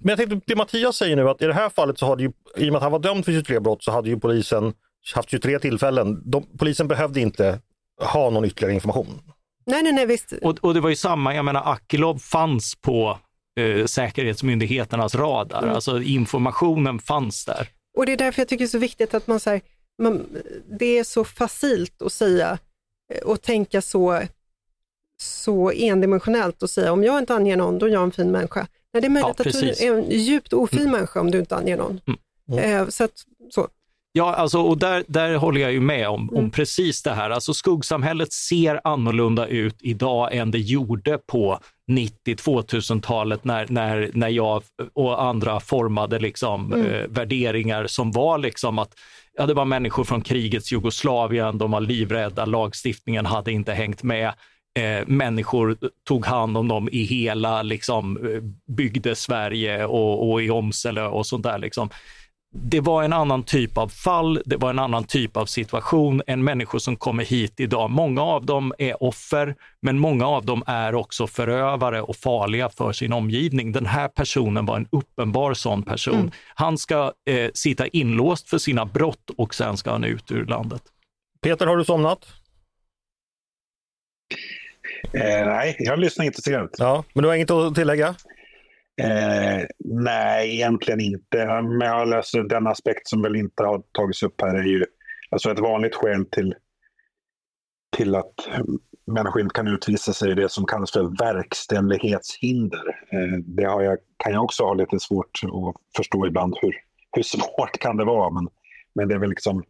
Men 0.00 0.08
jag 0.08 0.18
tänkte, 0.18 0.40
det 0.46 0.56
Mattias 0.56 0.96
säger 0.96 1.16
nu, 1.16 1.28
att 1.28 1.42
i 1.42 1.46
det 1.46 1.54
här 1.54 1.68
fallet 1.68 1.98
så 1.98 2.06
hade 2.06 2.22
ju, 2.22 2.32
i 2.56 2.68
och 2.68 2.72
med 2.72 2.76
att 2.76 2.82
han 2.82 2.92
var 2.92 2.98
dömd 2.98 3.24
för 3.24 3.32
23 3.32 3.60
brott, 3.60 3.84
så 3.84 3.92
hade 3.92 4.08
ju 4.08 4.20
polisen 4.20 4.74
haft 5.14 5.30
23 5.30 5.58
tillfällen. 5.58 6.30
De, 6.30 6.46
polisen 6.58 6.88
behövde 6.88 7.20
inte 7.20 7.60
ha 8.02 8.30
någon 8.30 8.44
ytterligare 8.44 8.74
information. 8.74 9.20
Nej, 9.66 9.82
nej, 9.82 9.92
nej, 9.92 10.06
visst. 10.06 10.32
Och, 10.42 10.58
och 10.60 10.74
det 10.74 10.80
var 10.80 10.90
ju 10.90 10.96
samma, 10.96 11.34
jag 11.34 11.44
menar 11.44 11.72
Akilov 11.72 12.18
fanns 12.18 12.74
på 12.74 13.18
eh, 13.60 13.86
säkerhetsmyndigheternas 13.86 15.14
radar. 15.14 15.62
Mm. 15.62 15.74
Alltså 15.74 16.02
informationen 16.02 16.98
fanns 16.98 17.44
där. 17.44 17.68
Och 17.96 18.06
det 18.06 18.12
är 18.12 18.16
därför 18.16 18.40
jag 18.40 18.48
tycker 18.48 18.64
det 18.64 18.66
är 18.66 18.68
så 18.68 18.78
viktigt 18.78 19.14
att 19.14 19.26
man, 19.26 19.40
så 19.40 19.60
man 19.98 20.26
det 20.78 20.98
är 20.98 21.04
så 21.04 21.24
facilt 21.24 22.02
att 22.02 22.12
säga 22.12 22.58
eh, 23.14 23.22
och 23.22 23.42
tänka 23.42 23.82
så, 23.82 24.22
så 25.22 25.70
endimensionellt 25.70 26.62
och 26.62 26.70
säga 26.70 26.92
om 26.92 27.04
jag 27.04 27.18
inte 27.18 27.34
anger 27.34 27.56
någon, 27.56 27.78
då 27.78 27.86
är 27.86 27.90
jag 27.90 28.02
en 28.02 28.12
fin 28.12 28.30
människa. 28.30 28.66
Nej, 28.92 29.00
det 29.00 29.06
är 29.06 29.10
möjligt 29.10 29.34
ja, 29.38 29.44
att 29.48 29.52
du 29.52 29.68
är 29.68 29.96
en 29.96 30.10
djupt 30.10 30.52
ofin 30.52 30.78
mm. 30.78 30.92
människa 30.92 31.20
om 31.20 31.30
du 31.30 31.38
inte 31.38 31.56
anger 31.56 31.76
någon. 31.76 32.00
Mm. 32.06 32.18
Mm. 32.52 32.82
Eh, 32.82 32.88
så 32.88 33.04
att, 33.04 33.24
så. 33.50 33.68
Ja, 34.12 34.34
alltså, 34.34 34.58
och 34.58 34.78
där, 34.78 35.04
där 35.08 35.34
håller 35.34 35.60
jag 35.60 35.72
ju 35.72 35.80
med 35.80 36.08
om, 36.08 36.28
mm. 36.28 36.44
om 36.44 36.50
precis 36.50 37.02
det 37.02 37.14
här. 37.14 37.30
Alltså, 37.30 37.54
skuggsamhället 37.54 38.32
ser 38.32 38.80
annorlunda 38.84 39.46
ut 39.46 39.76
idag 39.80 40.34
än 40.34 40.50
det 40.50 40.58
gjorde 40.58 41.18
på 41.18 41.58
90-2000-talet 41.90 43.44
när, 43.44 43.66
när, 43.68 44.10
när 44.12 44.28
jag 44.28 44.62
och 44.92 45.22
andra 45.22 45.60
formade 45.60 46.18
liksom, 46.18 46.72
mm. 46.72 46.86
eh, 46.86 47.06
värderingar 47.08 47.86
som 47.86 48.12
var 48.12 48.38
liksom 48.38 48.78
att 48.78 48.94
ja, 49.36 49.46
det 49.46 49.54
var 49.54 49.64
människor 49.64 50.04
från 50.04 50.22
krigets 50.22 50.72
Jugoslavien, 50.72 51.58
de 51.58 51.70
var 51.70 51.80
livrädda, 51.80 52.44
lagstiftningen 52.44 53.26
hade 53.26 53.52
inte 53.52 53.72
hängt 53.72 54.02
med. 54.02 54.32
Eh, 54.78 55.06
människor 55.06 55.76
tog 56.08 56.26
hand 56.26 56.56
om 56.56 56.68
dem 56.68 56.88
i 56.92 57.02
hela 57.02 57.62
liksom, 57.62 58.16
eh, 58.16 58.42
bygde 58.76 59.14
Sverige 59.14 59.84
och, 59.84 60.30
och 60.30 60.42
i 60.42 60.50
Omsele 60.50 61.02
och 61.02 61.26
sånt 61.26 61.42
där. 61.42 61.58
Liksom 61.58 61.90
det 62.52 62.80
var 62.80 63.02
en 63.02 63.12
annan 63.12 63.42
typ 63.42 63.78
av 63.78 63.88
fall, 63.88 64.42
det 64.46 64.56
var 64.56 64.70
en 64.70 64.78
annan 64.78 65.04
typ 65.04 65.36
av 65.36 65.46
situation 65.46 66.22
än 66.26 66.44
människor 66.44 66.78
som 66.78 66.96
kommer 66.96 67.24
hit 67.24 67.60
idag. 67.60 67.90
Många 67.90 68.22
av 68.22 68.46
dem 68.46 68.74
är 68.78 69.02
offer, 69.02 69.54
men 69.82 69.98
många 69.98 70.26
av 70.26 70.44
dem 70.44 70.62
är 70.66 70.94
också 70.94 71.26
förövare 71.26 72.02
och 72.02 72.16
farliga 72.16 72.68
för 72.68 72.92
sin 72.92 73.12
omgivning. 73.12 73.72
Den 73.72 73.86
här 73.86 74.08
personen 74.08 74.66
var 74.66 74.76
en 74.76 74.86
uppenbar 74.92 75.54
sån 75.54 75.82
person. 75.82 76.14
Mm. 76.14 76.30
Han 76.54 76.78
ska 76.78 77.12
eh, 77.26 77.50
sitta 77.54 77.86
inlåst 77.86 78.48
för 78.50 78.58
sina 78.58 78.84
brott 78.84 79.30
och 79.36 79.54
sen 79.54 79.76
ska 79.76 79.90
han 79.90 80.04
ut 80.04 80.30
ur 80.30 80.46
landet. 80.46 80.82
Peter, 81.42 81.66
har 81.66 81.76
du 81.76 81.84
somnat? 81.84 82.26
Eh, 85.12 85.46
nej, 85.46 85.76
jag 85.78 85.98
lyssnar 85.98 86.24
intresserat. 86.24 86.70
Ja, 86.78 87.04
men 87.12 87.22
du 87.22 87.28
har 87.28 87.36
inget 87.36 87.50
att 87.50 87.74
tillägga? 87.74 88.14
Eh, 89.00 89.66
nej, 89.84 90.54
egentligen 90.54 91.00
inte. 91.00 91.46
Men 91.62 91.80
jag 91.80 92.08
läser 92.08 92.42
den 92.42 92.66
aspekt 92.66 93.08
som 93.08 93.22
väl 93.22 93.36
inte 93.36 93.62
har 93.62 93.82
tagits 93.92 94.22
upp 94.22 94.40
här 94.40 94.54
är 94.54 94.62
ju 94.62 94.84
alltså 95.30 95.50
ett 95.50 95.58
vanligt 95.58 95.94
skäl 95.94 96.24
till, 96.24 96.54
till 97.96 98.14
att 98.14 98.34
människor 99.06 99.42
inte 99.42 99.54
kan 99.54 99.68
utvisa 99.68 100.12
sig 100.12 100.34
det 100.34 100.48
som 100.48 100.66
kallas 100.66 100.92
för 100.92 101.18
verkställighetshinder. 101.18 102.84
Eh, 103.12 103.38
det 103.44 103.64
har 103.64 103.82
jag, 103.82 103.98
kan 104.16 104.32
jag 104.32 104.44
också 104.44 104.64
ha 104.64 104.74
lite 104.74 105.00
svårt 105.00 105.40
att 105.44 105.96
förstå 105.96 106.26
ibland. 106.26 106.54
Hur, 106.62 106.74
hur 107.12 107.22
svårt 107.22 107.78
kan 107.80 107.96
det 107.96 108.04
vara? 108.04 108.30
Men, 108.30 108.48
men 108.94 109.08
det 109.08 109.14
är 109.14 109.18
väl 109.18 109.30
liksom 109.30 109.64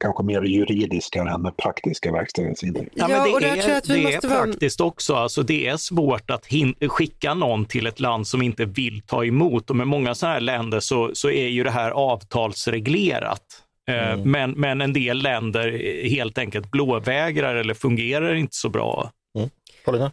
kanske 0.00 0.22
mer 0.22 0.42
juridiska 0.42 1.20
än 1.20 1.52
praktiska 1.56 2.12
verkställighetshinder. 2.12 2.88
Ja, 2.94 3.08
men 3.08 3.22
det 3.22 3.48
är, 3.48 3.82
det 3.86 4.14
är 4.14 4.20
praktiskt 4.20 4.80
också. 4.80 5.14
Alltså, 5.14 5.42
det 5.42 5.66
är 5.66 5.76
svårt 5.76 6.30
att 6.30 6.46
skicka 6.88 7.34
någon 7.34 7.64
till 7.64 7.86
ett 7.86 8.00
land 8.00 8.26
som 8.26 8.42
inte 8.42 8.64
vill 8.64 9.02
ta 9.06 9.24
emot. 9.24 9.70
Och 9.70 9.76
med 9.76 9.86
många 9.86 10.14
sådana 10.14 10.34
här 10.34 10.40
länder 10.40 10.80
så, 10.80 11.10
så 11.14 11.30
är 11.30 11.48
ju 11.48 11.64
det 11.64 11.70
här 11.70 11.90
avtalsreglerat. 11.90 13.42
Eh, 13.88 14.12
mm. 14.12 14.30
Men, 14.30 14.50
men 14.50 14.80
en 14.80 14.92
del 14.92 15.22
länder 15.22 15.70
helt 16.08 16.38
enkelt 16.38 16.70
blåvägrar 16.70 17.54
eller 17.54 17.74
fungerar 17.74 18.34
inte 18.34 18.56
så 18.56 18.68
bra. 18.68 19.10
Mm. 19.38 19.50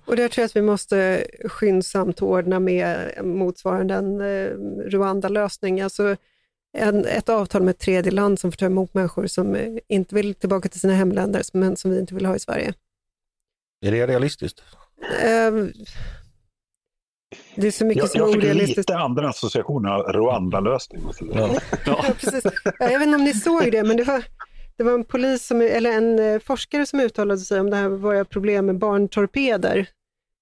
Och 0.06 0.16
där 0.16 0.28
tror 0.28 0.42
jag 0.42 0.46
att 0.46 0.56
vi 0.56 0.62
måste 0.62 1.26
skyndsamt 1.46 2.22
ordna 2.22 2.60
med 2.60 3.12
motsvarande 3.24 3.94
en 3.94 4.22
eh, 4.22 4.50
Rwanda-lösning. 4.90 5.82
Alltså, 5.82 6.16
en, 6.78 7.06
ett 7.06 7.30
avtal 7.30 7.62
med 7.62 7.70
ett 7.72 7.80
tredje 7.80 8.12
land 8.12 8.40
som 8.40 8.52
får 8.52 8.58
ta 8.58 8.66
emot 8.66 8.94
människor 8.94 9.28
som 9.28 9.80
inte 9.88 10.16
vill 10.16 10.36
tillbaka 10.36 10.70
till 10.70 10.80
sina 10.80 10.94
hemländer, 10.94 11.42
men 11.54 11.78
som 11.78 11.92
vi 11.92 12.00
inte 12.00 12.14
vill 12.16 12.26
ha 12.26 12.36
i 12.36 12.40
Sverige. 12.40 12.74
Är 13.86 13.92
det 13.92 14.08
realistiskt? 14.08 14.64
Ehm, 15.24 15.72
det 17.56 17.68
är 17.68 17.72
så 17.72 17.86
mycket 17.86 18.04
Jag, 18.04 18.10
som 18.10 18.22
är 18.22 18.26
jag 18.26 18.34
fick 18.34 18.44
orealistiskt. 18.44 18.78
lite 18.78 18.98
andra 18.98 19.30
associationer 19.30 19.90
av 19.90 20.02
Rwanda-lösning. 20.14 21.02
Ja. 21.34 21.50
Ja, 21.86 22.06
precis. 22.20 22.44
Jag 22.80 23.00
vet 23.00 23.02
inte 23.02 23.16
om 23.16 23.24
ni 23.24 23.34
såg 23.34 23.72
det, 23.72 23.84
men 23.84 23.98
det 23.98 24.04
var, 24.04 24.24
det 24.78 24.84
var 24.84 24.94
en 24.94 25.04
polis, 25.04 25.48
som, 25.48 25.62
eller 25.62 25.92
en 25.92 26.20
eh, 26.20 26.40
forskare 26.40 26.86
som 26.86 27.00
uttalade 27.00 27.40
sig 27.40 27.60
om 27.60 27.70
det 27.70 27.76
här 27.76 27.90
våra 27.90 28.26
problem 28.26 28.66
med 28.66 28.78
barntorpeder 28.78 29.88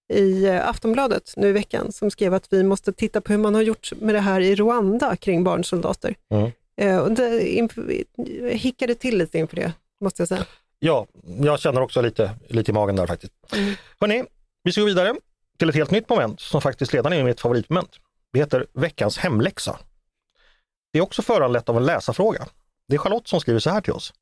i 0.09 0.45
eh, 0.45 0.69
Aftonbladet 0.69 1.33
nu 1.37 1.49
i 1.49 1.51
veckan, 1.51 1.91
som 1.91 2.11
skrev 2.11 2.33
att 2.33 2.53
vi 2.53 2.63
måste 2.63 2.93
titta 2.93 3.21
på 3.21 3.33
hur 3.33 3.39
man 3.39 3.55
har 3.55 3.61
gjort 3.61 3.91
med 4.01 4.15
det 4.15 4.19
här 4.19 4.41
i 4.41 4.55
Rwanda 4.55 5.15
kring 5.15 5.43
barnsoldater. 5.43 6.15
Mm. 6.29 6.51
Och 7.01 7.11
det, 7.11 7.69
hickade 8.51 8.95
till 8.95 9.17
lite 9.17 9.37
inför 9.37 9.55
det, 9.55 9.73
måste 10.01 10.21
jag 10.21 10.27
säga. 10.27 10.45
Ja, 10.79 11.07
jag 11.39 11.59
känner 11.59 11.81
också 11.81 12.01
lite, 12.01 12.31
lite 12.47 12.71
i 12.71 12.73
magen 12.73 12.95
där 12.95 13.07
faktiskt. 13.07 13.33
Mm. 13.53 13.73
Hörrni, 13.99 14.23
vi 14.63 14.71
ska 14.71 14.81
gå 14.81 14.87
vidare 14.87 15.15
till 15.57 15.69
ett 15.69 15.75
helt 15.75 15.91
nytt 15.91 16.09
moment 16.09 16.39
som 16.39 16.61
faktiskt 16.61 16.93
redan 16.93 17.13
är 17.13 17.23
mitt 17.23 17.41
favoritmoment. 17.41 17.89
Det 18.33 18.39
heter 18.39 18.67
veckans 18.73 19.17
hemläxa. 19.17 19.79
Det 20.93 20.99
är 20.99 21.03
också 21.03 21.21
föranlett 21.21 21.69
av 21.69 21.77
en 21.77 21.85
läsarfråga. 21.85 22.47
Det 22.87 22.95
är 22.95 22.99
Charlotte 22.99 23.27
som 23.27 23.39
skriver 23.39 23.59
så 23.59 23.69
här 23.69 23.81
till 23.81 23.93
oss. 23.93 24.13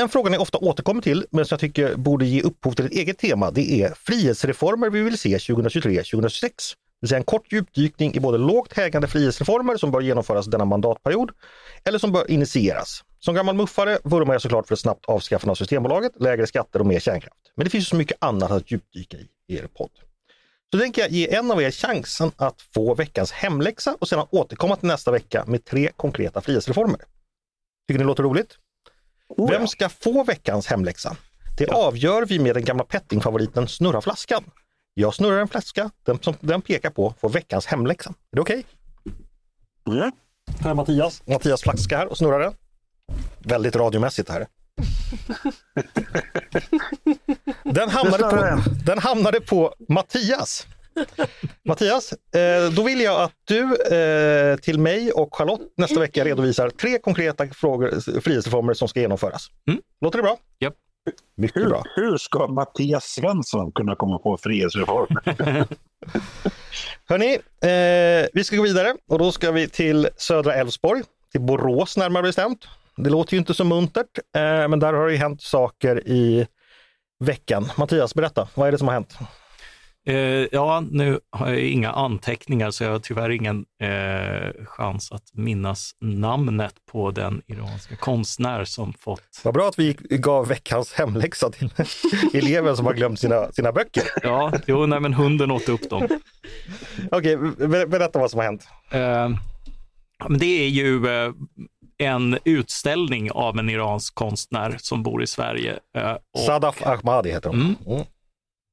En 0.00 0.08
fråga 0.08 0.30
ni 0.30 0.38
ofta 0.38 0.58
återkommer 0.58 1.02
till, 1.02 1.26
men 1.30 1.44
som 1.44 1.54
jag 1.54 1.60
tycker 1.60 1.96
borde 1.96 2.26
ge 2.26 2.42
upphov 2.42 2.72
till 2.72 2.86
ett 2.86 2.92
eget 2.92 3.18
tema, 3.18 3.50
det 3.50 3.82
är 3.82 3.94
frihetsreformer 3.94 4.90
vi 4.90 5.02
vill 5.02 5.18
se 5.18 5.36
2023-2026. 5.36 6.40
Det 6.40 6.50
vill 7.00 7.08
säga 7.08 7.18
en 7.18 7.24
kort 7.24 7.52
djupdykning 7.52 8.14
i 8.14 8.20
både 8.20 8.38
lågt 8.38 8.72
hängande 8.72 9.08
frihetsreformer 9.08 9.76
som 9.76 9.90
bör 9.90 10.00
genomföras 10.00 10.46
denna 10.46 10.64
mandatperiod 10.64 11.30
eller 11.84 11.98
som 11.98 12.12
bör 12.12 12.30
initieras. 12.30 13.04
Som 13.18 13.34
gammal 13.34 13.54
muffare 13.54 13.98
vurmar 14.04 14.34
jag 14.34 14.42
såklart 14.42 14.66
för 14.66 14.74
ett 14.74 14.80
snabbt 14.80 15.06
avskaffande 15.06 15.50
av 15.50 15.54
Systembolaget, 15.54 16.12
lägre 16.20 16.46
skatter 16.46 16.80
och 16.80 16.86
mer 16.86 17.00
kärnkraft. 17.00 17.36
Men 17.56 17.64
det 17.64 17.70
finns 17.70 17.88
så 17.88 17.96
mycket 17.96 18.16
annat 18.20 18.50
att 18.50 18.70
djupdyka 18.70 19.16
i 19.16 19.28
i 19.48 19.56
er 19.56 19.66
podd. 19.66 19.90
Så 20.72 20.78
tänker 20.78 21.02
jag 21.02 21.10
ge 21.10 21.34
en 21.34 21.50
av 21.50 21.62
er 21.62 21.70
chansen 21.70 22.30
att 22.36 22.62
få 22.74 22.94
veckans 22.94 23.32
hemläxa 23.32 23.96
och 24.00 24.08
sedan 24.08 24.26
återkomma 24.30 24.76
till 24.76 24.88
nästa 24.88 25.10
vecka 25.10 25.44
med 25.46 25.64
tre 25.64 25.90
konkreta 25.96 26.40
frihetsreformer. 26.40 27.00
Tycker 27.88 27.98
ni 27.98 27.98
det 27.98 28.04
låter 28.04 28.22
roligt? 28.22 28.58
Oh, 29.36 29.50
Vem 29.50 29.68
ska 29.68 29.88
få 29.88 30.24
veckans 30.24 30.66
hemläxa? 30.66 31.16
Det 31.58 31.68
avgör 31.68 32.26
vi 32.26 32.38
med 32.38 32.56
den 32.56 32.64
gamla 32.64 32.84
pettingfavoriten 32.84 33.68
Snurra 33.68 34.00
flaskan. 34.00 34.44
Jag 34.94 35.14
snurrar 35.14 35.40
en 35.40 35.48
flaska, 35.48 35.90
den 36.04 36.18
som 36.22 36.34
den 36.40 36.62
pekar 36.62 36.90
på 36.90 37.14
får 37.20 37.28
veckans 37.28 37.66
hemläxa. 37.66 38.10
Är 38.10 38.36
det 38.36 38.40
okej? 38.40 38.64
Ja. 39.84 40.10
Här 40.60 40.70
är 40.70 40.74
Mattias. 40.74 41.22
Mattias 41.26 41.62
flaska 41.62 41.98
här 41.98 42.06
och 42.06 42.18
snurrar 42.18 42.40
den. 42.40 42.54
Väldigt 43.38 43.76
radiomässigt 43.76 44.30
här. 44.30 44.46
Den 47.64 47.88
hamnade, 47.90 48.22
på, 48.22 48.62
den 48.84 48.98
hamnade 48.98 49.40
på 49.40 49.74
Mattias. 49.88 50.66
Mattias, 51.64 52.12
eh, 52.12 52.70
då 52.72 52.82
vill 52.82 53.00
jag 53.00 53.20
att 53.22 53.32
du 53.44 53.76
eh, 53.76 54.56
till 54.56 54.78
mig 54.78 55.12
och 55.12 55.36
Charlotte 55.36 55.72
nästa 55.76 56.00
vecka 56.00 56.24
redovisar 56.24 56.70
tre 56.70 56.98
konkreta 56.98 57.46
frågor, 57.46 58.20
frihetsreformer 58.20 58.74
som 58.74 58.88
ska 58.88 59.00
genomföras. 59.00 59.46
Mm. 59.68 59.80
Låter 60.00 60.18
det 60.18 60.22
bra? 60.22 60.36
Japp. 60.58 60.74
Mycket 61.36 61.56
Hur, 61.62 61.68
bra. 61.68 61.82
hur 61.96 62.16
ska 62.16 62.46
Mattias 62.46 63.04
Svensson 63.04 63.72
kunna 63.72 63.96
komma 63.96 64.18
på 64.18 64.36
frihetsreformer? 64.36 65.22
Hörni, 67.08 67.34
eh, 67.34 68.28
vi 68.32 68.44
ska 68.44 68.56
gå 68.56 68.62
vidare 68.62 68.94
och 69.08 69.18
då 69.18 69.32
ska 69.32 69.50
vi 69.50 69.68
till 69.68 70.08
södra 70.16 70.54
Älvsborg, 70.54 71.02
till 71.32 71.40
Borås 71.40 71.96
närmare 71.96 72.22
bestämt. 72.22 72.68
Det 72.96 73.10
låter 73.10 73.32
ju 73.32 73.38
inte 73.38 73.54
så 73.54 73.64
muntert, 73.64 74.18
eh, 74.36 74.68
men 74.68 74.78
där 74.78 74.92
har 74.92 75.06
det 75.06 75.12
ju 75.12 75.18
hänt 75.18 75.42
saker 75.42 76.08
i 76.08 76.46
veckan. 77.24 77.68
Mattias, 77.76 78.14
berätta, 78.14 78.48
vad 78.54 78.68
är 78.68 78.72
det 78.72 78.78
som 78.78 78.88
har 78.88 78.94
hänt? 78.94 79.16
Eh, 80.06 80.14
ja, 80.52 80.84
nu 80.90 81.20
har 81.30 81.48
jag 81.48 81.60
inga 81.60 81.90
anteckningar 81.90 82.70
så 82.70 82.84
jag 82.84 82.90
har 82.90 82.98
tyvärr 82.98 83.30
ingen 83.30 83.64
eh, 83.82 84.64
chans 84.66 85.12
att 85.12 85.22
minnas 85.32 85.90
namnet 86.00 86.74
på 86.92 87.10
den 87.10 87.42
iranska 87.46 87.96
konstnär 87.96 88.64
som 88.64 88.92
fått... 88.92 89.40
Vad 89.44 89.54
bra 89.54 89.68
att 89.68 89.78
vi 89.78 89.92
gav 90.10 90.48
veckans 90.48 90.92
hemläxa 90.92 91.50
till 91.50 91.70
elever 92.34 92.74
som 92.74 92.86
har 92.86 92.94
glömt 92.94 93.20
sina, 93.20 93.52
sina 93.52 93.72
böcker. 93.72 94.04
Ja, 94.22 94.52
jo, 94.66 94.86
nej, 94.86 95.00
men 95.00 95.14
hunden 95.14 95.50
åt 95.50 95.68
upp 95.68 95.90
dem. 95.90 96.08
Okej, 97.10 97.36
ber- 97.36 97.86
berätta 97.86 98.18
vad 98.18 98.30
som 98.30 98.38
har 98.38 98.44
hänt. 98.44 98.66
Eh, 98.90 99.28
det 100.38 100.64
är 100.64 100.68
ju 100.68 101.06
eh, 101.06 101.32
en 101.98 102.38
utställning 102.44 103.30
av 103.30 103.58
en 103.58 103.70
iransk 103.70 104.14
konstnär 104.14 104.76
som 104.78 105.02
bor 105.02 105.22
i 105.22 105.26
Sverige. 105.26 105.78
Eh, 105.96 106.12
och, 106.34 106.40
Sadaf 106.40 106.86
Ahmadi 106.86 107.30
heter 107.30 107.48
hon. 107.48 107.76
Mm. 107.86 108.04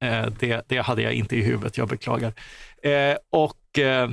Eh, 0.01 0.25
det, 0.39 0.61
det 0.67 0.77
hade 0.77 1.01
jag 1.01 1.13
inte 1.13 1.35
i 1.35 1.41
huvudet, 1.41 1.77
jag 1.77 1.87
beklagar. 1.87 2.33
Eh, 2.83 3.17
och 3.29 3.79
eh, 3.79 4.09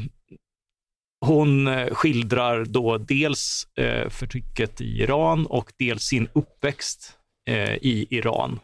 hon 1.20 1.68
skildrar 1.92 2.64
då 2.64 2.98
dels 2.98 3.68
förtrycket 4.08 4.80
i 4.80 5.02
Iran 5.02 5.46
och 5.46 5.72
dels 5.78 6.02
sin 6.02 6.28
uppväxt 6.32 7.12
i 7.80 8.16
Iran. 8.16 8.60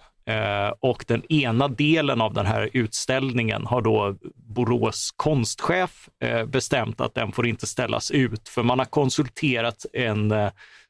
Och 0.81 1.05
den 1.09 1.33
ena 1.33 1.69
delen 1.69 2.21
av 2.21 2.35
den 2.35 2.47
här 2.47 2.71
utställningen 2.73 3.67
har 3.67 3.83
då 3.83 4.17
Borås 4.35 5.11
konstchef 5.17 6.09
bestämt 6.47 7.01
att 7.01 7.15
den 7.15 7.33
får 7.33 7.47
inte 7.47 7.67
ställas 7.67 8.11
ut, 8.11 8.49
för 8.49 8.63
man 8.63 8.79
har 8.79 8.87
konsulterat 8.87 9.87
en 9.93 10.35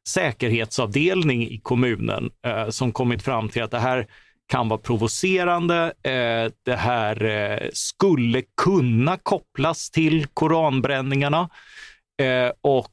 säkerhetsavdelning 0.09 1.49
i 1.49 1.59
kommunen 1.59 2.30
som 2.70 2.93
kommit 2.93 3.22
fram 3.22 3.49
till 3.49 3.62
att 3.62 3.70
det 3.70 3.78
här 3.78 4.07
kan 4.53 4.68
vara 4.68 4.80
provocerande. 4.80 5.92
Eh, 6.03 6.53
det 6.64 6.76
här 6.76 7.24
eh, 7.24 7.68
skulle 7.72 8.42
kunna 8.62 9.16
kopplas 9.16 9.90
till 9.90 10.26
koranbränningarna 10.26 11.48
eh, 12.22 12.53
och 12.61 12.88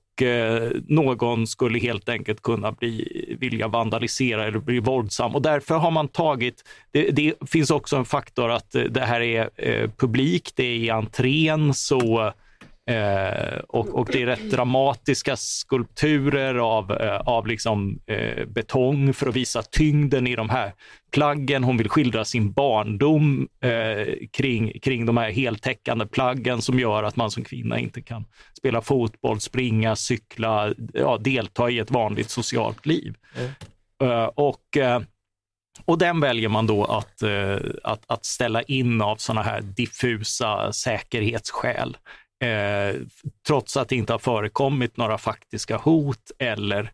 någon 0.87 1.47
skulle 1.47 1.79
helt 1.79 2.09
enkelt 2.09 2.41
kunna 2.41 2.71
bli, 2.71 3.35
vilja 3.39 3.67
vandalisera 3.67 4.47
eller 4.47 4.59
bli 4.59 4.79
våldsam. 4.79 5.35
Och 5.35 5.41
därför 5.41 5.75
har 5.75 5.91
man 5.91 6.07
tagit, 6.07 6.63
det, 6.91 7.11
det 7.11 7.33
finns 7.49 7.71
också 7.71 7.97
en 7.97 8.05
faktor 8.05 8.51
att 8.51 8.71
det 8.89 9.01
här 9.01 9.21
är 9.21 9.49
publikt, 9.49 9.97
publik, 9.97 10.51
det 10.55 10.63
är 10.63 10.75
i 10.75 10.89
entrén, 10.89 11.73
så 11.73 12.33
Eh, 12.89 13.59
och, 13.67 13.99
och 13.99 14.09
det 14.11 14.21
är 14.21 14.25
rätt 14.25 14.51
dramatiska 14.51 15.35
skulpturer 15.37 16.55
av, 16.55 16.91
eh, 16.91 17.15
av 17.15 17.47
liksom, 17.47 17.99
eh, 18.05 18.45
betong 18.45 19.13
för 19.13 19.29
att 19.29 19.35
visa 19.35 19.61
tyngden 19.61 20.27
i 20.27 20.35
de 20.35 20.49
här 20.49 20.73
plaggen. 21.11 21.63
Hon 21.63 21.77
vill 21.77 21.89
skildra 21.89 22.25
sin 22.25 22.51
barndom 22.51 23.47
eh, 23.63 24.13
kring, 24.31 24.79
kring 24.79 25.05
de 25.05 25.17
här 25.17 25.31
heltäckande 25.31 26.05
plaggen 26.05 26.61
som 26.61 26.79
gör 26.79 27.03
att 27.03 27.15
man 27.15 27.31
som 27.31 27.43
kvinna 27.43 27.79
inte 27.79 28.01
kan 28.01 28.25
spela 28.57 28.81
fotboll, 28.81 29.39
springa, 29.39 29.95
cykla, 29.95 30.73
ja, 30.93 31.17
delta 31.17 31.69
i 31.69 31.79
ett 31.79 31.91
vanligt 31.91 32.29
socialt 32.29 32.85
liv. 32.85 33.15
Eh, 34.03 34.25
och 34.25 34.77
eh, 34.77 35.01
och 35.85 35.97
den 35.97 36.19
väljer 36.19 36.49
man 36.49 36.67
då 36.67 36.85
att, 36.85 37.21
eh, 37.21 37.57
att, 37.83 38.03
att 38.07 38.25
ställa 38.25 38.61
in 38.61 39.01
av 39.01 39.15
sådana 39.15 39.41
här 39.41 39.61
diffusa 39.61 40.73
säkerhetsskäl. 40.73 41.97
Eh, 42.39 42.95
trots 43.47 43.77
att 43.77 43.89
det 43.89 43.95
inte 43.95 44.13
har 44.13 44.19
förekommit 44.19 44.97
några 44.97 45.17
faktiska 45.17 45.77
hot 45.77 46.31
eller 46.39 46.91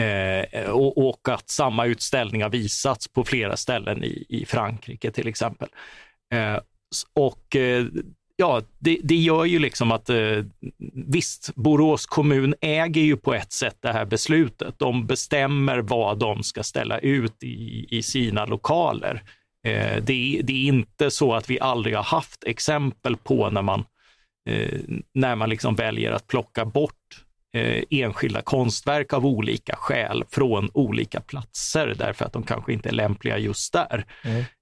eh, 0.00 0.70
och, 0.70 1.08
och 1.08 1.28
att 1.28 1.50
samma 1.50 1.86
utställning 1.86 2.42
har 2.42 2.50
visats 2.50 3.08
på 3.08 3.24
flera 3.24 3.56
ställen 3.56 4.04
i, 4.04 4.26
i 4.28 4.46
Frankrike 4.46 5.10
till 5.10 5.28
exempel. 5.28 5.68
Eh, 6.34 6.58
och 7.14 7.56
eh, 7.56 7.86
ja, 8.36 8.62
det, 8.78 8.98
det 9.02 9.14
gör 9.16 9.44
ju 9.44 9.58
liksom 9.58 9.92
att 9.92 10.10
eh, 10.10 10.44
visst, 10.92 11.54
Borås 11.54 12.06
kommun 12.06 12.54
äger 12.60 13.02
ju 13.02 13.16
på 13.16 13.34
ett 13.34 13.52
sätt 13.52 13.76
det 13.80 13.92
här 13.92 14.04
beslutet. 14.04 14.74
De 14.78 15.06
bestämmer 15.06 15.78
vad 15.78 16.18
de 16.18 16.42
ska 16.42 16.62
ställa 16.62 16.98
ut 16.98 17.42
i, 17.42 17.86
i 17.98 18.02
sina 18.02 18.46
lokaler. 18.46 19.22
Eh, 19.66 20.02
det, 20.02 20.38
är- 20.38 20.42
det 20.42 20.52
är 20.52 20.66
inte 20.68 21.10
så 21.10 21.34
att 21.34 21.50
vi 21.50 21.60
aldrig 21.60 21.96
har 21.96 22.02
haft 22.04 22.44
exempel 22.44 23.16
på 23.16 23.50
när 23.50 23.62
man, 23.62 23.80
eh, 23.80 23.84
när 25.12 25.36
man 25.36 25.48
liksom 25.48 25.74
väljer 25.74 26.12
att 26.12 26.26
plocka 26.26 26.64
bort 26.64 27.26
eh, 27.56 27.82
enskilda 27.90 28.42
konstverk 28.42 29.12
av 29.12 29.26
olika 29.26 29.76
skäl 29.76 30.24
från 30.30 30.70
olika 30.74 31.20
platser 31.20 31.94
därför 31.98 32.24
att 32.24 32.32
de 32.32 32.42
kanske 32.42 32.72
inte 32.72 32.88
är 32.88 32.92
lämpliga 32.92 33.38
just 33.38 33.72
där. 33.72 34.04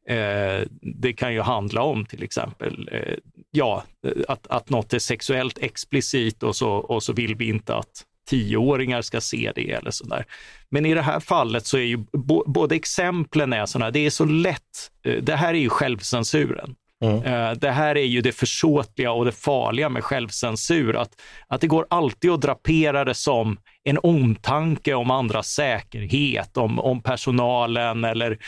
Eh, 0.08 0.66
det 1.00 1.12
kan 1.12 1.34
ju 1.34 1.40
handla 1.40 1.82
om 1.82 2.06
till 2.06 2.22
exempel 2.22 2.88
eh, 2.92 3.14
ja, 3.50 3.84
eh, 4.06 4.22
att, 4.28 4.46
att 4.46 4.70
något 4.70 4.94
är 4.94 4.98
sexuellt 4.98 5.58
explicit 5.58 6.42
och 6.42 6.56
så, 6.56 6.70
och 6.70 7.02
så 7.02 7.12
vill 7.12 7.34
vi 7.34 7.48
inte 7.48 7.74
att 7.76 8.04
tioåringar 8.26 9.02
ska 9.02 9.20
se 9.20 9.52
det 9.54 9.70
eller 9.70 9.90
sådär. 9.90 10.24
Men 10.68 10.86
i 10.86 10.94
det 10.94 11.02
här 11.02 11.20
fallet 11.20 11.66
så 11.66 11.76
är 11.76 11.82
ju 11.82 11.96
bo, 11.96 12.44
både 12.46 12.74
exemplen 12.74 13.52
är 13.52 13.66
sådana, 13.66 13.90
det 13.90 14.06
är 14.06 14.10
så 14.10 14.24
lätt, 14.24 14.90
eh, 15.04 15.22
det 15.22 15.36
här 15.36 15.54
är 15.54 15.58
ju 15.58 15.68
självcensuren. 15.68 16.74
Mm. 17.04 17.22
Eh, 17.22 17.52
det 17.52 17.70
här 17.70 17.96
är 17.96 18.04
ju 18.04 18.20
det 18.20 18.32
försåtliga 18.32 19.12
och 19.12 19.24
det 19.24 19.32
farliga 19.32 19.88
med 19.88 20.04
självcensur, 20.04 20.96
att, 20.96 21.20
att 21.48 21.60
det 21.60 21.66
går 21.66 21.86
alltid 21.90 22.30
att 22.30 22.40
drapera 22.40 23.04
det 23.04 23.14
som 23.14 23.58
en 23.84 23.98
omtanke 24.02 24.94
om 24.94 25.10
andras 25.10 25.48
säkerhet, 25.48 26.56
om, 26.56 26.78
om 26.78 27.02
personalen 27.02 28.04
eller 28.04 28.38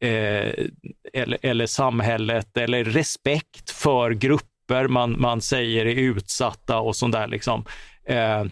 eh, 0.00 0.52
eller, 1.12 1.38
eller 1.42 1.66
samhället 1.66 2.56
eller 2.56 2.84
respekt 2.84 3.70
för 3.70 4.10
grupper 4.10 4.88
man, 4.88 5.20
man 5.20 5.40
säger 5.40 5.86
är 5.86 5.94
utsatta 5.94 6.78
och 6.78 6.96
sånt 6.96 7.14
där. 7.14 7.26
Liksom. 7.26 7.64
Eh, 8.08 8.44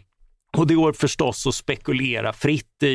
och 0.57 0.67
det 0.67 0.75
går 0.75 0.93
förstås 0.93 1.47
att 1.47 1.55
spekulera 1.55 2.33
fritt 2.33 2.83
i, 2.83 2.87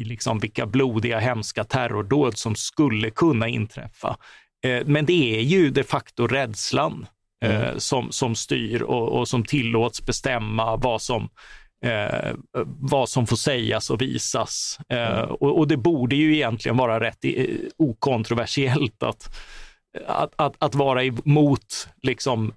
i 0.00 0.04
liksom 0.04 0.38
vilka 0.38 0.66
blodiga, 0.66 1.18
hemska 1.18 1.64
terrordåd 1.64 2.38
som 2.38 2.54
skulle 2.54 3.10
kunna 3.10 3.48
inträffa. 3.48 4.16
Eh, 4.62 4.82
men 4.86 5.06
det 5.06 5.38
är 5.38 5.42
ju 5.42 5.70
de 5.70 5.84
facto 5.84 6.26
rädslan 6.26 7.06
eh, 7.44 7.62
mm. 7.62 7.80
som, 7.80 8.12
som 8.12 8.34
styr 8.34 8.82
och, 8.82 9.08
och, 9.08 9.28
som 9.28 9.44
tillåts 9.44 10.06
bestämma 10.06 10.76
vad 10.76 11.02
som, 11.02 11.28
eh, 11.84 12.34
vad 12.80 13.08
som 13.08 13.26
får 13.26 13.36
sägas 13.36 13.90
och 13.90 14.02
visas. 14.02 14.78
Eh, 14.88 15.18
mm. 15.18 15.30
och, 15.30 15.58
och, 15.58 15.68
det 15.68 15.76
borde 15.76 16.16
ju 16.16 16.34
egentligen 16.34 16.76
vara 16.76 17.00
rätt 17.00 17.24
eh, 17.24 17.46
okontroversiellt 17.78 19.02
att 19.02 19.36
att, 20.06 20.32
att, 20.36 20.54
att 20.58 20.74
vara 20.74 21.04
emot 21.04 21.88
liksom, 22.02 22.52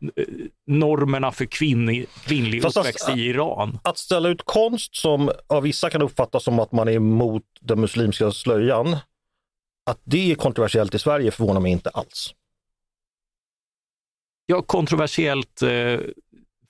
normerna 0.68 1.32
för 1.32 1.46
kvinnlig, 1.46 2.06
kvinnlig 2.26 2.62
Fast 2.62 2.78
uppväxt 2.78 3.10
att, 3.10 3.18
i 3.18 3.22
Iran. 3.22 3.80
Att 3.84 3.98
ställa 3.98 4.30
ut 4.30 4.42
konst 4.46 4.96
som 4.96 5.32
av 5.48 5.64
vissa 5.64 5.90
kan 5.90 6.02
uppfattas 6.02 6.44
som 6.44 6.60
att 6.60 6.72
man 6.72 6.88
är 6.88 6.92
emot 6.92 7.44
den 7.62 7.82
muslimska 7.82 8.32
slöjan, 8.32 8.98
att 9.86 10.00
det 10.04 10.32
är 10.32 10.36
kontroversiellt 10.36 10.96
i 10.96 11.00
Sverige 11.00 11.32
förvånar 11.32 11.62
mig 11.62 11.72
inte 11.72 11.90
alls. 11.90 12.34
Ja, 14.46 14.62
kontroversiellt 14.62 15.62
eh, 15.62 16.00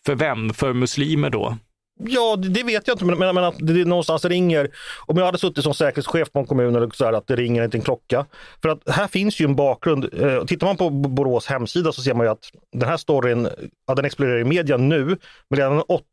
för 0.05 0.15
vem? 0.15 0.53
För 0.53 0.73
muslimer 0.73 1.29
då? 1.29 1.57
Ja, 1.99 2.35
det 2.35 2.63
vet 2.63 2.87
jag 2.87 2.95
inte, 2.95 3.05
men, 3.05 3.19
men, 3.19 3.35
men 3.35 3.43
att 3.43 3.55
det 3.59 3.85
någonstans 3.85 4.25
ringer. 4.25 4.69
Om 5.05 5.17
jag 5.17 5.25
hade 5.25 5.37
suttit 5.37 5.63
som 5.63 5.73
säkerhetschef 5.73 6.31
på 6.31 6.39
en 6.39 6.45
kommun 6.45 6.75
eller 6.75 6.89
så 6.93 7.05
här, 7.05 7.13
att 7.13 7.27
det 7.27 7.35
ringer 7.35 7.61
en 7.61 7.67
liten 7.67 7.81
klocka. 7.81 8.25
För 8.61 8.69
att 8.69 8.89
här 8.89 9.07
finns 9.07 9.39
ju 9.39 9.45
en 9.45 9.55
bakgrund. 9.55 10.09
Eh, 10.13 10.45
tittar 10.45 10.67
man 10.67 10.77
på 10.77 10.89
Borås 10.89 11.47
hemsida 11.47 11.91
så 11.91 12.01
ser 12.01 12.13
man 12.13 12.25
ju 12.25 12.31
att 12.31 12.51
den 12.71 12.89
här 12.89 12.97
storyn, 12.97 13.49
ja, 13.87 13.95
den 13.95 14.05
exploderar 14.05 14.39
i 14.39 14.43
media 14.43 14.77
nu, 14.77 15.17
men 15.49 15.59
redan 15.59 15.73
den 15.73 15.83
8 15.87 16.03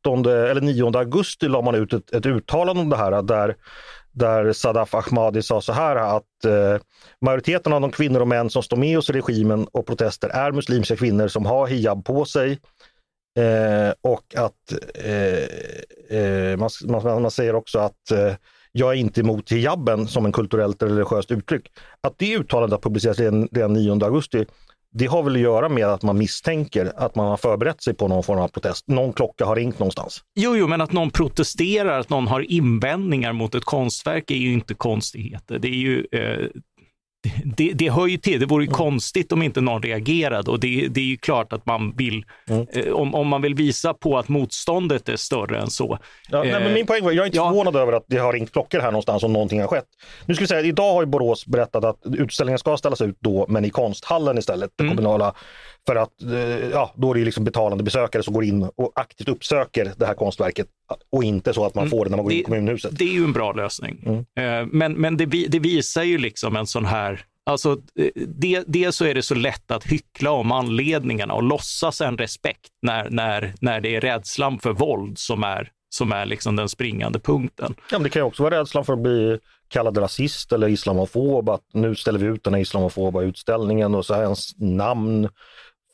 eller 0.50 0.60
9 0.60 0.98
augusti 0.98 1.48
la 1.48 1.62
man 1.62 1.74
ut 1.74 1.92
ett, 1.92 2.12
ett 2.12 2.26
uttalande 2.26 2.82
om 2.82 2.88
det 2.88 2.96
här 2.96 3.22
där 3.22 3.56
där 4.12 4.52
Sadaf 4.52 4.94
Ahmadi 4.94 5.42
sa 5.42 5.60
så 5.60 5.72
här 5.72 5.96
att 5.96 6.44
eh, 6.44 6.82
majoriteten 7.20 7.72
av 7.72 7.80
de 7.80 7.90
kvinnor 7.90 8.20
och 8.20 8.28
män 8.28 8.50
som 8.50 8.62
står 8.62 8.76
med 8.76 8.98
oss 8.98 9.10
i 9.10 9.12
regimen 9.12 9.66
och 9.72 9.86
protester 9.86 10.28
är 10.28 10.52
muslimska 10.52 10.96
kvinnor 10.96 11.28
som 11.28 11.46
har 11.46 11.66
hijab 11.66 12.04
på 12.04 12.24
sig. 12.24 12.58
Eh, 13.38 13.92
och 14.00 14.34
att 14.36 14.72
eh, 14.94 16.18
eh 16.18 16.56
man, 16.56 16.70
man, 16.84 17.22
man, 17.22 17.30
säger 17.30 17.54
också 17.54 17.78
att 17.78 18.10
eh, 18.10 18.34
jag 18.72 18.90
är 18.90 18.96
inte 18.96 19.20
emot 19.20 19.52
hijaben 19.52 20.08
som 20.08 20.26
en 20.26 20.32
kulturellt 20.32 20.82
eller 20.82 20.94
religiöst 20.94 21.30
uttryck. 21.30 21.72
Att 22.00 22.18
det 22.18 22.36
uttalandet 22.36 22.82
publiceras 22.82 23.16
den 23.16 23.48
redan 23.52 23.72
9 23.72 24.04
augusti 24.04 24.46
det 24.94 25.06
har 25.06 25.22
väl 25.22 25.34
att 25.34 25.40
göra 25.40 25.68
med 25.68 25.86
att 25.86 26.02
man 26.02 26.18
misstänker 26.18 26.92
att 26.96 27.14
man 27.14 27.26
har 27.28 27.36
förberett 27.36 27.82
sig 27.82 27.94
på 27.94 28.08
någon 28.08 28.22
form 28.22 28.38
av 28.38 28.48
protest. 28.48 28.88
Någon 28.88 29.12
klocka 29.12 29.44
har 29.44 29.56
ringt 29.56 29.78
någonstans. 29.78 30.20
Jo, 30.34 30.56
jo, 30.56 30.68
men 30.68 30.80
att 30.80 30.92
någon 30.92 31.10
protesterar, 31.10 32.00
att 32.00 32.10
någon 32.10 32.26
har 32.26 32.52
invändningar 32.52 33.32
mot 33.32 33.54
ett 33.54 33.64
konstverk 33.64 34.30
är 34.30 34.34
ju 34.34 34.52
inte 34.52 34.74
konstigheter. 34.74 35.58
Det 35.58 35.68
är 35.68 35.72
ju 35.72 36.06
eh, 36.12 36.48
det, 37.44 37.72
det 37.72 37.90
hör 37.90 38.06
ju 38.06 38.16
till. 38.16 38.40
Det 38.40 38.46
vore 38.46 38.64
ju 38.64 38.68
mm. 38.68 38.76
konstigt 38.76 39.32
om 39.32 39.42
inte 39.42 39.60
någon 39.60 39.82
reagerade 39.82 40.50
och 40.50 40.60
det, 40.60 40.88
det 40.88 41.00
är 41.00 41.04
ju 41.04 41.16
klart 41.16 41.52
att 41.52 41.66
man 41.66 41.96
vill, 41.96 42.24
mm. 42.48 42.66
eh, 42.72 42.92
om, 42.92 43.14
om 43.14 43.28
man 43.28 43.42
vill 43.42 43.54
visa 43.54 43.94
på 43.94 44.18
att 44.18 44.28
motståndet 44.28 45.08
är 45.08 45.16
större 45.16 45.60
än 45.60 45.70
så. 45.70 45.98
Ja, 46.28 46.44
eh, 46.44 46.52
nej, 46.52 46.60
men 46.64 46.72
min 46.74 46.86
poäng 46.86 47.04
var, 47.04 47.12
jag 47.12 47.22
är 47.22 47.26
inte 47.26 47.36
ja. 47.36 47.48
förvånad 47.48 47.76
över 47.76 47.92
att 47.92 48.04
det 48.06 48.18
har 48.18 48.32
ringt 48.32 48.52
klockor 48.52 48.80
här 48.80 48.90
någonstans 48.90 49.22
om 49.22 49.32
någonting 49.32 49.60
har 49.60 49.68
skett. 49.68 49.84
Nu 50.26 50.34
skulle 50.34 50.44
jag 50.44 50.48
säga, 50.48 50.60
idag 50.60 50.92
har 50.92 51.02
ju 51.02 51.06
Borås 51.06 51.46
berättat 51.46 51.84
att 51.84 51.98
utställningen 52.04 52.58
ska 52.58 52.76
ställas 52.76 53.00
ut 53.00 53.16
då, 53.20 53.46
men 53.48 53.64
i 53.64 53.70
konsthallen 53.70 54.38
istället, 54.38 54.70
det 54.76 54.84
mm. 54.84 54.96
kommunala. 54.96 55.34
För 55.86 55.96
att 55.96 56.22
eh, 56.22 56.68
ja, 56.70 56.92
då 56.96 57.10
är 57.10 57.14
det 57.14 57.24
liksom 57.24 57.44
betalande 57.44 57.84
besökare 57.84 58.22
som 58.22 58.34
går 58.34 58.44
in 58.44 58.62
och 58.62 58.92
aktivt 58.94 59.28
uppsöker 59.28 59.92
det 59.96 60.06
här 60.06 60.14
konstverket 60.14 60.66
och 61.10 61.24
inte 61.24 61.54
så 61.54 61.66
att 61.66 61.74
man 61.74 61.82
mm. 61.82 61.90
får 61.90 62.04
det 62.04 62.10
när 62.10 62.16
man 62.16 62.24
går 62.24 62.32
in 62.32 62.40
i 62.40 62.42
kommunhuset. 62.42 62.98
Det 62.98 63.04
är 63.04 63.12
ju 63.12 63.24
en 63.24 63.32
bra 63.32 63.52
lösning. 63.52 64.04
Mm. 64.06 64.18
Eh, 64.18 64.68
men, 64.72 64.92
men 64.92 65.16
det, 65.16 65.26
det 65.26 65.58
visar 65.58 66.02
ju 66.02 66.18
liksom 66.18 66.56
en 66.56 66.66
sån 66.66 66.84
här 66.84 67.24
Alltså, 67.44 67.72
eh, 67.98 68.10
det, 68.14 68.64
dels 68.66 68.96
så 68.96 69.04
är 69.04 69.14
det 69.14 69.22
så 69.22 69.34
lätt 69.34 69.70
att 69.70 69.84
hyckla 69.84 70.30
om 70.30 70.52
anledningarna 70.52 71.34
och 71.34 71.42
låtsas 71.42 72.00
en 72.00 72.18
respekt 72.18 72.70
när, 72.82 73.10
när, 73.10 73.54
när 73.60 73.80
det 73.80 73.96
är 73.96 74.00
rädslan 74.00 74.58
för 74.58 74.72
våld 74.72 75.18
som 75.18 75.44
är, 75.44 75.70
som 75.88 76.12
är 76.12 76.26
liksom 76.26 76.56
den 76.56 76.68
springande 76.68 77.18
punkten. 77.18 77.74
Ja, 77.90 77.98
men 77.98 78.02
det 78.02 78.08
kan 78.08 78.20
ju 78.20 78.26
också 78.26 78.42
vara 78.42 78.60
rädslan 78.60 78.84
för 78.84 78.92
att 78.92 78.98
bli 78.98 79.38
kallad 79.68 79.98
rasist 79.98 80.52
eller 80.52 80.68
islamofob, 80.68 81.48
att 81.48 81.64
nu 81.72 81.94
ställer 81.94 82.18
vi 82.18 82.26
ut 82.26 82.44
den 82.44 82.54
här 82.54 82.60
islamofoba 82.60 83.22
utställningen 83.22 83.94
och 83.94 84.06
så 84.06 84.14
är 84.14 84.22
ens 84.22 84.58
namn 84.58 85.28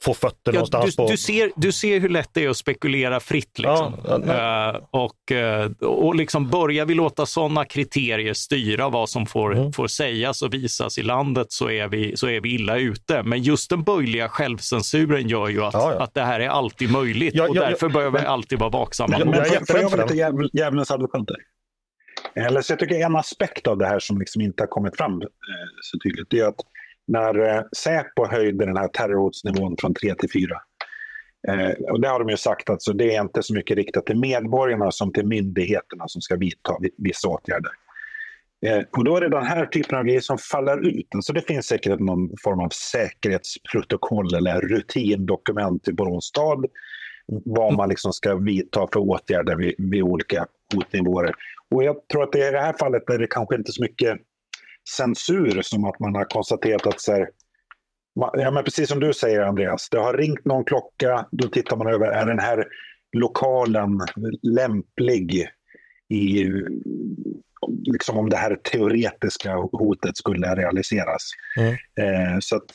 få 0.03 0.15
fötter 0.15 0.39
ja, 0.45 0.53
någonstans. 0.53 0.97
Du, 0.97 1.03
på... 1.03 1.09
du, 1.11 1.17
ser, 1.17 1.53
du 1.57 1.73
ser 1.73 2.01
hur 2.01 2.09
lätt 2.09 2.31
det 2.33 2.45
är 2.45 2.49
att 2.49 2.57
spekulera 2.57 3.21
fritt. 3.21 3.59
Liksom. 3.59 3.95
Ja, 4.05 4.75
uh, 4.75 4.87
och, 4.91 5.33
uh, 5.33 5.89
och 5.89 6.15
liksom 6.15 6.51
börjar 6.51 6.87
vi 6.87 6.95
låta 6.95 7.27
sådana 7.27 7.65
kriterier 7.65 8.35
styra 8.35 8.89
vad 8.89 9.09
som 9.09 9.27
får, 9.27 9.57
mm. 9.57 9.73
får 9.73 9.87
sägas 9.87 10.43
och 10.43 10.55
visas 10.55 10.99
i 10.99 11.03
landet 11.03 11.47
så 11.53 11.71
är, 11.71 11.89
vi, 11.89 12.17
så 12.17 12.29
är 12.29 12.41
vi 12.41 12.55
illa 12.55 12.77
ute. 12.77 13.23
Men 13.23 13.43
just 13.43 13.71
den 13.71 13.83
böjliga 13.83 14.29
självcensuren 14.29 15.29
gör 15.29 15.49
ju 15.49 15.65
att, 15.65 15.75
ja, 15.75 16.01
att 16.01 16.15
det 16.15 16.23
här 16.23 16.41
är 16.41 16.49
alltid 16.49 16.93
möjligt 16.93 17.41
och 17.41 17.55
därför 17.55 17.89
bör 17.89 18.11
vi 18.11 18.19
alltid 18.19 18.59
vara 18.59 18.71
vaksamma. 18.71 19.19
Men, 19.19 19.31
men 19.31 19.45
får 19.67 19.79
jag 19.79 19.91
vara 19.91 20.03
lite 20.03 20.49
djävulens 20.53 20.91
advokat 20.91 21.27
Eller 22.35 22.61
så 22.61 22.73
jag 22.73 22.79
tycker 22.79 22.95
en 22.95 23.17
aspekt 23.17 23.67
av 23.67 23.79
det 23.79 23.87
här 23.87 23.99
som 23.99 24.19
liksom 24.19 24.43
inte 24.43 24.63
har 24.63 24.69
kommit 24.69 24.97
fram 24.97 25.23
eh, 25.23 25.29
så 25.83 25.99
tydligt, 25.99 26.27
det 26.31 26.39
är 26.39 26.47
att 26.47 26.61
när 27.09 27.57
eh, 27.57 27.63
Säpo 27.77 28.27
höjde 28.31 28.67
den 28.67 28.77
här 28.77 28.89
terrorhotsnivån 28.89 29.77
från 29.81 29.95
3 29.95 30.15
till 30.15 30.31
4. 30.31 30.61
Eh, 31.49 31.71
och 31.91 32.01
det 32.01 32.09
har 32.09 32.19
de 32.19 32.29
ju 32.29 32.37
sagt 32.37 32.71
att 32.71 32.81
det 32.95 33.15
är 33.15 33.21
inte 33.21 33.43
så 33.43 33.55
mycket 33.55 33.77
riktat 33.77 34.07
till 34.07 34.19
medborgarna 34.19 34.91
som 34.91 35.13
till 35.13 35.27
myndigheterna 35.27 36.09
som 36.09 36.23
ska 36.23 36.37
vidta 36.37 36.77
vissa 36.99 37.29
åtgärder. 37.29 37.71
Eh, 38.67 38.83
och 38.97 39.05
då 39.05 39.17
är 39.17 39.21
det 39.21 39.29
den 39.29 39.47
här 39.47 39.67
typen 39.67 39.99
av 39.99 40.05
grejer 40.05 40.21
som 40.21 40.39
faller 40.39 40.89
ut. 40.89 41.07
Alltså 41.15 41.33
det 41.33 41.41
finns 41.41 41.67
säkert 41.67 42.01
någon 42.01 42.31
form 42.45 42.61
av 42.61 42.69
säkerhetsprotokoll 42.69 44.35
eller 44.35 44.61
rutindokument 44.61 45.89
i 45.89 45.93
Borås 45.93 46.25
stad 46.25 46.67
vad 47.45 47.75
man 47.75 47.89
liksom 47.89 48.13
ska 48.13 48.35
vidta 48.35 48.87
för 48.93 49.01
åtgärder 49.01 49.57
vid, 49.57 49.75
vid 49.79 50.03
olika 50.03 50.47
hotnivåer. 50.75 51.35
Och 51.71 51.85
jag 51.85 52.09
tror 52.09 52.23
att 52.23 52.33
det 52.33 52.49
i 52.49 52.51
det 52.51 52.61
här 52.61 52.75
fallet 52.79 53.11
är 53.11 53.19
det 53.19 53.27
kanske 53.27 53.57
inte 53.57 53.73
så 53.73 53.83
mycket 53.83 54.19
censur 54.97 55.63
som 55.63 55.85
att 55.85 56.01
man 56.01 56.15
har 56.15 56.25
konstaterat 56.25 56.87
att 56.87 57.01
så 57.01 57.13
här, 57.13 57.29
ja, 58.15 58.51
men 58.51 58.65
precis 58.65 58.89
som 58.89 59.01
du 59.01 59.15
säger 59.15 59.41
Andreas, 59.41 59.89
det 59.91 59.99
har 59.99 60.15
ringt 60.15 60.45
någon 60.45 60.65
klocka, 60.65 61.27
då 61.31 61.49
tittar 61.49 61.77
man 61.77 61.87
över, 61.87 62.07
är 62.07 62.27
den 62.27 62.39
här 62.39 62.65
lokalen 63.17 64.01
lämplig 64.43 65.47
i, 66.09 66.45
liksom 67.83 68.19
om 68.19 68.31
det 68.31 68.37
här 68.37 68.57
teoretiska 68.57 69.55
hotet 69.55 70.17
skulle 70.17 70.55
realiseras. 70.55 71.23
Mm. 71.59 71.73
Eh, 71.73 72.39
så 72.41 72.57
att 72.57 72.71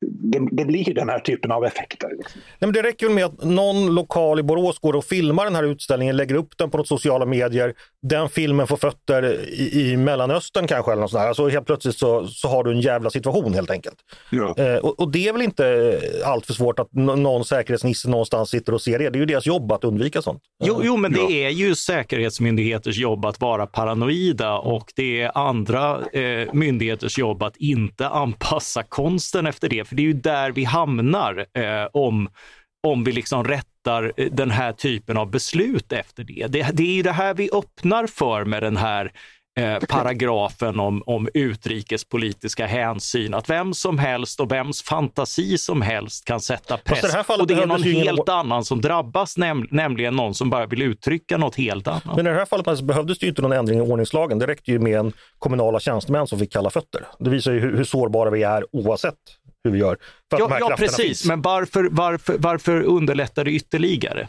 det, 0.00 0.48
det, 0.52 0.64
blir 0.64 0.94
den 0.94 1.08
här 1.08 1.18
typen 1.18 1.52
av 1.52 1.64
effekter. 1.64 2.08
Liksom. 2.18 2.40
Nej, 2.44 2.56
men 2.58 2.72
det 2.72 2.82
räcker 2.82 3.06
väl 3.06 3.14
med 3.14 3.24
att 3.24 3.44
någon 3.44 3.94
lokal 3.94 4.40
i 4.40 4.42
Borås 4.42 4.78
går 4.78 4.96
och 4.96 5.04
filmar 5.04 5.44
den 5.44 5.54
här 5.54 5.64
utställningen, 5.64 6.16
lägger 6.16 6.34
upp 6.34 6.58
den 6.58 6.70
på 6.70 6.84
sociala 6.84 7.26
medier. 7.26 7.74
Den 8.02 8.28
filmen 8.28 8.66
får 8.66 8.76
fötter 8.76 9.40
i, 9.48 9.90
i 9.90 9.96
Mellanöstern 9.96 10.66
kanske. 10.66 10.92
Eller 10.92 11.02
något 11.02 11.10
sånt 11.10 11.22
Alltså 11.22 11.48
helt 11.48 11.66
plötsligt 11.66 11.96
så, 11.96 12.26
så 12.26 12.48
har 12.48 12.64
du 12.64 12.70
en 12.70 12.80
jävla 12.80 13.10
situation 13.10 13.54
helt 13.54 13.70
enkelt. 13.70 13.96
Ja. 14.30 14.54
Eh, 14.58 14.76
och, 14.76 15.00
och, 15.00 15.12
det 15.12 15.28
är 15.28 15.32
väl 15.32 15.42
inte 15.42 16.00
allt 16.24 16.46
för 16.46 16.52
svårt 16.52 16.78
att 16.78 16.92
någon 16.92 17.44
säkerhetsnisse 17.44 18.08
någonstans 18.08 18.50
sitter 18.50 18.74
och 18.74 18.82
ser 18.82 18.98
det. 18.98 19.10
Det 19.10 19.16
är 19.16 19.20
ju 19.20 19.26
deras 19.26 19.46
jobb 19.46 19.72
att 19.72 19.84
undvika 19.84 20.22
sånt. 20.22 20.42
Jo, 20.64 20.80
jo 20.84 20.96
men 20.96 21.12
det 21.12 21.20
ja. 21.20 21.30
är 21.30 21.48
ju 21.48 21.74
säkerhetsmyndigheters 21.74 22.98
jobb 22.98 23.24
att 23.24 23.40
vara 23.40 23.66
paranoida 23.66 24.58
och 24.58 24.92
det 24.96 25.22
är 25.22 25.38
andra 25.38 26.00
eh, 26.12 26.52
myndigheters 26.52 27.18
jobb 27.18 27.42
att 27.42 27.56
inte 27.56 28.08
anpassa 28.08 28.82
konsten 28.82 29.46
efter 29.46 29.68
det. 29.68 29.87
För 29.88 29.96
det 29.96 30.02
är 30.02 30.06
ju 30.06 30.12
där 30.12 30.52
vi 30.52 30.64
hamnar 30.64 31.46
eh, 31.54 31.88
om, 31.92 32.28
om 32.86 33.04
vi 33.04 33.12
liksom 33.12 33.44
rättar 33.44 34.12
eh, 34.16 34.26
den 34.32 34.50
här 34.50 34.72
typen 34.72 35.16
av 35.16 35.30
beslut 35.30 35.92
efter 35.92 36.24
det. 36.24 36.46
Det, 36.48 36.70
det 36.72 36.82
är 36.82 36.94
ju 36.94 37.02
det 37.02 37.12
här 37.12 37.34
vi 37.34 37.50
öppnar 37.52 38.06
för 38.06 38.44
med 38.44 38.62
den 38.62 38.76
här 38.76 39.12
eh, 39.58 39.78
paragrafen 39.88 40.80
om, 40.80 41.02
om 41.06 41.28
utrikespolitiska 41.34 42.66
hänsyn. 42.66 43.34
Att 43.34 43.50
vem 43.50 43.74
som 43.74 43.98
helst 43.98 44.40
och 44.40 44.52
vems 44.52 44.82
fantasi 44.82 45.58
som 45.58 45.82
helst 45.82 46.24
kan 46.24 46.40
sätta 46.40 46.76
press. 46.76 47.00
Det 47.00 47.34
och 47.34 47.46
det 47.46 47.54
är 47.54 47.66
någon 47.66 47.82
helt 47.82 48.28
annan 48.28 48.64
som 48.64 48.80
drabbas, 48.80 49.36
näm 49.36 49.68
nämligen 49.70 50.16
någon 50.16 50.34
som 50.34 50.50
bara 50.50 50.66
vill 50.66 50.82
uttrycka 50.82 51.36
något 51.36 51.56
helt 51.56 51.88
annat. 51.88 52.16
Men 52.16 52.26
i 52.26 52.30
det 52.30 52.36
här 52.36 52.44
fallet 52.44 52.68
alltså, 52.68 52.84
behövdes 52.84 53.18
det 53.18 53.26
inte 53.26 53.42
någon 53.42 53.52
ändring 53.52 53.78
i 53.78 53.82
ordningslagen. 53.82 54.38
Det 54.38 54.46
räckte 54.46 54.70
ju 54.70 54.78
med 54.78 54.98
en 54.98 55.12
kommunala 55.38 55.80
tjänstemän 55.80 56.26
som 56.26 56.38
fick 56.38 56.52
kalla 56.52 56.70
fötter. 56.70 57.06
Det 57.18 57.30
visar 57.30 57.52
ju 57.52 57.60
hur, 57.60 57.76
hur 57.76 57.84
sårbara 57.84 58.30
vi 58.30 58.42
är 58.42 58.66
oavsett 58.72 59.14
hur 59.64 59.70
vi 59.70 59.78
gör. 59.78 59.98
För 60.30 60.38
ja, 60.38 60.58
ja 60.60 60.76
precis, 60.76 60.96
finns. 60.96 61.24
men 61.24 61.42
varför, 61.42 61.88
varför, 61.90 62.38
varför 62.38 62.82
underlättar 62.82 63.44
det 63.44 63.50
ytterligare? 63.50 64.28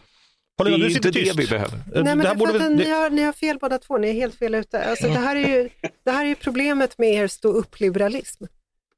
Paulina, 0.57 0.77
det 0.77 0.85
är 0.85 0.89
ju 0.89 0.95
inte 0.95 1.11
tyst. 1.11 1.35
det 1.35 1.41
vi 1.41 1.47
behöver. 1.47 1.79
Nej, 1.93 2.15
men 2.15 2.19
det 2.19 2.35
borde 2.35 2.59
väl, 2.59 2.75
ni, 2.75 2.89
har, 2.89 3.09
ni 3.09 3.23
har 3.23 3.33
fel 3.33 3.57
båda 3.61 3.77
två, 3.77 3.97
ni 3.97 4.09
är 4.09 4.13
helt 4.13 4.35
fel 4.35 4.55
ute. 4.55 4.83
Alltså, 4.83 5.07
det, 5.07 5.19
här 5.19 5.35
är 5.35 5.47
ju, 5.47 5.69
det 6.03 6.11
här 6.11 6.25
är 6.25 6.29
ju 6.29 6.35
problemet 6.35 6.97
med 6.97 7.13
er 7.13 7.27
stå 7.27 7.49
upp-liberalism. 7.49 8.43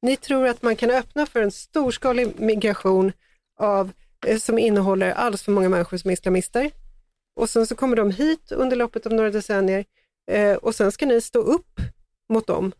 Ni 0.01 0.17
tror 0.17 0.47
att 0.47 0.61
man 0.61 0.75
kan 0.75 0.91
öppna 0.91 1.25
för 1.25 1.41
en 1.41 1.51
storskalig 1.51 2.39
migration 2.39 3.11
av, 3.59 3.91
eh, 4.27 4.37
som 4.37 4.59
innehåller 4.59 5.11
alldeles 5.11 5.43
för 5.43 5.51
många 5.51 5.69
människor 5.69 5.97
som 5.97 6.09
är 6.09 6.13
islamister. 6.13 6.71
Och 7.35 7.49
sen 7.49 7.67
så 7.67 7.75
kommer 7.75 7.95
de 7.95 8.11
hit 8.11 8.51
under 8.51 8.77
loppet 8.77 9.05
av 9.05 9.13
några 9.13 9.29
decennier 9.29 9.85
eh, 10.31 10.53
och 10.53 10.75
sen 10.75 10.91
ska 10.91 11.05
ni 11.05 11.21
stå 11.21 11.39
upp 11.39 11.79
mot 12.29 12.47
dem. 12.47 12.71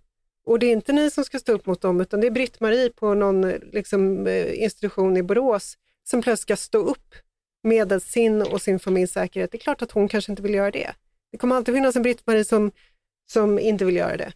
Och 0.45 0.59
det 0.59 0.65
är 0.65 0.71
inte 0.71 0.93
ni 0.93 1.11
som 1.11 1.25
ska 1.25 1.39
stå 1.39 1.51
upp 1.51 1.65
mot 1.65 1.81
dem, 1.81 2.01
utan 2.01 2.21
det 2.21 2.27
är 2.27 2.31
Britt-Marie 2.31 2.89
på 2.89 3.13
någon 3.13 3.49
liksom, 3.49 4.27
eh, 4.27 4.63
institution 4.63 5.17
i 5.17 5.23
Borås 5.23 5.77
som 6.03 6.21
plötsligt 6.21 6.41
ska 6.41 6.55
stå 6.55 6.77
upp 6.77 7.15
med 7.63 8.01
sin 8.01 8.41
och 8.41 8.61
sin 8.61 8.79
familjs 8.79 9.11
säkerhet. 9.11 9.51
Det 9.51 9.57
är 9.57 9.59
klart 9.59 9.81
att 9.81 9.91
hon 9.91 10.07
kanske 10.07 10.31
inte 10.31 10.41
vill 10.41 10.53
göra 10.53 10.71
det. 10.71 10.93
Det 11.31 11.37
kommer 11.37 11.55
alltid 11.55 11.75
finnas 11.75 11.95
en 11.95 12.03
Britt-Marie 12.03 12.45
som, 12.45 12.71
som 13.31 13.59
inte 13.59 13.85
vill 13.85 13.95
göra 13.95 14.17
det. 14.17 14.33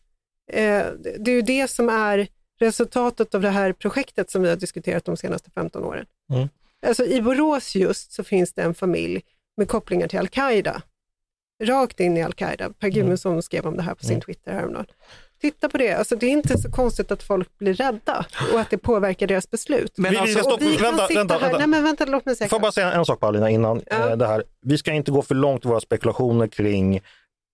Eh, 0.51 0.85
det 1.19 1.31
är 1.31 1.35
ju 1.35 1.41
det 1.41 1.67
som 1.67 1.89
är 1.89 2.27
resultatet 2.59 3.35
av 3.35 3.41
det 3.41 3.49
här 3.49 3.73
projektet 3.73 4.31
som 4.31 4.41
vi 4.41 4.49
har 4.49 4.55
diskuterat 4.55 5.05
de 5.05 5.17
senaste 5.17 5.51
15 5.51 5.83
åren. 5.83 6.05
Mm. 6.33 6.49
Alltså, 6.87 7.05
I 7.05 7.21
Borås 7.21 7.75
just 7.75 8.11
så 8.11 8.23
finns 8.23 8.53
det 8.53 8.61
en 8.61 8.73
familj 8.73 9.23
med 9.57 9.67
kopplingar 9.67 10.07
till 10.07 10.19
al-Qaida. 10.19 10.81
Rakt 11.63 11.99
in 11.99 12.17
i 12.17 12.23
al-Qaida. 12.23 12.69
Per 12.69 12.87
Mm. 12.87 12.95
Gudmundsson 12.95 13.43
skrev 13.43 13.65
om 13.67 13.77
det 13.77 13.83
här 13.83 13.95
på 13.95 14.05
sin 14.05 14.21
Twitter 14.21 14.53
häromdagen. 14.53 14.85
Titta 15.45 15.69
på 15.69 15.77
det, 15.77 15.93
alltså, 15.93 16.15
det 16.15 16.25
är 16.25 16.29
inte 16.29 16.57
så 16.57 16.71
konstigt 16.71 17.11
att 17.11 17.23
folk 17.23 17.57
blir 17.57 17.73
rädda 17.73 18.25
och 18.53 18.59
att 18.59 18.69
det 18.69 18.77
påverkar 18.77 19.27
deras 19.27 19.51
beslut. 19.51 19.91
Men 19.97 20.11
Vi- 20.11 20.17
vi 20.17 20.21
alltså, 20.21 20.39
ska 20.39 20.53
och 20.53 20.61
vi 20.61 20.75
kan 20.77 20.83
vänta, 20.83 21.07
sitta 21.07 21.19
vänta, 21.19 21.39
vänta. 21.39 21.57
nej 21.57 21.67
men 21.67 21.83
vänta, 21.83 22.05
låt 22.05 22.25
mig 22.25 22.35
säga 22.35 22.47
Får 22.49 22.55
jag 22.55 22.61
bara 22.61 22.71
säga 22.71 22.91
en 22.93 23.05
sak 23.05 23.19
Paulina 23.19 23.49
innan 23.49 23.81
Ja. 23.89 24.09
eh, 24.09 24.17
det 24.17 24.27
här. 24.27 24.43
Vi 24.61 24.77
ska 24.77 24.91
inte 24.93 25.11
gå 25.11 25.21
för 25.21 25.35
långt 25.35 25.65
i 25.65 25.67
våra 25.67 25.79
spekulationer 25.79 26.47
kring 26.47 27.01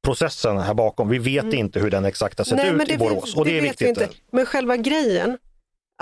processen 0.06 0.58
här 0.58 0.74
bakom. 0.74 1.10
Vi 1.10 1.18
vet 1.18 1.54
inte 1.54 1.80
hur 1.80 1.90
den 1.92 2.06
exakt 2.06 2.38
har 2.38 2.46
sett 2.46 2.60
Mm. 2.60 2.76
Nej, 2.78 2.84
ut 2.86 2.90
i 2.90 2.92
det 2.92 2.98
Borås 2.98 3.36
och 3.36 3.46
det, 3.46 3.52
är 3.58 3.62
vet 3.62 3.82
vi 3.82 3.86
viktigt. 3.86 3.88
inte. 4.04 4.10
Men 4.32 4.46
själva 4.46 4.78
grejen, 4.78 5.38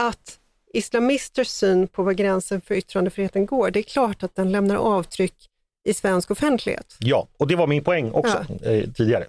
att 0.02 0.40
islamisters 0.74 1.48
syn 1.48 1.88
på 1.88 2.04
var 2.04 2.14
gränsen 2.14 2.62
för 2.62 2.76
yttrandefriheten 2.76 3.46
går, 3.46 3.72
det 3.72 3.80
är 3.80 3.84
klart 3.84 4.24
att 4.24 4.36
den 4.36 4.52
lämnar 4.52 4.76
avtryck 4.76 5.36
i 5.90 5.94
svensk 5.94 6.32
offentlighet. 6.32 6.96
Ja, 7.00 7.28
och 7.38 7.48
det 7.48 7.56
var 7.56 7.68
min 7.68 7.84
poäng 7.84 8.12
också 8.12 8.46
eh, 8.64 8.90
tidigare. 8.92 9.26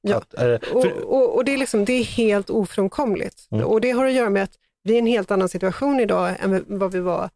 Ja. 0.00 0.16
Att, 0.16 0.34
eh, 0.42 0.54
Och, 0.72 0.86
och, 0.86 1.36
och 1.36 1.44
det, 1.44 1.54
är 1.54 1.58
liksom, 1.58 1.84
det 1.84 1.92
är 1.92 2.04
helt 2.04 2.50
ofrånkomligt. 2.50 3.48
Mm. 3.50 3.64
Och 3.66 3.80
det 3.80 3.90
har 3.90 4.04
att 4.06 4.12
göra 4.12 4.30
med 4.30 4.42
att 4.42 4.54
vi 4.82 4.92
är 4.92 4.96
i 4.96 4.98
en 4.98 5.06
helt 5.06 5.30
annan 5.30 5.48
situation 5.48 6.00
idag 6.00 6.34
än 6.40 6.64
vad 6.68 6.92
vi 6.92 7.00
var 7.00 7.30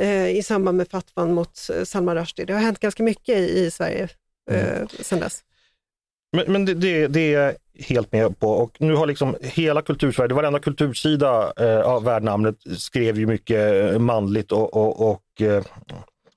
eh, 0.00 0.28
i 0.36 0.42
samband 0.42 0.76
med 0.78 0.88
fatwan 0.88 1.34
mot 1.34 1.58
eh, 1.78 1.84
Salman 1.84 2.16
Rushdie. 2.16 2.44
Det 2.44 2.52
har 2.52 2.60
hänt 2.60 2.78
ganska 2.78 3.02
mycket 3.02 3.38
i, 3.38 3.58
i 3.60 3.70
Sverige 3.70 4.08
eh, 4.50 4.72
Mm. 4.76 4.88
sedan 4.88 5.20
dess. 5.20 5.40
men 6.36 6.52
men 6.52 6.64
det, 6.64 6.74
det, 6.74 7.06
det 7.06 7.34
är 7.34 7.40
jag 7.42 7.54
helt 7.84 8.12
med 8.12 8.38
på 8.38 8.50
och 8.50 8.76
nu 8.80 8.94
har 8.94 9.06
liksom 9.06 9.36
hela 9.40 9.82
kultursverige, 9.82 10.34
varenda 10.34 10.58
kultursida 10.58 11.52
eh, 11.56 11.80
av 11.80 12.04
värdnamnet 12.04 12.56
skrev 12.78 13.18
ju 13.18 13.26
mycket 13.26 14.00
manligt 14.00 14.52
och, 14.52 14.76
och, 14.76 15.10
och, 15.10 15.42
eh, 15.42 15.64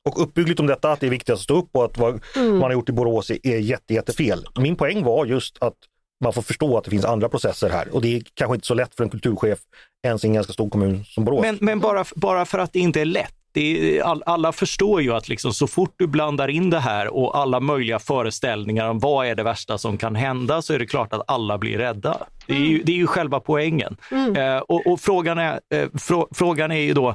och 0.06 0.22
uppbyggligt 0.22 0.60
om 0.60 0.68
detta, 0.68 0.92
att 0.92 1.00
det 1.00 1.06
är 1.06 1.12
viktigt 1.12 1.34
att 1.34 1.40
stå 1.40 1.58
upp 1.58 1.70
och 1.72 1.86
att 1.86 1.98
vad 1.98 2.22
Mm. 2.36 2.52
man 2.52 2.62
har 2.62 2.72
gjort 2.72 2.90
i 2.90 2.92
Borås 2.92 3.30
är, 3.30 3.48
är 3.48 3.58
jätte, 3.58 3.94
jättefel. 3.94 4.46
Min 4.60 4.76
poäng 4.76 5.04
var 5.04 5.26
just 5.26 5.58
att 5.64 5.74
man 6.24 6.34
får 6.34 6.42
förstå 6.42 6.78
att 6.78 6.84
det 6.84 6.90
finns 6.92 7.06
andra 7.06 7.30
processer 7.30 7.70
här 7.70 7.96
och 7.96 8.02
det 8.02 8.16
är 8.16 8.22
kanske 8.34 8.56
inte 8.56 8.68
så 8.68 8.74
lätt 8.74 8.96
för 8.96 9.04
en 9.04 9.10
kulturchef 9.10 9.60
ens 10.08 10.24
i 10.24 10.28
en 10.28 10.34
ganska 10.34 10.54
stor 10.54 10.70
kommun 10.70 11.04
som 11.06 11.26
Borås. 11.26 11.42
Men, 11.42 11.58
men 11.62 11.80
bara, 11.80 12.06
bara 12.16 12.46
för 12.46 12.60
att 12.60 12.74
det 12.74 12.80
inte 12.80 13.02
är 13.02 13.06
lätt. 13.06 13.34
Det 13.52 13.98
är, 14.00 14.04
all, 14.04 14.24
alla 14.26 14.52
förstår 14.52 15.02
ju 15.02 15.14
att 15.14 15.30
liksom, 15.30 15.54
så 15.54 15.68
fort 15.68 15.94
du 15.98 16.08
blandar 16.08 16.48
in 16.48 16.70
det 16.70 16.80
här 16.80 17.08
och 17.08 17.38
alla 17.38 17.60
möjliga 17.60 18.00
föreställningar 18.00 18.90
om 18.90 19.00
vad 19.00 19.28
är 19.28 19.36
det 19.36 19.44
värsta 19.44 19.78
som 19.78 19.98
kan 19.98 20.16
hända 20.16 20.62
så 20.62 20.74
är 20.74 20.80
det 20.80 20.86
klart 20.86 21.14
att 21.14 21.22
alla 21.28 21.58
blir 21.58 21.78
rädda. 21.78 22.18
Det 22.48 22.54
är 22.54 22.60
ju, 22.60 22.84
det 22.84 22.92
är 22.92 22.96
ju 22.96 23.08
själva 23.08 23.40
poängen. 23.40 23.98
Eh, 24.38 24.58
och, 24.58 24.88
och 24.88 25.00
frågan, 25.00 25.38
är, 25.38 25.60
eh, 25.74 25.88
frå, 25.98 26.28
frågan 26.32 26.72
är 26.72 26.80
ju 26.80 26.94
då, 26.94 27.10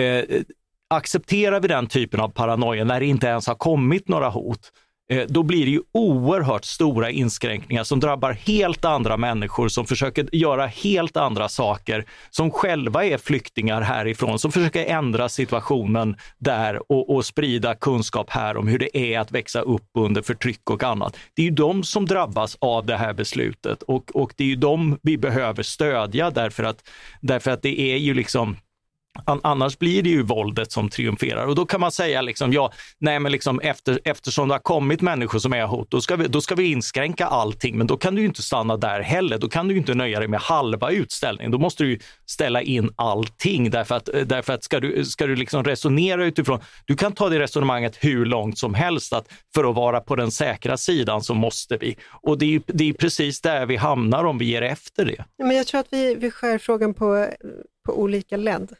eh, 0.00 0.24
accepterar 0.90 1.60
vi 1.60 1.68
den 1.68 1.86
typen 1.86 2.20
av 2.20 2.28
paranoia 2.28 2.84
när 2.84 3.00
det 3.00 3.06
inte 3.06 3.26
ens 3.26 3.46
har 3.46 3.54
kommit 3.54 4.08
några 4.08 4.28
hot? 4.28 4.72
Eh, 5.08 5.26
då 5.28 5.42
blir 5.42 5.64
det 5.64 5.70
ju 5.70 5.80
oerhört 5.92 6.64
stora 6.64 7.10
inskränkningar 7.10 7.84
som 7.84 8.00
drabbar 8.00 8.32
helt 8.32 8.84
andra 8.84 9.16
människor 9.16 9.68
som 9.68 9.86
försöker 9.86 10.28
göra 10.32 10.66
helt 10.66 11.16
andra 11.16 11.48
saker, 11.48 12.04
som 12.30 12.50
själva 12.50 13.04
är 13.04 13.18
flyktingar 13.18 13.80
härifrån, 13.80 14.38
som 14.38 14.52
försöker 14.52 14.84
ändra 14.84 15.28
situationen 15.28 16.16
där 16.38 16.92
och, 16.92 17.14
och 17.14 17.24
sprida 17.24 17.74
kunskap 17.74 18.30
här 18.30 18.56
om 18.56 18.68
hur 18.68 18.78
det 18.78 18.96
är 18.96 19.20
att 19.20 19.32
växa 19.32 19.60
upp 19.60 19.90
under 19.98 20.22
förtryck 20.22 20.70
och 20.70 20.82
annat. 20.82 21.16
Det 21.34 21.42
är 21.42 21.46
ju 21.46 21.54
de 21.54 21.84
som 21.84 22.06
drabbas 22.06 22.56
av 22.60 22.86
det 22.86 22.96
här 22.96 23.12
beslutet 23.12 23.82
och, 23.82 24.16
och 24.16 24.32
det 24.36 24.44
är 24.44 24.48
ju 24.48 24.56
de 24.56 24.98
vi 25.02 25.18
behöver 25.18 25.62
stödja 25.62 26.30
därför 26.30 26.64
att, 26.64 26.88
därför 27.20 27.50
att 27.50 27.62
det 27.62 27.80
är 27.80 27.96
ju 27.96 28.14
liksom 28.14 28.56
Annars 29.24 29.78
blir 29.78 30.02
det 30.02 30.08
ju 30.08 30.22
våldet 30.22 30.72
som 30.72 30.88
triumferar 30.88 31.46
och 31.46 31.54
då 31.54 31.66
kan 31.66 31.80
man 31.80 31.92
säga 31.92 32.22
liksom, 32.22 32.52
ja, 32.52 32.72
nej 32.98 33.20
men 33.20 33.32
liksom 33.32 33.60
efter, 33.60 34.00
eftersom 34.04 34.48
det 34.48 34.54
har 34.54 34.58
kommit 34.58 35.00
människor 35.00 35.38
som 35.38 35.52
är 35.52 35.66
hot, 35.66 35.90
då 35.90 36.00
ska, 36.00 36.16
vi, 36.16 36.28
då 36.28 36.40
ska 36.40 36.54
vi 36.54 36.72
inskränka 36.72 37.26
allting. 37.26 37.78
Men 37.78 37.86
då 37.86 37.96
kan 37.96 38.14
du 38.14 38.24
inte 38.24 38.42
stanna 38.42 38.76
där 38.76 39.00
heller. 39.00 39.38
Då 39.38 39.48
kan 39.48 39.68
du 39.68 39.76
inte 39.76 39.94
nöja 39.94 40.18
dig 40.18 40.28
med 40.28 40.40
halva 40.40 40.90
utställningen. 40.90 41.50
Då 41.50 41.58
måste 41.58 41.84
du 41.84 41.98
ställa 42.26 42.62
in 42.62 42.90
allting 42.96 43.70
därför 43.70 43.94
att, 43.94 44.08
därför 44.24 44.52
att 44.52 44.64
ska 44.64 44.80
du, 44.80 45.04
ska 45.04 45.26
du 45.26 45.36
liksom 45.36 45.64
resonera 45.64 46.24
utifrån, 46.24 46.60
du 46.84 46.96
kan 46.96 47.12
ta 47.12 47.28
det 47.28 47.38
resonemanget 47.38 47.96
hur 48.00 48.24
långt 48.24 48.58
som 48.58 48.74
helst 48.74 49.12
att 49.12 49.28
för 49.54 49.70
att 49.70 49.76
vara 49.76 50.00
på 50.00 50.16
den 50.16 50.30
säkra 50.30 50.76
sidan 50.76 51.22
så 51.22 51.34
måste 51.34 51.76
vi. 51.76 51.96
Och 52.22 52.38
det 52.38 52.54
är, 52.54 52.62
det 52.66 52.88
är 52.88 52.92
precis 52.92 53.40
där 53.40 53.66
vi 53.66 53.76
hamnar 53.76 54.24
om 54.24 54.38
vi 54.38 54.44
ger 54.44 54.62
efter 54.62 55.04
det. 55.04 55.24
Men 55.38 55.56
jag 55.56 55.66
tror 55.66 55.80
att 55.80 55.88
vi, 55.90 56.14
vi 56.14 56.30
skär 56.30 56.58
frågan 56.58 56.94
på, 56.94 57.28
på 57.86 58.00
olika 58.00 58.36
led. 58.36 58.74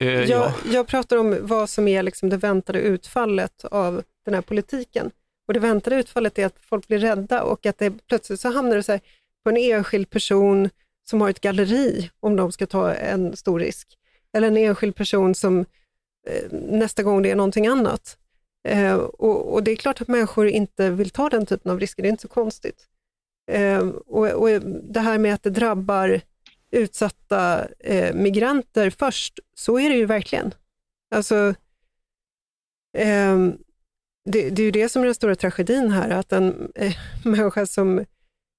Eh, 0.00 0.08
Jag, 0.08 0.28
ja. 0.28 0.54
jag 0.72 0.86
pratar 0.86 1.16
om 1.16 1.38
vad 1.40 1.70
som 1.70 1.88
är 1.88 2.02
liksom 2.02 2.28
det 2.28 2.36
väntade 2.36 2.80
utfallet 2.80 3.64
av 3.64 4.02
den 4.24 4.34
här 4.34 4.42
politiken. 4.42 5.10
Och 5.48 5.54
Det 5.54 5.60
väntade 5.60 5.96
utfallet 5.96 6.38
är 6.38 6.46
att 6.46 6.58
folk 6.60 6.88
blir 6.88 6.98
rädda 6.98 7.42
och 7.42 7.66
att 7.66 7.78
det 7.78 7.90
plötsligt 8.08 8.40
så 8.40 8.48
hamnar 8.50 8.76
det 8.76 8.82
så 8.82 8.92
här 8.92 9.00
på 9.44 9.50
en 9.50 9.56
enskild 9.56 10.10
person 10.10 10.70
som 11.08 11.20
har 11.20 11.30
ett 11.30 11.40
galleri 11.40 12.10
om 12.20 12.36
de 12.36 12.52
ska 12.52 12.66
ta 12.66 12.92
en 12.94 13.36
stor 13.36 13.60
risk. 13.60 13.88
Eller 14.32 14.48
en 14.48 14.56
enskild 14.56 14.96
person 14.96 15.34
som 15.34 15.60
eh, 16.26 16.52
nästa 16.52 17.02
gång 17.02 17.22
det 17.22 17.30
är 17.30 17.36
någonting 17.36 17.66
annat. 17.66 18.18
Eh, 18.68 18.94
och, 18.94 19.52
och 19.54 19.62
Det 19.62 19.70
är 19.70 19.76
klart 19.76 20.00
att 20.00 20.08
människor 20.08 20.48
inte 20.48 20.90
vill 20.90 21.10
ta 21.10 21.28
den 21.28 21.46
typen 21.46 21.72
av 21.72 21.80
risker, 21.80 22.02
det 22.02 22.08
är 22.08 22.10
inte 22.10 22.22
så 22.22 22.28
konstigt. 22.28 22.86
Eh, 23.50 23.88
och, 23.88 24.26
och 24.30 24.60
Det 24.62 25.00
här 25.00 25.18
med 25.18 25.34
att 25.34 25.42
det 25.42 25.50
drabbar 25.50 26.20
utsatta 26.70 27.66
eh, 27.80 28.14
migranter 28.14 28.90
först, 28.90 29.38
så 29.54 29.78
är 29.78 29.88
det 29.88 29.96
ju 29.96 30.06
verkligen. 30.06 30.54
Alltså, 31.14 31.54
ehm, 32.98 33.58
det, 34.30 34.50
det 34.50 34.62
är 34.62 34.64
ju 34.64 34.70
det 34.70 34.88
som 34.88 35.02
är 35.02 35.06
den 35.06 35.14
stora 35.14 35.34
tragedin 35.34 35.90
här, 35.90 36.10
att 36.10 36.32
en 36.32 36.72
eh, 36.74 36.96
människa 37.24 37.66
som, 37.66 38.04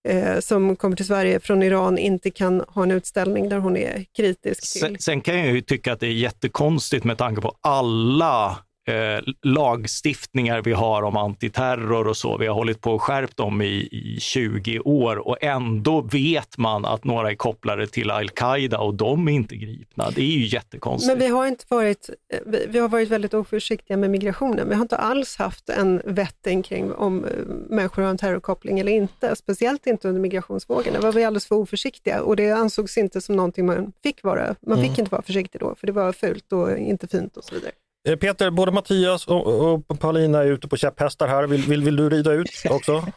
eh, 0.07 0.39
som 0.39 0.75
kommer 0.75 0.95
till 0.95 1.07
Sverige 1.07 1.39
från 1.39 1.63
Iran 1.63 1.97
inte 1.97 2.31
kan 2.31 2.61
ha 2.67 2.83
en 2.83 2.91
utställning 2.91 3.49
där 3.49 3.57
hon 3.57 3.77
är 3.77 4.05
kritisk 4.15 4.71
till. 4.73 4.81
Sen, 4.81 4.97
sen 4.99 5.21
kan 5.21 5.39
jag 5.39 5.55
ju 5.55 5.61
tycka 5.61 5.93
att 5.93 5.99
det 5.99 6.07
är 6.07 6.11
jättekonstigt 6.11 7.03
med 7.03 7.17
tanke 7.17 7.41
på 7.41 7.57
alla 7.61 8.66
eh, 8.87 9.19
lagstiftningar 9.41 10.61
vi 10.61 10.73
har 10.73 11.03
om 11.03 11.17
antiterror 11.17 12.07
och 12.07 12.17
så. 12.17 12.37
Vi 12.37 12.47
har 12.47 12.55
hållit 12.55 12.81
på 12.81 12.91
och 12.91 13.01
skärpt 13.01 13.37
dem 13.37 13.61
i, 13.61 13.89
i 13.91 14.17
20 14.19 14.79
år 14.79 15.27
och 15.27 15.37
ändå 15.41 16.01
vet 16.01 16.57
man 16.57 16.85
att 16.85 17.03
några 17.03 17.31
är 17.31 17.35
kopplade 17.35 17.87
till 17.87 18.11
al-Qaida 18.11 18.79
och 18.79 18.93
de 18.93 19.27
är 19.27 19.31
inte 19.31 19.55
gripna. 19.55 20.09
Det 20.15 20.21
är 20.21 20.37
ju 20.37 20.45
jättekonstigt. 20.45 21.07
Men 21.07 21.19
vi 21.19 21.27
har 21.27 21.47
inte 21.47 21.65
varit, 21.67 22.09
eh, 22.33 22.39
vi, 22.67 22.79
har 22.79 22.89
varit 22.89 23.09
väldigt 23.09 23.33
oförsiktiga 23.33 23.97
med 23.97 24.09
migrationen. 24.09 24.69
Vi 24.69 24.75
har 24.75 24.81
inte 24.81 24.97
alls 24.97 25.37
haft 25.37 25.69
en 25.69 26.01
vetting 26.05 26.63
kring 26.63 26.93
om 26.93 27.25
eh, 27.25 27.31
människor 27.69 28.01
har 28.01 28.09
en 28.09 28.17
terrorkoppling 28.17 28.79
eller 28.79 28.91
inte. 28.91 29.35
Speciellt 29.35 29.87
inte 29.87 30.07
under 30.07 30.21
migrationsvågen. 30.21 30.93
Där 30.93 31.01
var 31.01 31.11
vi 31.11 31.23
alldeles 31.23 31.47
för 31.47 31.55
oförsiktiga 31.55 32.21
och 32.21 32.35
det 32.35 32.51
ansågs 32.51 32.97
inte 32.97 33.21
som 33.21 33.35
någonting 33.35 33.65
man 33.65 33.93
fick 34.03 34.23
vara. 34.23 34.55
Man 34.61 34.81
fick 34.81 34.99
inte 34.99 35.11
vara 35.11 35.21
försiktig 35.21 35.61
då, 35.61 35.75
för 35.75 35.87
det 35.87 35.93
var 35.93 36.11
fult 36.11 36.53
och 36.53 36.77
inte 36.77 37.07
fint 37.07 37.37
och 37.37 37.43
så 37.43 37.55
vidare. 37.55 37.71
Eh, 38.07 38.15
Peter, 38.15 38.49
både 38.51 38.71
Mattias 38.71 39.27
och, 39.27 39.47
och 39.73 39.99
Paulina 39.99 40.39
är 40.39 40.45
ute 40.47 40.67
på 40.67 40.77
käpphästar 40.77 41.27
här. 41.27 41.47
Vill, 41.47 41.61
vill, 41.61 41.83
vill 41.83 41.95
du 41.95 42.09
rida 42.09 42.31
ut 42.31 42.49
också? 42.69 43.05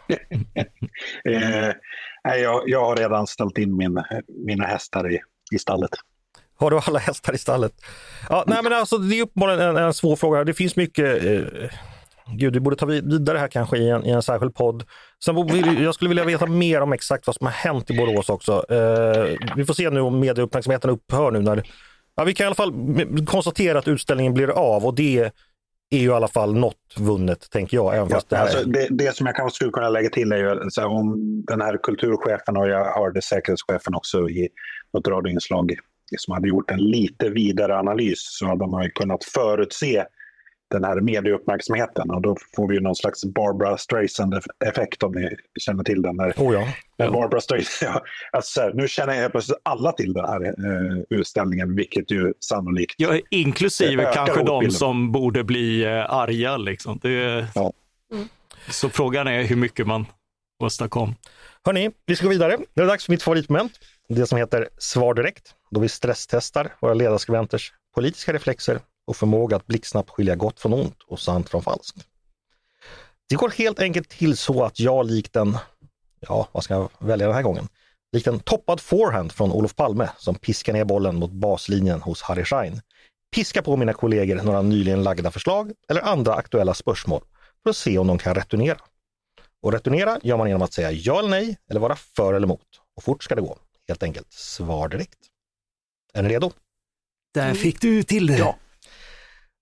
Eh, 2.28 2.34
jag, 2.36 2.62
jag 2.66 2.84
har 2.84 2.96
redan 2.96 3.26
ställt 3.26 3.58
in 3.58 3.76
min, 3.76 4.02
mina 4.46 4.64
hästar 4.64 5.12
i, 5.12 5.18
i 5.52 5.58
stallet. 5.58 5.90
Har 6.58 6.70
du 6.70 6.78
alla 6.86 6.98
hästar 6.98 7.34
i 7.34 7.38
stallet? 7.38 7.72
Ja, 8.28 8.44
nej, 8.46 8.58
men 8.62 8.72
alltså, 8.72 8.98
det 8.98 9.18
är 9.18 9.22
uppenbarligen 9.22 9.60
en, 9.60 9.76
en 9.76 9.94
svår 9.94 10.16
fråga. 10.16 10.44
Det 10.44 10.54
finns 10.54 10.76
mycket 10.76 11.24
eh, 11.24 11.42
Gud, 12.36 12.54
vi 12.54 12.60
borde 12.60 12.76
ta 12.76 12.86
vid- 12.86 13.12
vidare 13.12 13.38
här 13.38 13.48
kanske 13.48 13.78
i 13.78 13.90
en, 13.90 14.06
i 14.06 14.10
en 14.10 14.22
särskild 14.22 14.54
podd. 14.54 14.84
Sen 15.24 15.36
jag 15.82 15.94
skulle 15.94 16.08
vilja 16.08 16.24
veta 16.24 16.46
mer 16.46 16.80
om 16.80 16.92
exakt 16.92 17.26
vad 17.26 17.36
som 17.36 17.46
har 17.46 17.54
hänt 17.54 17.90
i 17.90 17.96
Borås 17.96 18.28
också. 18.28 18.64
Eh, 18.68 19.36
vi 19.56 19.64
får 19.64 19.74
se 19.74 19.90
nu 19.90 20.00
om 20.00 20.20
medieuppmärksamheten 20.20 20.90
upphör 20.90 21.30
nu 21.30 21.38
när 21.40 21.62
Ja, 22.20 22.24
vi 22.24 22.34
kan 22.34 22.44
i 22.44 22.46
alla 22.46 22.54
fall 22.54 22.72
konstatera 23.26 23.78
att 23.78 23.88
utställningen 23.88 24.34
blir 24.34 24.50
av 24.50 24.86
och 24.86 24.94
det 24.94 25.30
är 25.90 25.98
ju 25.98 26.04
i 26.04 26.12
alla 26.12 26.28
fall 26.28 26.54
något 26.54 26.76
vunnet, 26.96 27.50
tänker 27.50 27.76
jag. 27.76 27.96
Även 27.96 28.08
Ja, 28.10 28.20
det, 28.28 28.36
här 28.36 28.42
alltså, 28.42 28.64
det, 28.64 28.88
det 28.90 29.16
som 29.16 29.26
jag 29.26 29.36
kanske 29.36 29.56
skulle 29.56 29.70
kunna 29.70 29.88
lägga 29.88 30.10
till 30.10 30.32
är 30.32 30.36
ju 30.36 30.70
så 30.70 30.80
här, 30.80 30.88
om 30.88 31.16
den 31.46 31.60
här 31.60 31.78
kulturchefen 31.82 32.56
och 32.56 32.68
jag 32.68 32.84
hörde 32.84 33.22
säkerhetschefen 33.22 33.94
också 33.94 34.28
i 34.28 34.48
något 34.92 35.08
radioinslag 35.08 35.76
som 36.16 36.34
hade 36.34 36.48
gjort 36.48 36.70
en 36.70 36.78
lite 36.78 37.28
vidare 37.28 37.78
analys 37.78 38.18
så 38.20 38.46
hade 38.46 38.66
man 38.66 38.84
ju 38.84 38.90
kunnat 38.90 39.24
förutse 39.24 40.04
den 40.70 40.84
här 40.84 41.00
medieuppmärksamheten 41.00 42.10
och 42.10 42.22
då 42.22 42.36
får 42.56 42.68
vi 42.68 42.74
ju 42.74 42.80
någon 42.80 42.96
slags 42.96 43.24
Barbara 43.24 43.76
Streisand-effekt 43.76 45.02
om 45.02 45.12
ni 45.12 45.36
känner 45.60 45.84
till 45.84 46.02
den. 46.02 46.16
Där. 46.16 46.34
Oh 46.36 46.54
ja. 46.54 46.68
Men 46.98 47.12
Barbara 47.12 47.40
Streisand, 47.40 47.92
ja, 47.94 48.02
alltså, 48.32 48.52
så 48.52 48.60
här, 48.60 48.72
nu 48.74 48.88
känner 48.88 49.14
jag 49.14 49.32
plötsligt 49.32 49.58
alla 49.62 49.92
till 49.92 50.12
den 50.12 50.24
här 50.24 50.44
eh, 50.44 51.02
utställningen, 51.10 51.76
vilket 51.76 52.10
ju 52.10 52.32
sannolikt 52.40 52.94
Ja, 52.96 53.18
inklusive 53.30 54.12
kanske 54.14 54.42
de 54.42 54.70
som 54.70 55.12
borde 55.12 55.44
bli 55.44 55.84
eh, 55.84 56.12
arga. 56.14 56.56
Liksom. 56.56 56.98
Det, 57.02 57.46
Ja. 57.54 57.72
Så 58.68 58.88
frågan 58.88 59.26
är 59.26 59.42
hur 59.42 59.56
mycket 59.56 59.86
man 59.86 60.06
åstadkom. 60.62 61.14
Hörni, 61.64 61.90
vi 62.06 62.16
ska 62.16 62.26
gå 62.26 62.30
vidare. 62.30 62.58
Det 62.74 62.82
är 62.82 62.86
dags 62.86 63.04
för 63.04 63.12
mitt 63.12 63.22
favoritmoment. 63.22 63.72
Det 64.08 64.26
som 64.26 64.38
heter 64.38 64.68
Svar 64.78 65.14
direkt, 65.14 65.54
då 65.70 65.80
vi 65.80 65.88
stresstestar 65.88 66.72
våra 66.80 66.94
ledarskribenters 66.94 67.72
politiska 67.94 68.32
reflexer 68.32 68.80
och 69.06 69.16
förmåga 69.16 69.56
att 69.56 69.66
blixtsnabbt 69.66 70.10
skilja 70.10 70.36
gott 70.36 70.60
från 70.60 70.72
ont 70.72 71.02
och 71.06 71.20
sant 71.20 71.48
från 71.48 71.62
falskt. 71.62 72.06
Det 73.28 73.34
går 73.34 73.48
helt 73.48 73.80
enkelt 73.80 74.08
till 74.08 74.36
så 74.36 74.64
att 74.64 74.80
jag 74.80 75.06
likt 75.06 75.36
en, 75.36 75.58
ja 76.20 76.48
vad 76.52 76.64
ska 76.64 76.74
jag 76.74 76.90
välja 76.98 77.26
den 77.26 77.36
här 77.36 77.42
gången, 77.42 77.68
likt 78.12 78.26
en 78.26 78.40
toppad 78.40 78.80
forehand 78.80 79.32
från 79.32 79.52
Olof 79.52 79.76
Palme 79.76 80.10
som 80.18 80.34
piskar 80.34 80.72
ner 80.72 80.84
bollen 80.84 81.16
mot 81.16 81.30
baslinjen 81.30 82.02
hos 82.02 82.22
Harry 82.22 82.44
Schein, 82.44 82.80
piskar 83.34 83.62
på 83.62 83.76
mina 83.76 83.92
kollegor 83.92 84.36
några 84.36 84.62
nyligen 84.62 85.02
lagda 85.02 85.30
förslag 85.30 85.72
eller 85.88 86.00
andra 86.00 86.34
aktuella 86.34 86.74
spörsmål 86.74 87.22
för 87.62 87.70
att 87.70 87.76
se 87.76 87.98
om 87.98 88.06
de 88.06 88.18
kan 88.18 88.34
returnera. 88.34 88.78
Och 89.62 89.72
returnera 89.72 90.20
gör 90.22 90.36
man 90.36 90.48
genom 90.48 90.62
att 90.62 90.72
säga 90.72 90.90
ja 90.90 91.18
eller 91.18 91.28
nej 91.28 91.58
eller 91.70 91.80
vara 91.80 91.96
för 91.96 92.34
eller 92.34 92.46
emot. 92.46 92.66
Och 92.96 93.02
fort 93.02 93.24
ska 93.24 93.34
det 93.34 93.40
gå. 93.40 93.58
Helt 93.88 94.02
enkelt 94.02 94.32
svar 94.32 94.88
direkt. 94.88 95.18
Är 96.12 96.22
ni 96.22 96.28
redo? 96.28 96.52
Där 97.34 97.54
fick 97.54 97.80
du 97.80 98.02
till 98.02 98.26
det. 98.26 98.38
Ja. 98.38 98.56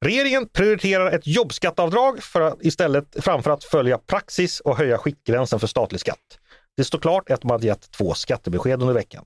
Regeringen 0.04 0.48
prioriterar 0.48 1.10
ett 1.10 1.26
jobbskatteavdrag 1.26 2.22
för 2.22 2.40
att 2.40 2.64
istället 2.64 3.24
framför 3.24 3.50
att 3.50 3.64
följa 3.64 3.98
praxis 3.98 4.60
och 4.60 4.76
höja 4.76 4.98
skiktgränsen 4.98 5.60
för 5.60 5.66
statlig 5.66 6.00
skatt. 6.00 6.38
Det 6.76 6.84
står 6.84 6.98
klart 6.98 7.30
att 7.30 7.44
man 7.44 7.60
gett 7.60 7.90
två 7.90 8.14
skattebesked 8.14 8.80
under 8.82 8.94
veckan. 8.94 9.24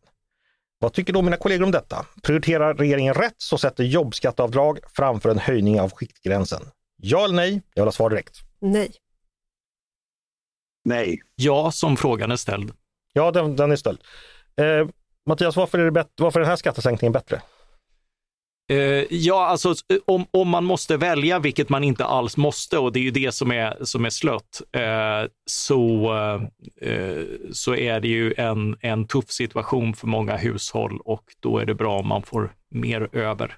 Vad 0.78 0.92
tycker 0.92 1.12
då 1.12 1.22
mina 1.22 1.36
kollegor 1.36 1.64
om 1.64 1.70
detta? 1.70 2.06
Prioriterar 2.22 2.74
regeringen 2.74 3.14
rätt 3.14 3.34
så 3.38 3.58
sätter 3.58 3.84
jobbskatteavdrag 3.84 4.78
framför 4.96 5.30
en 5.30 5.38
höjning 5.38 5.80
av 5.80 5.92
skiktgränsen? 5.92 6.62
Ja 6.96 7.24
eller 7.24 7.34
nej? 7.34 7.62
Jag 7.74 7.82
vill 7.82 7.86
ha 7.86 7.92
svar 7.92 8.10
direkt. 8.10 8.38
Nej. 8.60 8.92
nej. 10.84 11.20
Ja, 11.34 11.70
som 11.70 11.96
frågan 11.96 12.30
är 12.32 12.36
ställd. 12.36 12.72
Ja, 13.12 13.30
den, 13.30 13.56
den 13.56 13.72
är 13.72 13.76
ställd. 13.76 13.98
Eh, 14.56 14.88
Mattias, 15.26 15.56
varför 15.56 15.78
är, 15.78 15.84
det 15.84 15.90
bättre, 15.90 16.10
varför 16.16 16.40
är 16.40 16.44
den 16.44 16.50
här 16.50 16.56
skattesänkningen 16.56 17.12
bättre? 17.12 17.42
Eh, 18.70 19.06
ja, 19.10 19.46
alltså 19.46 19.68
eh, 19.68 19.98
om, 20.04 20.26
om 20.30 20.48
man 20.48 20.64
måste 20.64 20.96
välja, 20.96 21.38
vilket 21.38 21.68
man 21.68 21.84
inte 21.84 22.04
alls 22.04 22.36
måste, 22.36 22.78
och 22.78 22.92
det 22.92 22.98
är 22.98 23.02
ju 23.02 23.10
det 23.10 23.32
som 23.32 23.52
är, 23.52 23.84
som 23.84 24.04
är 24.04 24.10
slött, 24.10 24.62
eh, 24.72 25.30
så, 25.46 26.12
eh, 26.80 27.22
så 27.52 27.74
är 27.74 28.00
det 28.00 28.08
ju 28.08 28.34
en, 28.36 28.76
en 28.80 29.06
tuff 29.06 29.30
situation 29.30 29.94
för 29.94 30.06
många 30.06 30.36
hushåll 30.36 31.00
och 31.04 31.24
då 31.40 31.58
är 31.58 31.66
det 31.66 31.74
bra 31.74 31.98
om 31.98 32.08
man 32.08 32.22
får 32.22 32.54
mer 32.70 33.08
över. 33.12 33.56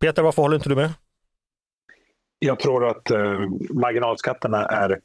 Peter, 0.00 0.22
varför 0.22 0.42
håller 0.42 0.56
inte 0.56 0.68
du 0.68 0.76
med? 0.76 0.92
Jag 2.38 2.58
tror 2.58 2.88
att 2.88 3.10
eh, 3.10 3.40
marginalskatterna 3.70 4.66
är 4.66 5.00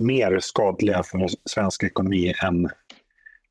mer 0.00 0.38
skadliga 0.40 1.02
för 1.02 1.28
svensk 1.50 1.82
ekonomi 1.82 2.34
än 2.42 2.70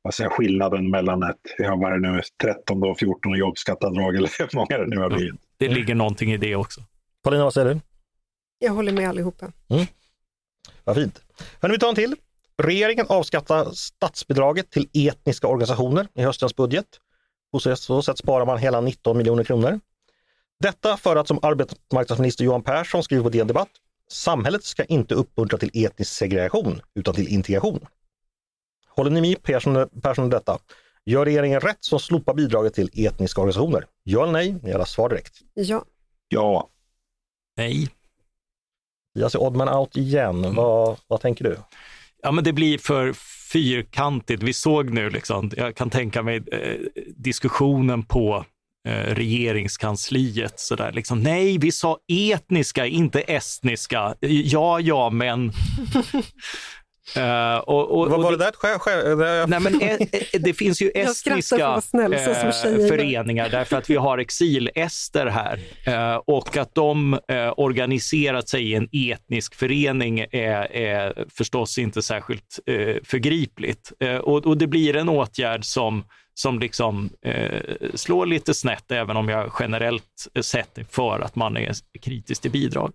vad 0.02 0.14
säger, 0.14 0.30
skillnaden 0.30 0.90
mellan 0.90 1.22
ett, 1.22 1.36
ja, 1.58 1.76
vad 1.76 1.92
är 1.92 1.98
det 1.98 2.12
nu, 2.12 2.20
13 2.42 2.82
och 2.82 2.98
14 2.98 3.38
jobbskatteavdrag 3.38 4.16
eller 4.16 4.30
hur 4.38 4.48
många 4.54 4.78
det 4.78 4.86
nu 4.86 4.98
har 4.98 5.10
blivit. 5.10 5.40
Det 5.56 5.68
ligger 5.68 5.94
någonting 5.94 6.32
i 6.32 6.36
det 6.36 6.56
också. 6.56 6.80
Paulina, 7.24 7.44
vad 7.44 7.54
säger 7.54 7.74
du? 7.74 7.80
Jag 8.58 8.72
håller 8.72 8.92
med 8.92 9.08
allihopa. 9.08 9.52
Vad 10.84 10.96
fint. 10.96 11.22
Hörni, 11.60 11.72
vi 11.72 11.78
tar 11.78 11.88
en 11.88 11.94
till. 11.94 12.16
Regeringen 12.62 13.06
avskattar 13.08 13.70
statsbidraget 13.72 14.70
till 14.70 14.88
etniska 14.94 15.46
organisationer 15.46 16.08
i 16.14 16.22
höstens 16.22 16.56
budget. 16.56 16.86
På 17.52 17.60
så 17.60 18.02
sätt 18.02 18.18
sparar 18.18 18.46
man 18.46 18.58
hela 18.58 18.80
19 18.80 19.18
miljoner 19.18 19.44
kronor. 19.44 19.80
Detta 20.60 20.96
för 20.96 21.16
att 21.16 21.28
som 21.28 21.38
arbetsmarknadsminister 21.42 22.44
Johan 22.44 22.62
Persson 22.62 23.02
skriver 23.02 23.22
på 23.22 23.28
DN 23.28 23.46
Debatt, 23.46 23.68
samhället 24.10 24.64
ska 24.64 24.84
inte 24.84 25.14
uppmuntra 25.14 25.58
till 25.58 25.70
etnisk 25.86 26.12
segregation 26.12 26.80
utan 26.94 27.14
till 27.14 27.28
integration. 27.28 27.86
Håller 28.98 29.10
ni 29.10 29.20
med 29.20 29.42
Persson, 29.42 29.88
Persson 30.02 30.26
i 30.26 30.30
detta? 30.30 30.58
Gör 31.06 31.24
regeringen 31.24 31.60
rätt 31.60 31.78
som 31.80 32.00
slopar 32.00 32.34
bidraget 32.34 32.74
till 32.74 32.90
etniska 32.94 33.40
organisationer? 33.40 33.84
Ja 34.02 34.22
eller 34.22 34.32
nej? 34.32 34.56
Ni 34.62 34.72
har 34.72 34.84
svar 34.84 35.08
direkt. 35.08 35.34
Ja. 35.54 35.84
Ja, 36.28 36.68
Nej. 37.56 37.88
Jag 39.12 39.32
ser 39.32 39.42
Oddman 39.42 39.68
out 39.68 39.96
igen. 39.96 40.54
Vad, 40.54 40.98
vad 41.06 41.20
tänker 41.20 41.44
du? 41.44 41.56
Ja, 42.22 42.32
men 42.32 42.44
det 42.44 42.52
blir 42.52 42.78
för 42.78 43.12
fyrkantigt. 43.52 44.42
Vi 44.42 44.52
såg 44.52 44.90
nu, 44.90 45.10
liksom, 45.10 45.50
jag 45.56 45.76
kan 45.76 45.90
tänka 45.90 46.22
mig 46.22 46.36
eh, 46.36 46.76
diskussionen 47.16 48.02
på 48.02 48.44
eh, 48.88 49.14
regeringskansliet. 49.14 50.60
Så 50.60 50.76
där, 50.76 50.92
liksom, 50.92 51.22
Nej, 51.22 51.58
vi 51.58 51.72
sa 51.72 51.98
etniska, 52.08 52.86
inte 52.86 53.20
estniska. 53.20 54.14
Ja, 54.20 54.80
ja, 54.80 55.10
men... 55.10 55.52
Eh, 57.16 57.56
och, 57.56 57.90
och, 57.90 58.10
Vad 58.10 58.18
och 58.18 58.22
var 58.22 58.30
det 58.30 58.38
där? 58.38 58.52
Skär, 58.52 58.78
skär, 58.78 59.16
det, 59.16 59.46
Nej, 59.46 59.60
men 59.60 59.82
e- 59.82 60.08
e- 60.12 60.38
det 60.38 60.54
finns 60.54 60.82
ju 60.82 60.90
estniska 60.94 61.80
snäll, 61.80 62.12
eh, 62.12 62.18
föreningar 62.88 63.48
därför 63.48 63.76
att 63.76 63.90
vi 63.90 63.96
har 63.96 64.18
exilester 64.18 65.26
här 65.26 65.60
eh, 65.84 66.20
och 66.26 66.56
att 66.56 66.74
de 66.74 67.14
eh, 67.28 67.52
organiserat 67.56 68.48
sig 68.48 68.70
i 68.70 68.74
en 68.74 68.88
etnisk 68.92 69.54
förening 69.54 70.20
är, 70.20 70.72
är 70.72 71.24
förstås 71.34 71.78
inte 71.78 72.02
särskilt 72.02 72.58
förgripligt. 73.04 73.92
Och, 74.22 74.46
och 74.46 74.58
det 74.58 74.66
blir 74.66 74.96
en 74.96 75.08
åtgärd 75.08 75.64
som 75.64 76.04
som 76.38 76.58
liksom 76.58 77.10
eh, 77.22 77.62
slår 77.94 78.26
lite 78.26 78.54
snett, 78.54 78.92
även 78.92 79.16
om 79.16 79.28
jag 79.28 79.52
generellt 79.60 80.28
sett 80.40 80.78
är 80.78 80.84
för 80.84 81.20
att 81.20 81.36
man 81.36 81.56
är 81.56 81.72
kritisk 82.00 82.42
till 82.42 82.50
bidrag. 82.50 82.92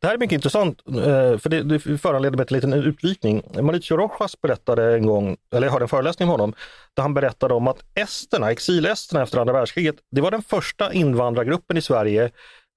Det 0.00 0.06
här 0.06 0.14
är 0.14 0.18
mycket 0.18 0.34
intressant, 0.34 0.82
eh, 0.86 1.38
för 1.38 1.48
det, 1.48 1.62
det 1.62 1.98
föranleder 1.98 2.36
mig 2.36 2.46
till 2.46 2.54
en 2.56 2.70
liten 2.70 2.72
utvikning. 2.72 3.42
Mauricio 3.60 3.96
Rojas 3.96 4.40
berättade 4.40 4.94
en 4.94 5.06
gång, 5.06 5.36
eller 5.54 5.66
jag 5.66 5.72
hörde 5.72 5.84
en 5.84 5.88
föreläsning 5.88 6.28
med 6.28 6.32
honom, 6.32 6.54
där 6.94 7.02
han 7.02 7.14
berättade 7.14 7.54
om 7.54 7.68
att 7.68 7.84
esterna, 7.94 8.50
exilesterna 8.50 9.22
efter 9.22 9.38
andra 9.38 9.52
världskriget, 9.52 9.96
det 10.10 10.20
var 10.20 10.30
den 10.30 10.42
första 10.42 10.92
invandrargruppen 10.92 11.76
i 11.76 11.82
Sverige 11.82 12.30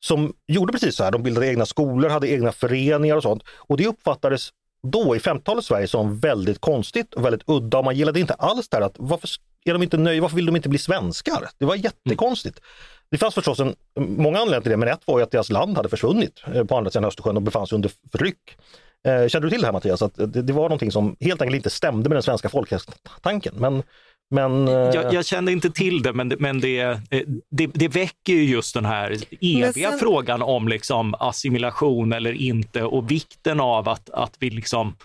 som 0.05 0.33
gjorde 0.47 0.73
precis 0.73 0.95
så 0.95 1.03
här. 1.03 1.11
De 1.11 1.23
bildade 1.23 1.47
egna 1.47 1.65
skolor, 1.65 2.09
hade 2.09 2.29
egna 2.29 2.51
föreningar 2.51 3.15
och 3.15 3.23
sånt. 3.23 3.43
Och 3.47 3.77
det 3.77 3.87
uppfattades 3.87 4.49
då 4.91 5.15
i 5.15 5.19
50-talets 5.19 5.67
Sverige 5.67 5.87
som 5.87 6.19
väldigt 6.19 6.59
konstigt 6.59 7.13
och 7.13 7.25
väldigt 7.25 7.43
udda 7.47 7.77
och 7.77 7.85
man 7.85 7.95
gillade 7.95 8.19
inte 8.19 8.33
alls 8.33 8.69
det 8.69 8.77
här 8.77 8.83
att 8.83 8.95
varför 8.97 9.29
är 9.65 9.73
de 9.73 9.83
inte 9.83 9.97
nöjda, 9.97 10.21
varför 10.21 10.35
vill 10.35 10.45
de 10.45 10.55
inte 10.55 10.69
bli 10.69 10.79
svenskar? 10.79 11.49
Det 11.57 11.65
var 11.65 11.75
jättekonstigt. 11.75 12.59
Det 13.11 13.17
fanns 13.17 13.33
förstås 13.33 13.59
en, 13.59 13.75
många 13.99 14.37
anledningar 14.37 14.61
till 14.61 14.71
det, 14.71 14.77
men 14.77 14.89
ett 14.89 15.01
var 15.05 15.19
ju 15.19 15.23
att 15.23 15.31
deras 15.31 15.49
land 15.49 15.77
hade 15.77 15.89
försvunnit 15.89 16.43
eh, 16.53 16.63
på 16.63 16.77
andra 16.77 16.91
sidan 16.91 17.05
Östersjön 17.05 17.35
och 17.35 17.41
befann 17.41 17.67
sig 17.67 17.75
under 17.75 17.91
förtryck. 18.11 18.57
Eh, 19.07 19.27
kände 19.27 19.47
du 19.47 19.49
till 19.49 19.61
det 19.61 19.67
här 19.67 19.73
Mattias? 19.73 20.01
Att 20.01 20.15
det, 20.15 20.41
det 20.41 20.53
var 20.53 20.63
någonting 20.63 20.91
som 20.91 21.15
helt 21.19 21.41
enkelt 21.41 21.55
inte 21.55 21.69
stämde 21.69 22.09
med 22.09 22.15
den 22.15 22.23
svenska 22.23 22.49
folkhälsotanken. 22.49 23.55
Men, 23.57 23.83
men, 24.31 24.67
eh, 24.67 24.73
Jag, 24.73 25.13
jag 25.13 25.25
kände 25.25 25.51
inte 25.51 25.69
till 25.69 26.01
det, 26.01 26.13
men, 26.13 26.29
det, 26.29 26.35
men 26.39 26.59
det, 26.59 26.79
eh, 26.79 26.97
det, 27.51 27.67
det 27.67 27.87
väcker 27.87 28.33
ju 28.33 28.43
just 28.43 28.73
den 28.73 28.85
här 28.85 29.11
eviga 29.41 29.73
sen- 29.91 29.99
frågan 29.99 30.41
om 30.41 30.67
liksom 30.67 31.15
assimilation 31.19 32.13
eller 32.13 32.33
inte 32.33 32.83
och 32.83 33.11
vikten 33.11 33.59
av 33.59 33.89
att, 33.89 34.09
att 34.09 34.35
vi 34.39 34.49
liksom 34.49 34.95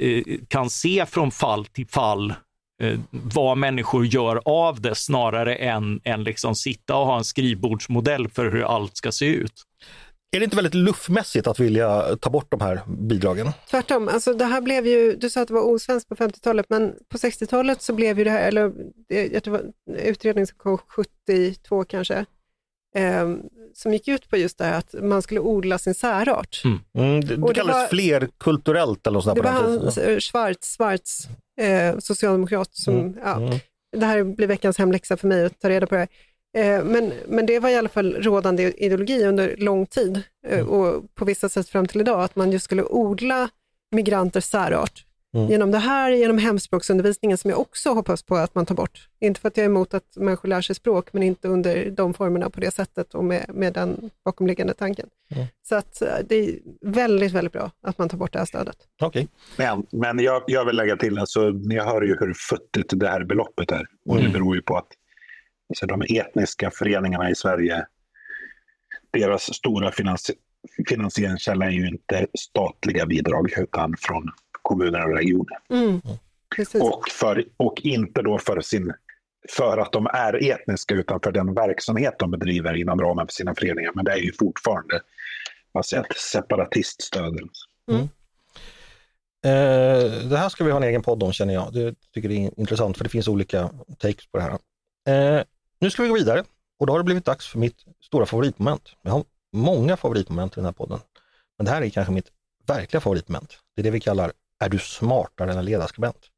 eh, 0.00 0.22
kan 0.48 0.70
se 0.70 1.06
från 1.06 1.30
fall 1.30 1.66
till 1.66 1.86
fall 1.86 2.34
eh, 2.82 2.98
vad 3.10 3.58
människor 3.58 4.06
gör 4.06 4.40
av 4.44 4.80
det 4.80 4.94
snarare 4.94 5.54
än, 5.54 6.00
än 6.04 6.24
liksom 6.24 6.54
sitta 6.54 6.96
och 6.96 7.06
ha 7.06 7.18
en 7.18 7.24
skrivbordsmodell 7.24 8.28
för 8.28 8.50
hur 8.50 8.62
allt 8.62 8.96
ska 8.96 9.12
se 9.12 9.26
ut. 9.26 9.62
Är 10.34 10.38
det 10.40 10.44
inte 10.44 10.56
väldigt 10.56 10.74
luftmässigt 10.74 11.46
att 11.46 11.60
vilja 11.60 12.16
ta 12.20 12.30
bort 12.30 12.50
de 12.50 12.60
här 12.60 12.80
bidragen? 12.86 13.50
Tvärtom, 13.70 14.08
alltså 14.08 14.32
det 14.34 14.44
här 14.44 14.60
blev 14.60 14.86
ju, 14.86 15.16
du 15.16 15.30
sa 15.30 15.40
att 15.42 15.48
det 15.48 15.54
var 15.54 15.62
osvenskt 15.74 16.08
på 16.08 16.14
50-talet, 16.14 16.66
men 16.68 16.94
på 17.08 17.16
60-talet 17.18 17.82
så 17.82 17.92
blev 17.94 18.18
ju 18.18 18.24
det 18.24 18.30
här, 18.30 18.48
eller 18.48 18.72
det, 19.08 19.26
jag 19.32 19.42
tror 19.44 19.56
det 19.56 19.62
var 19.62 19.72
en 19.90 19.96
utredning 20.06 20.46
som 20.46 20.58
kom 20.58 20.78
72 20.78 21.84
kanske, 21.84 22.24
eh, 22.96 23.34
som 23.74 23.92
gick 23.92 24.08
ut 24.08 24.28
på 24.30 24.36
just 24.36 24.58
det 24.58 24.64
här 24.64 24.78
att 24.78 24.94
man 25.02 25.22
skulle 25.22 25.40
odla 25.40 25.78
sin 25.78 25.94
särart. 25.94 26.62
Mm, 26.64 27.20
det, 27.20 27.36
det 27.36 27.42
Och 27.42 27.48
det 27.48 27.54
kallades 27.54 27.82
var- 27.82 27.88
flerkulturellt 27.88 29.06
eller 29.06 29.14
något 29.14 29.24
sånt 29.24 29.36
Det 29.36 29.42
var 29.42 29.50
han, 29.50 29.86
eh, 29.88 30.18
Schwarz, 30.18 30.76
Schwarz 30.76 31.26
eh, 31.60 31.98
socialdemokrat, 31.98 32.74
som, 32.74 32.94
Mm, 32.98 33.18
ja, 33.24 33.36
mm. 33.36 33.58
det 33.96 34.06
här 34.06 34.24
blir 34.24 34.46
veckans 34.46 34.78
hemläxa 34.78 35.16
för 35.16 35.28
mig 35.28 35.44
att 35.44 35.60
ta 35.60 35.68
reda 35.68 35.86
på 35.86 35.94
det 35.94 35.98
här. 36.00 36.08
Eh, 36.54 36.84
Men, 36.84 37.12
men 37.28 37.46
det 37.46 37.58
var 37.58 37.68
i 37.70 37.76
alla 37.76 37.88
fall 37.88 38.14
rådande 38.14 38.72
ideologi 38.76 39.24
under 39.24 39.56
lång 39.56 39.86
tid 39.86 40.22
eh, 40.46 40.66
och 40.68 41.14
på 41.14 41.24
vissa 41.24 41.48
sätt 41.48 41.68
fram 41.68 41.86
till 41.86 42.00
idag, 42.00 42.22
att 42.22 42.36
man 42.36 42.52
just 42.52 42.64
skulle 42.64 42.82
odla 42.84 43.48
migranters 43.90 44.44
särart. 44.44 45.06
Mm. 45.34 45.48
Genom 45.50 45.70
det 45.70 45.78
här, 45.78 46.10
genom 46.10 46.38
hemspråksundervisningen 46.38 47.38
som 47.38 47.50
jag 47.50 47.60
också 47.60 47.90
hoppas 47.90 48.22
på 48.22 48.36
att 48.36 48.54
man 48.54 48.66
tar 48.66 48.74
bort. 48.74 49.08
Inte 49.20 49.40
för 49.40 49.48
att 49.48 49.56
jag 49.56 49.64
är 49.64 49.68
emot 49.68 49.94
att 49.94 50.16
människor 50.16 50.48
lär 50.48 50.60
sig 50.60 50.76
språk, 50.76 51.12
men 51.12 51.22
inte 51.22 51.48
under 51.48 51.90
de 51.90 52.14
formerna 52.14 52.50
på 52.50 52.60
det 52.60 52.70
sättet 52.70 53.14
och 53.14 53.24
med, 53.24 53.50
med 53.54 53.72
den 53.72 54.10
bakomliggande 54.24 54.74
tanken. 54.74 55.08
Mm. 55.34 55.46
Så 55.68 55.74
att 55.74 56.02
eh, 56.02 56.08
det 56.28 56.34
är 56.36 56.54
väldigt, 56.80 57.32
väldigt 57.32 57.52
bra 57.52 57.70
att 57.82 57.98
man 57.98 58.08
tar 58.08 58.18
bort 58.18 58.32
det 58.32 58.38
här 58.38 58.46
stödet. 58.46 58.76
Okej. 59.02 59.28
Men, 59.56 59.86
men 59.90 60.18
jag, 60.18 60.42
jag 60.46 60.64
vill 60.64 60.76
lägga 60.76 60.96
till, 60.96 61.18
alltså, 61.18 61.40
ni 61.50 61.78
hör 61.78 62.02
ju 62.02 62.16
hur 62.20 62.34
futtigt 62.50 63.00
det 63.00 63.08
här 63.08 63.24
beloppet 63.24 63.70
är. 63.72 63.86
Och 64.08 64.14
det 64.16 64.20
Mm. 64.20 64.32
beror 64.32 64.56
ju 64.56 64.62
på 64.62 64.76
att 64.76 64.88
alltså, 65.68 65.86
de 65.86 66.02
etniska 66.18 66.70
föreningarna 66.70 67.30
i 67.30 67.34
Sverige, 67.34 67.86
deras 69.10 69.54
stora 69.54 69.90
finansi- 69.90 70.38
finansieringskälla 70.88 71.66
är 71.66 71.70
ju 71.70 71.88
inte 71.88 72.26
statliga 72.38 73.06
bidrag 73.06 73.52
utan 73.56 73.96
från 73.98 74.30
kommuner 74.62 75.08
och 75.08 75.16
regioner. 75.16 75.58
Mm. 75.70 76.00
Och, 76.80 77.08
för, 77.08 77.44
och 77.56 77.80
inte 77.80 78.22
då 78.22 78.38
för, 78.38 78.60
sin, 78.60 78.92
för 79.50 79.78
att 79.78 79.92
de 79.92 80.06
är 80.06 80.50
etniska 80.50 80.94
utan 80.94 81.20
för 81.20 81.32
den 81.32 81.54
verksamhet 81.54 82.14
de 82.18 82.30
bedriver 82.30 82.74
inom 82.74 83.00
ramen 83.00 83.26
för 83.26 83.32
sina 83.32 83.54
föreningar. 83.54 83.92
Men 83.94 84.04
det 84.04 84.12
är 84.12 84.16
ju 84.18 84.32
fortfarande 84.32 85.00
alltså, 85.72 85.96
ett 85.96 86.16
separatiststöd. 86.16 87.40
Eh, 89.44 90.28
det 90.28 90.36
här 90.36 90.48
ska 90.48 90.64
vi 90.64 90.70
ha 90.70 90.76
en 90.76 90.88
egen 90.88 91.02
podd 91.02 91.22
om 91.22 91.32
känner 91.32 91.54
jag. 91.54 91.72
Det 91.72 91.94
tycker 92.14 92.28
jag 92.28 92.44
är 92.44 92.60
intressant 92.60 92.96
för 92.96 93.04
det 93.04 93.10
finns 93.10 93.28
olika 93.28 93.70
takes 93.98 94.26
på 94.26 94.38
det 94.38 94.42
här. 94.42 94.58
Eh, 95.38 95.44
nu 95.82 95.90
ska 95.90 96.02
vi 96.02 96.08
gå 96.08 96.14
vidare 96.14 96.44
och 96.78 96.86
då 96.86 96.92
har 96.92 96.98
det 96.98 97.04
blivit 97.04 97.24
dags 97.24 97.46
för 97.46 97.58
mitt 97.58 97.76
stora 98.00 98.26
favoritmoment. 98.26 98.90
Jag 99.02 99.12
har 99.12 99.24
många 99.52 99.96
favoritmoment 99.96 100.52
i 100.52 100.54
den 100.54 100.64
här 100.64 100.72
podden. 100.72 101.00
Men 101.58 101.64
det 101.64 101.70
här 101.70 101.82
är 101.82 101.90
kanske 101.90 102.12
mitt 102.12 102.28
verkliga 102.66 103.00
favoritmoment. 103.00 103.58
Det 103.74 103.82
är 103.82 103.84
det 103.84 103.90
vi 103.90 104.00
kallar 104.00 104.32
Är 104.58 104.68
du 104.68 104.78
smartare 104.78 105.52
än 105.52 105.58
en 105.58 105.64
ledarskribent? 105.64 106.28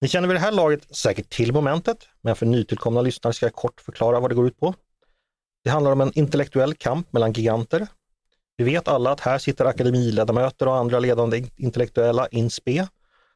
Ni 0.00 0.08
känner 0.08 0.28
vid 0.28 0.36
det 0.36 0.40
här 0.40 0.52
laget 0.52 0.96
säkert 0.96 1.30
till 1.30 1.52
momentet, 1.52 2.08
men 2.20 2.36
för 2.36 2.46
nytillkomna 2.46 3.00
lyssnare 3.00 3.34
ska 3.34 3.46
jag 3.46 3.54
kort 3.54 3.80
förklara 3.80 4.20
vad 4.20 4.30
det 4.30 4.34
går 4.34 4.46
ut 4.46 4.58
på. 4.58 4.74
Det 5.64 5.70
handlar 5.70 5.92
om 5.92 6.00
en 6.00 6.18
intellektuell 6.18 6.74
kamp 6.74 7.12
mellan 7.12 7.32
giganter 7.32 7.86
vi 8.58 8.64
vet 8.64 8.88
alla 8.88 9.10
att 9.10 9.20
här 9.20 9.38
sitter 9.38 9.64
akademiledamöter 9.64 10.68
och 10.68 10.76
andra 10.76 10.98
ledande 10.98 11.44
intellektuella 11.56 12.26
in 12.26 12.50
spe 12.50 12.88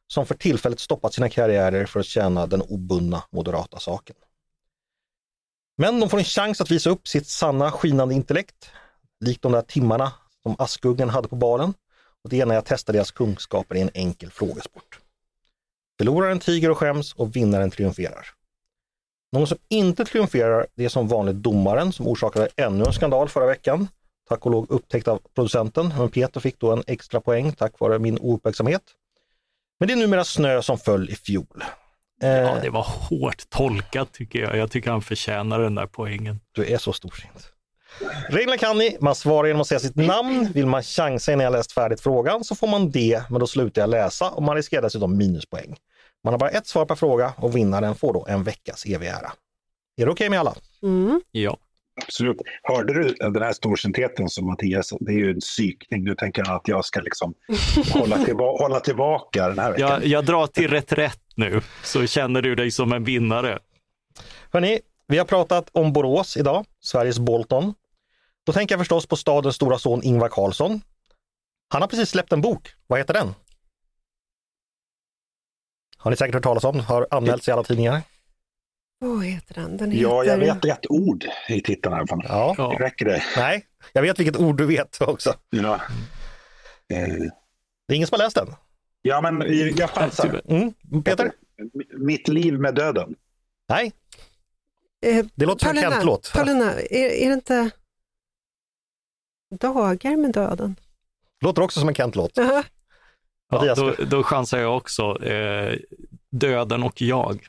som 0.07 0.25
för 0.25 0.35
tillfället 0.35 0.79
stoppat 0.79 1.13
sina 1.13 1.29
karriärer 1.29 1.85
för 1.85 1.99
att 1.99 2.05
tjäna 2.05 2.47
den 2.47 2.61
obundna 2.61 3.23
moderata 3.31 3.79
saken. 3.79 4.15
Men 5.77 5.99
de 5.99 6.09
får 6.09 6.17
en 6.17 6.23
chans 6.23 6.61
att 6.61 6.71
visa 6.71 6.89
upp 6.89 7.07
sitt 7.07 7.27
sanna 7.27 7.71
skinande 7.71 8.15
intellekt, 8.15 8.71
likt 9.19 9.41
de 9.41 9.51
där 9.51 9.61
timmarna 9.61 10.11
som 10.43 10.55
Askungen 10.59 11.09
hade 11.09 11.27
på 11.27 11.35
balen. 11.35 11.73
Och 12.23 12.29
det 12.29 12.41
är 12.41 12.45
när 12.45 12.55
jag 12.55 12.65
testar 12.65 12.93
deras 12.93 13.11
kunskaper 13.11 13.75
i 13.75 13.81
en 13.81 13.89
enkel 13.93 14.31
frågesport. 14.31 14.99
Förloraren 15.97 16.39
tiger 16.39 16.69
och 16.69 16.77
skäms 16.77 17.13
och 17.13 17.35
vinnaren 17.35 17.71
triumferar. 17.71 18.27
Någon 19.31 19.47
som 19.47 19.57
inte 19.69 20.05
triumferar 20.05 20.67
det 20.75 20.85
är 20.85 20.89
som 20.89 21.07
vanligt 21.07 21.35
domaren 21.35 21.93
som 21.93 22.07
orsakade 22.07 22.49
ännu 22.55 22.85
en 22.85 22.93
skandal 22.93 23.29
förra 23.29 23.45
veckan 23.45 23.87
tack 24.29 24.45
och 24.45 24.51
lov 24.51 24.65
upptäckt 24.69 25.07
av 25.07 25.21
producenten, 25.35 25.93
men 25.97 26.09
Peter 26.09 26.39
fick 26.39 26.59
då 26.59 26.71
en 26.71 26.83
extra 26.87 27.21
poäng 27.21 27.51
tack 27.51 27.79
vare 27.79 27.99
min 27.99 28.19
ouppmärksamhet. 28.19 28.83
Men 29.79 29.87
det 29.87 29.93
är 29.93 29.97
numera 29.97 30.23
snö 30.23 30.61
som 30.61 30.77
föll 30.77 31.09
i 31.09 31.15
fjol. 31.15 31.63
Eh, 32.23 32.29
Ja, 32.29 32.57
det 32.61 32.69
var 32.69 32.81
hårt 33.09 33.49
tolkat 33.49 34.11
tycker 34.13 34.39
jag. 34.39 34.57
Jag 34.57 34.71
tycker 34.71 34.91
han 34.91 35.01
förtjänar 35.01 35.59
den 35.59 35.75
där 35.75 35.85
poängen. 35.87 36.39
Du 36.51 36.65
är 36.73 36.77
så 36.77 36.93
storsint. 36.93 37.49
Reglerna 38.29 38.57
kan 38.57 38.77
ni, 38.77 38.97
man 39.01 39.15
svarar 39.15 39.47
genom 39.47 39.61
att 39.61 39.67
säga 39.67 39.79
sitt 39.79 39.95
namn. 39.95 40.51
Vill 40.53 40.65
man 40.65 40.83
chansa 40.83 41.31
innan 41.33 41.43
jag 41.43 41.51
läst 41.51 41.71
färdigt 41.71 42.01
frågan 42.01 42.43
så 42.43 42.55
får 42.55 42.67
man 42.67 42.91
det, 42.91 43.23
men 43.29 43.39
då 43.39 43.47
slutar 43.47 43.81
jag 43.81 43.89
läsa 43.89 44.29
och 44.29 44.43
man 44.43 44.55
riskerar 44.55 44.81
dessutom 44.81 45.17
minuspoäng. 45.17 45.75
Man 46.23 46.33
har 46.33 46.39
bara 46.39 46.49
ett 46.49 46.67
svar 46.67 46.85
per 46.85 46.95
fråga 46.95 47.33
och 47.37 47.55
vinnaren 47.55 47.95
får 47.95 48.13
då 48.13 48.25
en 48.29 48.43
veckas 48.43 48.85
evig 48.85 49.07
ära. 49.07 49.31
Är 50.01 50.05
det 50.05 50.11
okej 50.11 50.29
med 50.29 50.39
alla? 50.39 50.55
Mm. 50.83 51.21
Ja. 51.31 51.57
Absolut. 52.05 52.37
Hörde 52.63 52.93
du 52.93 53.13
den 53.13 53.41
här 53.43 53.53
storsintheten 53.53 54.29
som 54.29 54.47
Mattias, 54.47 54.93
det 54.99 55.11
är 55.11 55.15
ju 55.17 55.29
en 55.31 55.39
psykning. 55.39 56.03
Nu 56.03 56.15
tänker 56.15 56.43
han 56.45 56.55
att 56.55 56.67
jag 56.67 56.85
ska 56.85 57.01
liksom 57.01 57.33
hålla, 57.93 58.17
tillba- 58.17 58.57
hålla 58.63 58.79
tillbaka 58.79 59.47
den 59.47 59.59
här 59.59 59.71
veckan. 59.71 59.89
Jag, 59.89 60.05
jag 60.05 60.25
drar 60.25 60.47
till 60.47 60.67
reträtt 60.71 61.19
nu, 61.35 61.61
så 61.83 62.07
känner 62.07 62.41
du 62.41 62.55
dig 62.55 62.71
som 62.71 62.93
en 62.93 63.03
vinnare. 63.03 63.59
Hörrni, 64.51 64.79
vi 65.07 65.17
har 65.17 65.25
pratat 65.25 65.69
om 65.71 65.93
Borås 65.93 66.37
idag, 66.37 66.65
Sveriges 66.79 67.19
Bolton. 67.19 67.73
Då 68.45 68.53
tänker 68.53 68.73
jag 68.75 68.79
förstås 68.79 69.05
på 69.07 69.15
stadens 69.15 69.55
stora 69.55 69.77
son 69.79 70.03
Ingvar 70.03 70.29
Carlsson. 70.29 70.81
Han 71.69 71.81
har 71.81 71.89
precis 71.89 72.09
släppt 72.09 72.31
en 72.33 72.41
bok. 72.41 72.73
Vad 72.87 72.99
heter 72.99 73.13
den? 73.13 73.35
Har 75.97 76.11
ni 76.11 76.17
säkert 76.17 76.33
hört 76.33 76.43
talas 76.43 76.63
om, 76.63 76.79
har 76.79 77.07
anmälts 77.11 77.47
i 77.47 77.51
alla 77.51 77.63
tidningar. 77.63 78.01
Vad 78.99 79.25
heter 79.25 79.53
den? 79.53 79.77
Den 79.77 79.91
heter... 79.91 80.03
Ja, 80.03 80.23
jag 80.23 80.37
vet 80.37 80.65
ett 80.65 80.89
ord 80.91 81.25
i 81.49 81.61
titeln 81.61 81.93
i 81.95 81.97
alla 81.97 82.07
fall. 82.07 82.21
Ja, 82.27 82.55
Ja. 82.57 82.75
Räcker 82.79 83.05
det? 83.05 83.23
nej, 83.37 83.65
jag 83.93 84.01
vet 84.01 84.19
vilket 84.19 84.37
ord 84.37 84.57
du 84.57 84.65
vet 84.65 85.01
också. 85.01 85.33
Ja. 85.49 85.73
Eh, 86.93 87.07
Det 87.87 87.93
är 87.93 87.95
ingen 87.95 88.07
som 88.07 88.15
har 88.19 88.25
läst 88.25 88.35
den. 88.35 88.47
Ja, 89.03 89.21
men 89.21 89.43
jag 89.77 89.89
chansar. 89.89 90.41
Mm. 90.47 91.03
Peter? 91.03 91.31
Mitt 91.97 92.27
liv 92.27 92.59
med 92.59 92.75
döden. 92.75 93.15
Nej, 93.69 93.93
Eh, 95.03 95.25
det 95.35 95.45
låter 95.45 95.59
som 95.65 95.69
en 95.69 95.75
Paulina, 95.75 95.91
Kent-låt. 95.91 96.31
Paulina, 96.33 96.73
är, 96.73 97.09
är 97.09 97.27
det 97.27 97.33
inte 97.33 97.71
Dagar 99.59 100.17
med 100.17 100.31
döden? 100.33 100.75
Låter 101.41 101.61
också 101.61 101.79
som 101.79 101.89
en 101.89 101.95
Kent-låt. 101.95 102.31
Jaha. 102.35 102.63
Ja, 103.49 103.57
Mattias? 103.57 103.79
då, 103.79 103.95
då 104.05 104.23
chansar 104.23 104.59
jag 104.59 104.77
också. 104.77 105.23
Eh, 105.23 105.79
döden 106.31 106.83
och 106.83 107.01
jag. 107.01 107.47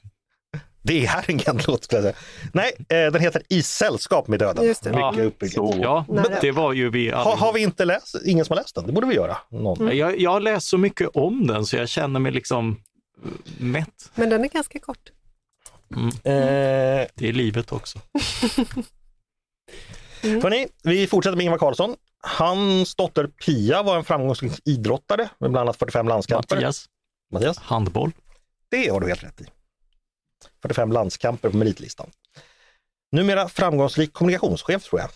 Det 0.87 1.07
är 1.07 1.30
en 1.30 1.39
Kent-låt 1.39 1.85
skulle 1.85 2.03
jag 2.03 2.14
säga. 2.14 2.16
Nej, 2.53 2.72
eh, 2.78 3.12
den 3.12 3.20
heter 3.20 3.43
I 3.49 3.62
sällskap 3.62 4.28
med 4.28 4.39
döden. 4.39 4.64
Just 4.64 4.82
det. 4.82 4.91
Mycket 4.91 5.16
Ja. 5.18 5.22
uppbyggt. 5.24 5.55
Så. 5.55 5.74
Ja, 5.82 6.05
Nära. 6.09 6.39
det 6.41 6.51
var 6.53 6.72
ju 6.72 6.91
vi 6.91 7.11
Ha, 7.11 7.37
har 7.37 7.53
vi 7.53 7.61
inte 7.62 7.85
läst, 7.85 8.14
ingen 8.24 8.45
som 8.45 8.57
har 8.57 8.62
läst 8.62 8.74
den? 8.74 8.87
Det 8.87 8.93
borde 8.93 9.07
vi 9.07 9.14
göra. 9.14 9.37
Någon. 9.51 9.97
Jag, 9.97 10.20
jag 10.20 10.30
har 10.30 10.41
läst 10.41 10.66
så 10.68 10.78
mycket 10.78 11.09
om 11.14 11.47
den 11.47 11.66
så 11.66 11.76
jag 11.76 11.89
känner 11.89 12.20
mig 12.20 12.32
liksom 12.32 12.80
eh, 13.24 13.30
mätt. 13.59 14.11
Men 14.14 14.28
den 14.30 14.45
är 14.45 14.49
ganska 14.49 14.78
kort. 14.78 15.11
Eh, 15.97 16.03
Det 16.24 17.28
är 17.28 17.32
livet 17.32 17.72
också. 17.72 17.99
Hörrni, 20.22 20.66
vi 20.82 21.07
fortsätter 21.07 21.37
med 21.37 21.45
Ingvar 21.45 21.59
Carlsson. 21.59 21.97
Hans 22.39 22.95
dotter 22.95 23.26
Pia 23.26 23.82
var 23.82 23.97
en 23.97 24.05
framgångsrik 24.05 24.53
idrottare 24.64 25.28
med 25.39 25.51
bland 25.51 25.68
annat 25.68 25.76
45 25.76 26.09
landskamper. 26.09 26.57
Mattias, 26.57 26.87
Mattias? 27.32 27.59
handboll. 27.59 28.12
Det 28.70 28.89
har 28.89 29.01
du 29.01 29.07
helt 29.09 29.24
rätt 29.24 29.41
i. 29.41 29.45
45 30.62 30.92
landskamper 30.92 31.51
på 31.51 31.57
meritlistan. 31.57 32.11
Numera 33.12 33.49
framgångsrik 33.49 34.12
kommunikationschef 34.12 34.84
tror 34.84 35.01
jag. 35.01 35.11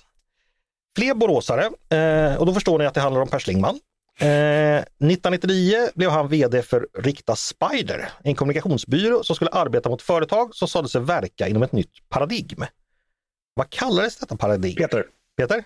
Fler 0.96 1.14
boråsare, 1.14 1.70
eh, 1.88 2.36
och 2.36 2.46
då 2.46 2.54
förstår 2.54 2.78
ni 2.78 2.86
att 2.86 2.94
det 2.94 3.00
handlar 3.00 3.20
om 3.20 3.28
Per 3.28 3.38
Schlingmann. 3.38 3.80
Eh, 4.20 4.26
1999 4.26 5.88
blev 5.94 6.10
han 6.10 6.28
VD 6.28 6.62
för 6.62 6.88
Rikta 6.98 7.36
Spider, 7.36 8.08
en 8.24 8.34
kommunikationsbyrå 8.34 9.24
som 9.24 9.36
skulle 9.36 9.50
arbeta 9.50 9.88
mot 9.88 10.02
företag 10.02 10.54
som 10.54 10.68
sade 10.68 10.88
sig 10.88 11.00
verka 11.00 11.48
inom 11.48 11.62
ett 11.62 11.72
nytt 11.72 11.92
paradigm. 12.08 12.64
Vad 13.54 13.70
kallades 13.70 14.16
detta 14.16 14.36
paradigm? 14.36 14.76
Peter, 14.76 15.04
Peter? 15.36 15.64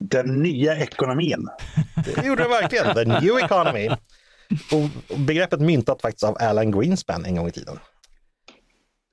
den 0.00 0.42
nya 0.42 0.76
ekonomin. 0.76 1.48
Det 2.04 2.26
gjorde 2.26 2.42
det 2.42 2.48
verkligen. 2.48 2.94
The 2.94 3.04
new 3.04 3.38
economy. 3.38 3.88
Och 4.72 5.18
begreppet 5.18 5.60
myntat 5.60 6.02
faktiskt 6.02 6.24
av 6.24 6.36
Alan 6.40 6.70
Greenspan 6.70 7.24
en 7.24 7.36
gång 7.36 7.48
i 7.48 7.52
tiden. 7.52 7.78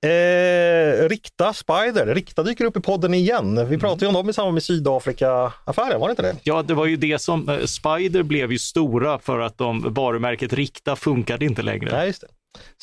Eh, 0.03 1.09
Rikta 1.09 1.53
Spider, 1.53 2.15
Rikta 2.15 2.43
dyker 2.43 2.65
upp 2.65 2.77
i 2.77 2.79
podden 2.79 3.13
igen. 3.13 3.69
Vi 3.69 3.77
pratade 3.77 4.05
ju 4.05 4.07
om 4.07 4.13
dem 4.13 4.29
i 4.29 4.33
samband 4.33 4.53
med 4.53 4.63
Sydafrika-affären, 4.63 5.99
var 5.99 6.07
det 6.07 6.11
inte 6.11 6.21
det? 6.21 6.35
Ja, 6.43 6.61
det 6.63 6.73
var 6.73 6.85
ju 6.85 6.95
det 6.97 7.21
som, 7.21 7.49
eh, 7.49 7.59
Spider 7.65 8.23
blev 8.23 8.51
ju 8.51 8.59
stora 8.59 9.19
för 9.19 9.39
att 9.39 9.57
de, 9.57 9.93
varumärket 9.93 10.53
Rikta 10.53 10.95
funkade 10.95 11.45
inte 11.45 11.61
längre. 11.61 11.91
Nej, 11.91 12.07
just 12.07 12.21
det. 12.21 12.27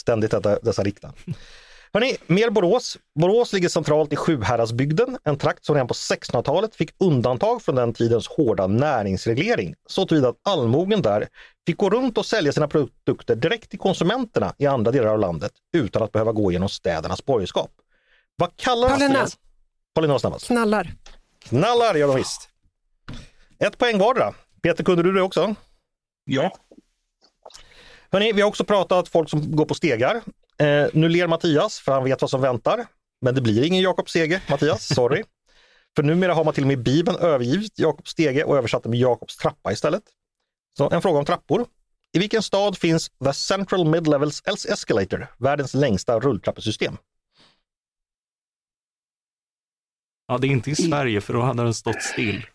Ständigt 0.01 0.31
detta, 0.31 0.59
dessa 0.61 0.83
Rikta. 0.83 1.13
Hörrni, 1.95 2.17
mer 2.27 2.51
Borås. 2.51 2.99
Borås 3.21 3.53
ligger 3.53 3.69
centralt 3.69 4.13
i 4.13 4.17
Sjuhäradsbygden, 4.17 5.19
en 5.25 5.39
trakt 5.39 5.65
som 5.65 5.75
redan 5.75 5.89
på 5.89 5.95
1600-talet 5.95 6.75
fick 6.75 6.91
undantag 6.99 7.63
från 7.63 7.75
den 7.75 7.95
tidens 7.95 8.29
hårda 8.29 8.67
näringsreglering. 8.67 9.75
Så 9.87 10.07
tillvida 10.07 10.29
att 10.29 10.37
allmogen 10.43 11.03
där 11.03 11.29
fick 11.67 11.77
gå 11.77 11.91
runt 11.91 12.19
och 12.19 12.27
sälja 12.27 12.53
sina 12.53 12.69
produkter 12.69 13.35
direkt 13.35 13.71
till 13.71 13.79
konsumenterna 13.79 14.55
i 14.59 14.67
andra 14.67 14.91
delar 14.91 15.07
av 15.07 15.19
landet 15.19 15.53
utan 15.73 16.03
att 16.03 16.13
behöva 16.13 16.33
gå 16.33 16.53
genom 16.53 16.69
städernas 16.69 17.25
borgerskap. 17.25 17.71
Vad 18.37 18.57
kallar 18.57 18.89
Paulina. 18.89 19.27
Paulina 19.95 20.19
snabbast. 20.19 20.47
Knallar. 20.47 20.95
Knallar 21.39 21.95
gör 21.95 22.09
de 22.09 22.17
visst. 22.17 22.49
Ett 23.59 23.79
poäng 23.79 23.99
vardera. 23.99 24.35
Peter, 24.63 24.85
kunde 24.85 25.03
du 25.03 25.13
det 25.13 25.23
också? 25.23 25.55
Ja, 26.25 26.53
Hörrni, 28.13 28.33
vi 28.33 28.41
har 28.41 28.49
också 28.49 28.65
pratat 28.65 29.09
folk 29.09 29.31
som 29.31 29.57
går 29.57 29.65
på 29.65 29.75
stegar. 29.75 30.23
Eh, 30.59 30.89
nu 30.93 31.09
ler 31.09 31.27
Mattias 31.27 31.81
för 31.81 31.93
han 31.93 32.05
vet 32.05 32.21
vad 32.21 32.31
som 32.31 32.41
väntar. 32.41 32.87
Men 33.21 33.35
det 33.35 33.41
blir 33.41 33.65
ingen 33.65 33.83
Jakob 33.83 34.09
Stege, 34.09 34.43
Mattias, 34.51 34.95
sorry. 34.95 35.23
För 35.97 36.03
numera 36.03 36.35
har 36.35 36.45
man 36.45 36.55
till 36.55 36.65
och 36.65 36.69
med 36.69 36.79
i 36.79 36.83
Bibeln 36.83 37.19
övergivit 37.19 37.79
Jakob 37.79 38.09
Stege 38.09 38.45
och 38.45 38.57
översatt 38.57 38.83
det 38.83 38.89
med 38.89 38.99
Jakobs 38.99 39.37
trappa 39.37 39.73
istället. 39.73 40.03
Så 40.79 40.91
en 40.91 41.03
fråga 41.03 41.19
om 41.19 41.25
trappor. 41.25 41.67
I 42.13 42.19
vilken 42.19 42.43
stad 42.43 42.79
finns 42.79 43.11
The 43.25 43.33
Central 43.33 43.85
Mid-Levels 43.85 44.43
Escalator, 44.47 45.27
världens 45.39 45.75
längsta 45.75 46.21
rulltrappesystem? 46.21 46.97
Ja, 50.29 50.39
det 50.39 50.47
är 50.47 50.51
inte 50.51 50.71
i 50.71 50.77
Sverige 50.77 51.21
för 51.21 51.33
då 51.33 51.41
hade 51.41 51.63
den 51.63 51.75
stått 51.75 52.03
still. 52.03 52.47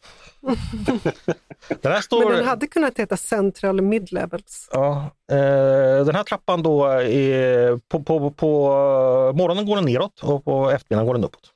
Den 1.82 1.92
här 1.92 2.02
står... 2.02 2.26
Men 2.26 2.38
den 2.38 2.46
hade 2.46 2.68
kunnat 2.68 3.00
heta 3.00 3.18
Central 3.18 3.82
Mid-Levels. 3.82 4.70
Ja, 4.72 5.12
eh, 5.32 6.06
den 6.06 6.16
här 6.16 6.24
trappan 6.24 6.64
då, 6.64 6.86
är, 6.86 7.78
på, 7.78 8.04
på, 8.04 8.32
på 8.32 8.48
morgonen 9.36 9.66
går 9.66 9.76
den 9.76 9.86
neråt 9.86 10.24
och 10.24 10.46
på 10.46 10.72
eftermiddagen 10.72 11.08
går 11.08 11.14
den 11.14 11.24
uppåt. 11.24 11.54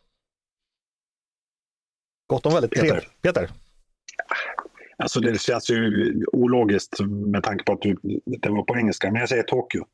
Gott 2.28 2.46
om 2.46 2.54
väldigt 2.54 2.72
Peter. 2.72 3.08
Peter. 3.22 3.50
Alltså 4.98 5.20
det 5.20 5.42
känns 5.42 5.70
ju 5.70 6.14
ologiskt 6.34 7.00
med 7.02 7.44
tanke 7.44 7.64
på 7.64 7.72
att 7.74 7.82
du, 7.82 7.98
det 8.26 8.50
var 8.50 8.64
på 8.64 8.78
engelska, 8.78 9.12
men 9.12 9.20
jag 9.20 9.30
säger 9.30 9.44
Tokyo. 9.44 9.86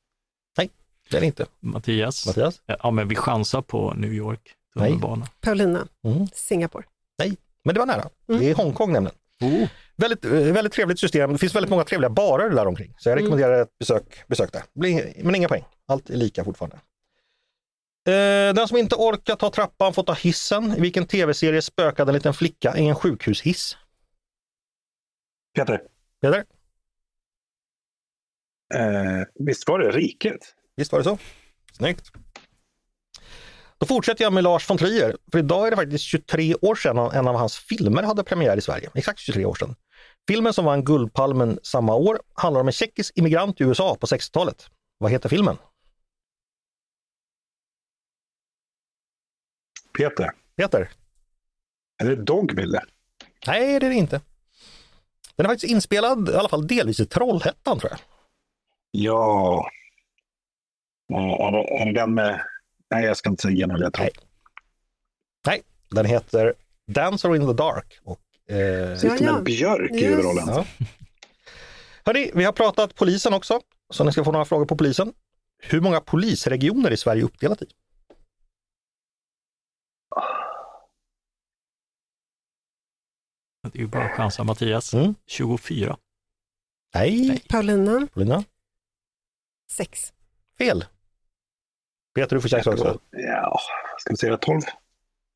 Det 1.09 1.17
är 1.17 1.21
det 1.21 1.27
inte. 1.27 1.45
Mattias? 1.59 2.25
Mattias? 2.25 2.61
Ja, 2.65 2.91
men 2.91 3.07
vi 3.07 3.15
chansar 3.15 3.61
på 3.61 3.93
New 3.93 4.13
York 4.13 4.55
tunnelbana. 4.73 5.27
Paulina, 5.41 5.87
Mm. 6.03 6.27
Singapore. 6.33 6.85
Nej, 7.19 7.37
men 7.67 7.73
det 7.73 7.79
var 7.79 7.85
nära. 7.85 8.09
Mm. 8.29 8.41
Det 8.41 8.49
är 8.49 8.55
Hongkong 8.55 8.93
nämligen. 8.93 9.17
Oh. 9.41 9.67
Väldigt, 9.95 10.25
eh, 10.25 10.31
väldigt 10.31 10.73
trevligt 10.73 10.99
system. 10.99 11.31
Det 11.31 11.37
finns 11.37 11.55
väldigt 11.55 11.69
många 11.69 11.83
trevliga 11.83 12.09
barer 12.09 12.49
där 12.49 12.65
omkring. 12.65 12.93
Så 12.97 13.09
jag 13.09 13.17
rekommenderar 13.17 13.61
ett 13.61 13.77
besök, 13.79 14.27
besök 14.27 14.53
där. 14.53 14.63
Men 15.23 15.35
inga 15.35 15.47
poäng. 15.47 15.65
Allt 15.87 16.09
är 16.09 16.15
lika 16.15 16.43
fortfarande. 16.43 16.75
Eh, 18.07 18.53
den 18.53 18.67
som 18.67 18.77
inte 18.77 18.95
orkar 18.95 19.35
ta 19.35 19.51
trappan 19.51 19.93
får 19.93 20.03
ta 20.03 20.13
hissen. 20.13 20.77
I 20.77 20.79
vilken 20.79 21.07
tv-serie 21.07 21.61
spökade 21.61 22.09
en 22.09 22.13
liten 22.13 22.33
flicka 22.33 22.77
i 22.77 22.87
en 22.87 22.95
sjukhushiss? 22.95 23.77
Peter, 25.55 25.81
Peder? 26.21 26.45
eh, 28.73 29.45
visst 29.45 29.67
var 29.67 29.79
det 29.79 29.91
Riket? 29.91 30.39
Visst 30.75 30.91
var 30.91 30.99
det 30.99 31.03
så? 31.03 31.17
Snyggt. 31.73 32.11
Då 33.77 33.85
fortsätter 33.85 34.23
jag 34.23 34.33
med 34.33 34.43
Lars 34.43 34.69
von 34.69 34.77
Trier. 34.77 35.17
För 35.31 35.39
idag 35.39 35.67
är 35.67 35.71
det 35.71 35.77
faktiskt 35.77 36.03
23 36.03 36.55
år 36.55 36.75
sedan 36.75 36.97
en 36.97 37.27
av 37.27 37.35
hans 37.35 37.57
filmer 37.57 38.03
hade 38.03 38.23
premiär 38.23 38.57
i 38.57 38.61
Sverige. 38.61 38.89
Exakt 38.95 39.19
23 39.19 39.45
år 39.45 39.55
sedan. 39.55 39.75
Filmen 40.27 40.53
som 40.53 40.65
vann 40.65 40.83
Guldpalmen 40.83 41.59
samma 41.63 41.95
år 41.95 42.19
handlar 42.33 42.61
om 42.61 42.67
en 42.67 42.73
tjeckisk 42.73 43.17
immigrant 43.17 43.61
i 43.61 43.63
USA 43.63 43.95
på 43.95 44.07
60-talet. 44.07 44.67
Vad 44.97 45.11
heter 45.11 45.29
filmen? 45.29 45.57
Peter, 49.97 50.31
Peter? 50.55 50.89
är 52.03 52.05
det 52.05 52.15
Dogville? 52.15 52.81
Nej, 53.47 53.79
det 53.79 53.85
är 53.85 53.89
det 53.89 53.95
inte. 53.95 54.21
Den 55.35 55.45
är 55.45 55.49
faktiskt 55.49 55.71
inspelad, 55.71 56.29
i 56.29 56.33
alla 56.35 56.49
fall 56.49 56.67
delvis 56.67 56.99
i 56.99 57.05
Trollhättan 57.05 57.79
tror 57.79 57.91
jag. 57.91 57.99
Ja. 58.91 59.69
Eh, 61.13 61.17
Är 61.47 61.51
det, 61.51 61.81
är 61.81 61.85
det 61.85 61.99
den 61.99 62.13
med... 62.13 62.41
Nej, 62.89 63.05
jag 63.05 63.17
ska 63.17 63.29
inte 63.29 63.41
säga 63.41 63.67
något. 63.67 63.79
Jag 63.79 63.93
tror. 63.93 64.03
Nej. 64.03 64.11
Nej, 65.45 65.61
den 65.89 66.05
heter 66.05 66.53
Dancer 66.91 67.35
in 67.35 67.47
the 67.47 67.53
Dark. 67.53 67.99
Och, 68.03 68.51
eh, 68.55 68.97
Sitter 68.97 69.33
med 69.33 69.43
Björk 69.43 69.91
i 69.91 70.05
huvudrollen. 70.05 70.47
Ja. 70.47 70.65
Hörrni, 72.05 72.31
vi 72.33 72.43
har 72.43 72.51
pratat 72.51 72.95
polisen 72.95 73.33
också, 73.33 73.61
så 73.93 74.03
ni 74.03 74.11
ska 74.11 74.23
få 74.23 74.31
några 74.31 74.45
frågor 74.45 74.65
på 74.65 74.77
polisen. 74.77 75.13
Hur 75.59 75.81
många 75.81 76.01
polisregioner 76.01 76.91
är 76.91 76.95
Sverige 76.95 77.23
uppdelat 77.23 77.61
i? 77.61 77.65
Det 83.71 83.77
är 83.79 83.81
ju 83.81 83.87
bara 83.87 84.05
att 84.05 84.17
chansa 84.17 84.43
Mattias. 84.43 84.93
Mm. 84.93 85.15
24. 85.25 85.97
Nej, 86.95 87.43
Paulina, 87.49 88.07
Paulina. 88.13 88.43
sex. 89.71 90.13
Fel. 90.57 90.85
Peter, 92.17 92.35
du 92.35 92.41
får 92.41 92.49
chans 92.49 92.67
också. 92.67 92.99
Ja, 93.11 93.59
ska 93.97 94.09
vi 94.13 94.17
säga 94.17 94.37
12? 94.37 94.61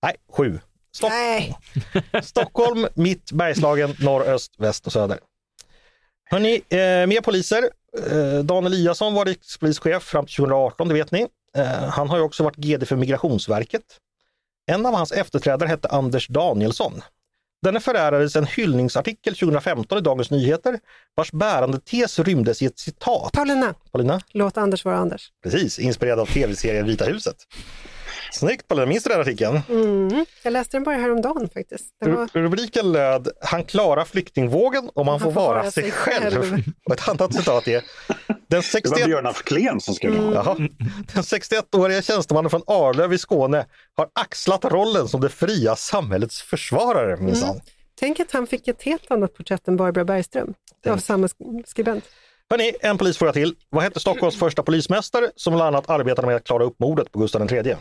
Nej, 0.04 0.16
sju. 0.32 0.60
Stock 0.96 1.12
Nej, 1.12 1.58
Stockholm, 2.24 2.88
mitt, 2.94 3.32
Bergslagen, 3.32 3.96
norr, 4.00 4.22
öst, 4.22 4.54
väst 4.58 4.88
och 4.88 4.94
söder. 4.94 5.20
Hörrni, 6.30 6.56
eh, 6.70 7.08
mer 7.08 7.22
poliser. 7.22 7.70
Eh, 8.12 8.40
Dan 8.40 8.66
Eliasson 8.66 9.14
var 9.14 9.26
rikspolischef 9.26 10.04
fram 10.04 10.26
till 10.26 10.36
2018, 10.36 10.88
det 10.88 10.94
vet 10.94 11.12
ni. 11.12 11.28
Eh, 11.58 11.66
han 11.66 12.10
har 12.10 12.18
ju 12.18 12.24
också 12.24 12.44
varit 12.44 12.56
GD 12.56 12.86
för 12.86 12.96
Migrationsverket. 12.96 13.84
En 14.72 14.86
av 14.86 14.94
hans 14.94 15.12
efterträdare 15.12 15.70
hette 15.70 15.88
Anders 15.88 16.28
Danielsson. 16.28 17.02
Denne 17.62 17.80
förärades 17.80 18.36
en 18.36 18.46
hyllningsartikel 18.46 19.36
2015 19.36 19.98
i 19.98 20.02
Dagens 20.02 20.32
Nyheter 20.32 20.80
vars 21.16 21.32
bärande 21.32 21.80
tes 21.80 22.20
rymdes 22.20 22.62
i 22.62 22.66
ett 22.66 22.80
citat. 22.80 23.32
Paulina, 23.32 23.74
Paulina? 23.92 24.22
låt 24.32 24.58
Anders 24.58 24.86
vara 24.86 24.98
Anders. 24.98 25.32
Precis, 25.44 25.80
inspirerad 25.80 26.20
av 26.20 26.26
tv-serien 26.26 26.86
Vita 26.86 27.06
huset. 27.06 27.36
Snyggt 28.32 28.68
Paulina, 28.68 28.86
minns 28.88 29.04
du 29.04 29.10
den 29.10 29.22
artikeln? 29.22 29.60
Mm. 29.70 30.26
Jag 30.44 30.54
läste 30.54 30.78
den 30.78 30.84
bara 30.84 30.96
häromdagen 30.96 31.50
faktiskt. 31.54 31.86
Den 32.02 32.16
var... 32.16 32.26
Ru- 32.28 32.42
Rubriken 32.42 32.92
löd 32.92 33.28
“Han 33.42 33.64
klarar 33.64 34.06
flyktingvågen 34.06 34.90
och 34.94 35.06
man 35.06 35.20
får 35.20 35.32
vara 35.32 35.72
sig 35.72 35.92
själv”. 35.92 36.64
Och 36.86 36.94
ett 36.94 37.10
annat 37.10 37.34
citat 37.34 37.68
är 37.68 37.84
“Den 38.18 38.38
Det 38.48 38.56
var 38.56 38.62
61 38.62 39.06
Björn 39.06 39.26
af 39.26 39.44
Kleen 39.44 39.82
som 39.82 39.94
skrev. 39.96 40.14
Jaha. 40.34 40.56
Den 41.14 41.24
61-åriga 41.24 42.02
tjänstemannen 42.02 42.50
från 42.50 42.64
Arlöv 42.68 43.14
i 43.14 43.18
Skåne 43.18 43.66
har 43.98 44.08
axlat 44.16 44.66
rollen 44.66 45.08
som 45.08 45.22
det 45.22 45.30
fria 45.30 45.76
samhällets 45.76 46.42
försvarare 46.42 47.18
minsann. 47.18 47.62
Tänk 48.00 48.20
att 48.20 48.32
han 48.32 48.48
fick 48.48 48.68
ett 48.68 48.84
helt 48.84 49.12
annat 49.12 49.34
porträtt 49.38 49.68
än 49.68 49.78
Barbara 49.78 50.06
Bergström 50.06 50.54
av 50.90 50.98
samma 50.98 51.28
sk- 51.28 51.64
skribent. 51.66 52.04
Hörrni, 52.50 52.74
en 52.82 52.98
polisfråga 52.98 53.34
till. 53.34 53.56
Vad 53.70 53.84
hette 53.84 54.00
Stockholms 54.00 54.36
första 54.40 54.64
polismästare 54.64 55.32
som 55.36 55.54
bland 55.56 55.68
annat 55.76 55.90
arbetade 55.90 56.28
med 56.28 56.36
att 56.36 56.44
klara 56.44 56.64
upp 56.64 56.80
mordet 56.80 57.12
på 57.12 57.20
Gustav 57.20 57.54
III? 57.54 57.76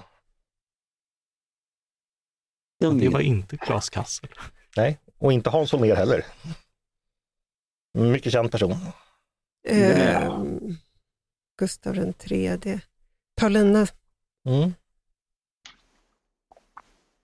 Det 2.81 3.09
var 3.09 3.21
inte 3.21 3.57
Klas 3.57 3.91
Kassel. 3.91 4.29
Nej, 4.77 4.99
och 5.19 5.33
inte 5.33 5.51
Hans 5.51 5.73
Holmér 5.73 5.95
heller. 5.97 6.25
Mycket 7.99 8.33
känd 8.33 8.53
person. 8.53 8.77
Eh, 9.69 10.33
Gustav 11.59 11.95
den 11.95 12.13
tredje. 12.13 12.81
Paulina, 13.37 13.87
Mm. 14.47 14.63
kan 14.63 14.75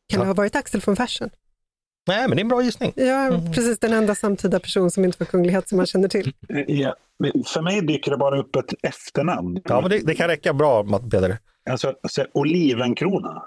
Ja. 0.08 0.18
det 0.20 0.26
ha 0.26 0.34
varit 0.34 0.56
Axel 0.56 0.80
von 0.86 0.96
Fersen? 0.96 1.30
Nej, 2.06 2.28
men 2.28 2.36
det 2.36 2.40
är 2.40 2.44
en 2.44 2.48
bra 2.48 2.62
gissning. 2.62 2.92
Ja, 2.96 3.40
precis 3.54 3.78
den 3.78 3.92
enda 3.92 4.14
samtida 4.14 4.60
person 4.60 4.90
som 4.90 5.04
inte 5.04 5.16
var 5.18 5.26
kunglighet 5.26 5.68
som 5.68 5.76
man 5.76 5.86
känner 5.86 6.08
till. 6.08 6.34
Ja, 6.66 6.96
för 7.46 7.62
mig 7.62 7.80
dyker 7.80 8.10
det 8.10 8.16
bara 8.16 8.38
upp 8.40 8.56
ett 8.56 8.74
efternamn. 8.82 9.60
Ja, 9.64 9.80
men 9.80 9.90
det, 9.90 9.98
det 9.98 10.14
kan 10.14 10.28
räcka 10.28 10.52
bra, 10.52 11.00
Peder. 11.10 11.38
Alltså, 11.70 11.94
alltså 12.02 12.26
Olivenkrona. 12.34 13.42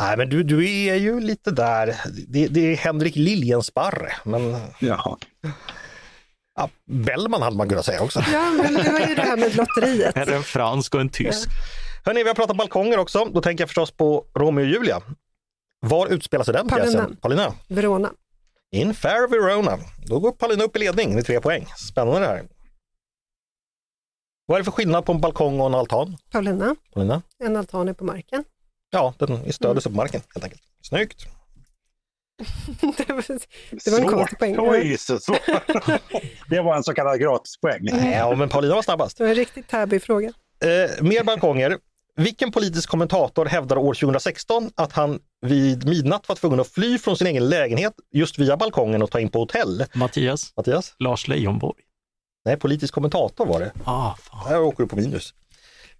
Nej, 0.00 0.16
men 0.16 0.28
du, 0.28 0.42
du 0.42 0.70
är 0.88 0.94
ju 0.94 1.20
lite 1.20 1.50
där. 1.50 1.96
Det, 2.28 2.46
det 2.48 2.60
är 2.72 2.76
Henrik 2.76 3.16
Liljensparre, 3.16 4.12
men 4.24 4.56
Jaha. 4.78 5.16
ja, 6.56 6.70
Bellman 6.86 7.42
hade 7.42 7.56
man 7.56 7.68
kunnat 7.68 7.84
säga 7.84 8.02
också. 8.02 8.20
Ja, 8.32 8.50
men 8.50 8.74
det 8.74 8.90
var 8.92 9.00
ju 9.00 9.14
det 9.14 9.22
här 9.22 9.36
med 9.36 9.56
lotteriet. 9.56 10.16
Är 10.16 10.26
det 10.26 10.34
en 10.36 10.42
fransk 10.42 10.94
och 10.94 11.00
en 11.00 11.08
tysk? 11.08 11.48
Hörrni, 12.04 12.22
vi 12.22 12.28
har 12.28 12.34
pratat 12.34 12.56
balkonger 12.56 12.98
också. 12.98 13.24
Då 13.24 13.40
tänker 13.40 13.62
jag 13.62 13.68
förstås 13.68 13.90
på 13.90 14.26
Romeo 14.34 14.64
och 14.64 14.70
Julia. 14.70 15.02
Var 15.80 16.06
utspelar 16.06 16.44
sig 16.44 16.54
den 16.54 16.68
pjäsen? 16.68 17.16
Paulina. 17.16 17.54
Verona. 17.68 18.10
In 18.72 18.94
Fair 18.94 19.28
Verona. 19.28 19.78
Då 20.06 20.20
går 20.20 20.32
Paulina 20.32 20.64
upp 20.64 20.76
i 20.76 20.78
ledning 20.78 21.14
med 21.14 21.26
tre 21.26 21.40
poäng. 21.40 21.66
Spännande 21.76 22.20
det 22.20 22.26
här. 22.26 22.44
Vad 24.46 24.56
är 24.56 24.60
det 24.60 24.64
för 24.64 24.72
skillnad 24.72 25.06
på 25.06 25.12
en 25.12 25.20
balkong 25.20 25.60
och 25.60 25.66
en 25.66 25.74
altan? 25.74 26.16
Paulina, 26.30 26.76
Paulina? 26.94 27.22
en 27.44 27.56
altan 27.56 27.88
är 27.88 27.92
på 27.92 28.04
marken. 28.04 28.44
Ja, 28.94 29.14
den 29.18 29.32
är 29.46 29.52
stödelse 29.52 29.88
på 29.88 29.96
marken 29.96 30.20
helt 30.34 30.44
enkelt. 30.44 30.62
Snyggt! 30.82 31.26
det 32.80 33.12
var, 33.12 33.24
det 33.84 33.90
var 33.90 33.98
en 33.98 34.08
konstig 34.08 34.38
poäng. 34.38 34.56
Oj, 34.58 34.96
så 34.98 35.18
svårt. 35.18 35.40
det 36.48 36.60
var 36.60 36.76
en 36.76 36.84
så 36.84 36.94
kallad 36.94 37.20
gratispoäng. 37.20 37.86
Ja, 38.12 38.34
men 38.34 38.48
Paulina 38.48 38.74
var 38.74 38.82
snabbast. 38.82 39.18
Det 39.18 39.24
var 39.24 39.30
en 39.30 39.36
riktigt 39.36 39.68
tabby 39.68 40.00
fråga. 40.00 40.32
Eh, 40.64 41.02
mer 41.04 41.24
balkonger. 41.24 41.78
Vilken 42.16 42.52
politisk 42.52 42.88
kommentator 42.88 43.46
hävdade 43.46 43.80
år 43.80 43.94
2016 43.94 44.70
att 44.74 44.92
han 44.92 45.18
vid 45.46 45.88
midnatt 45.88 46.28
var 46.28 46.36
tvungen 46.36 46.60
att 46.60 46.68
fly 46.68 46.98
från 46.98 47.16
sin 47.16 47.26
egen 47.26 47.48
lägenhet 47.48 47.92
just 48.12 48.38
via 48.38 48.56
balkongen 48.56 49.02
och 49.02 49.10
ta 49.10 49.20
in 49.20 49.28
på 49.28 49.38
hotell? 49.38 49.84
Mattias? 49.94 50.52
Mattias? 50.56 50.94
Lars 50.98 51.28
Leijonborg? 51.28 51.82
Nej, 52.44 52.56
politisk 52.56 52.94
kommentator 52.94 53.46
var 53.46 53.60
det. 53.60 53.72
Ah, 53.84 54.14
fan. 54.14 54.48
Här 54.48 54.60
åker 54.60 54.82
du 54.82 54.88
på 54.88 54.96
minus. 54.96 55.34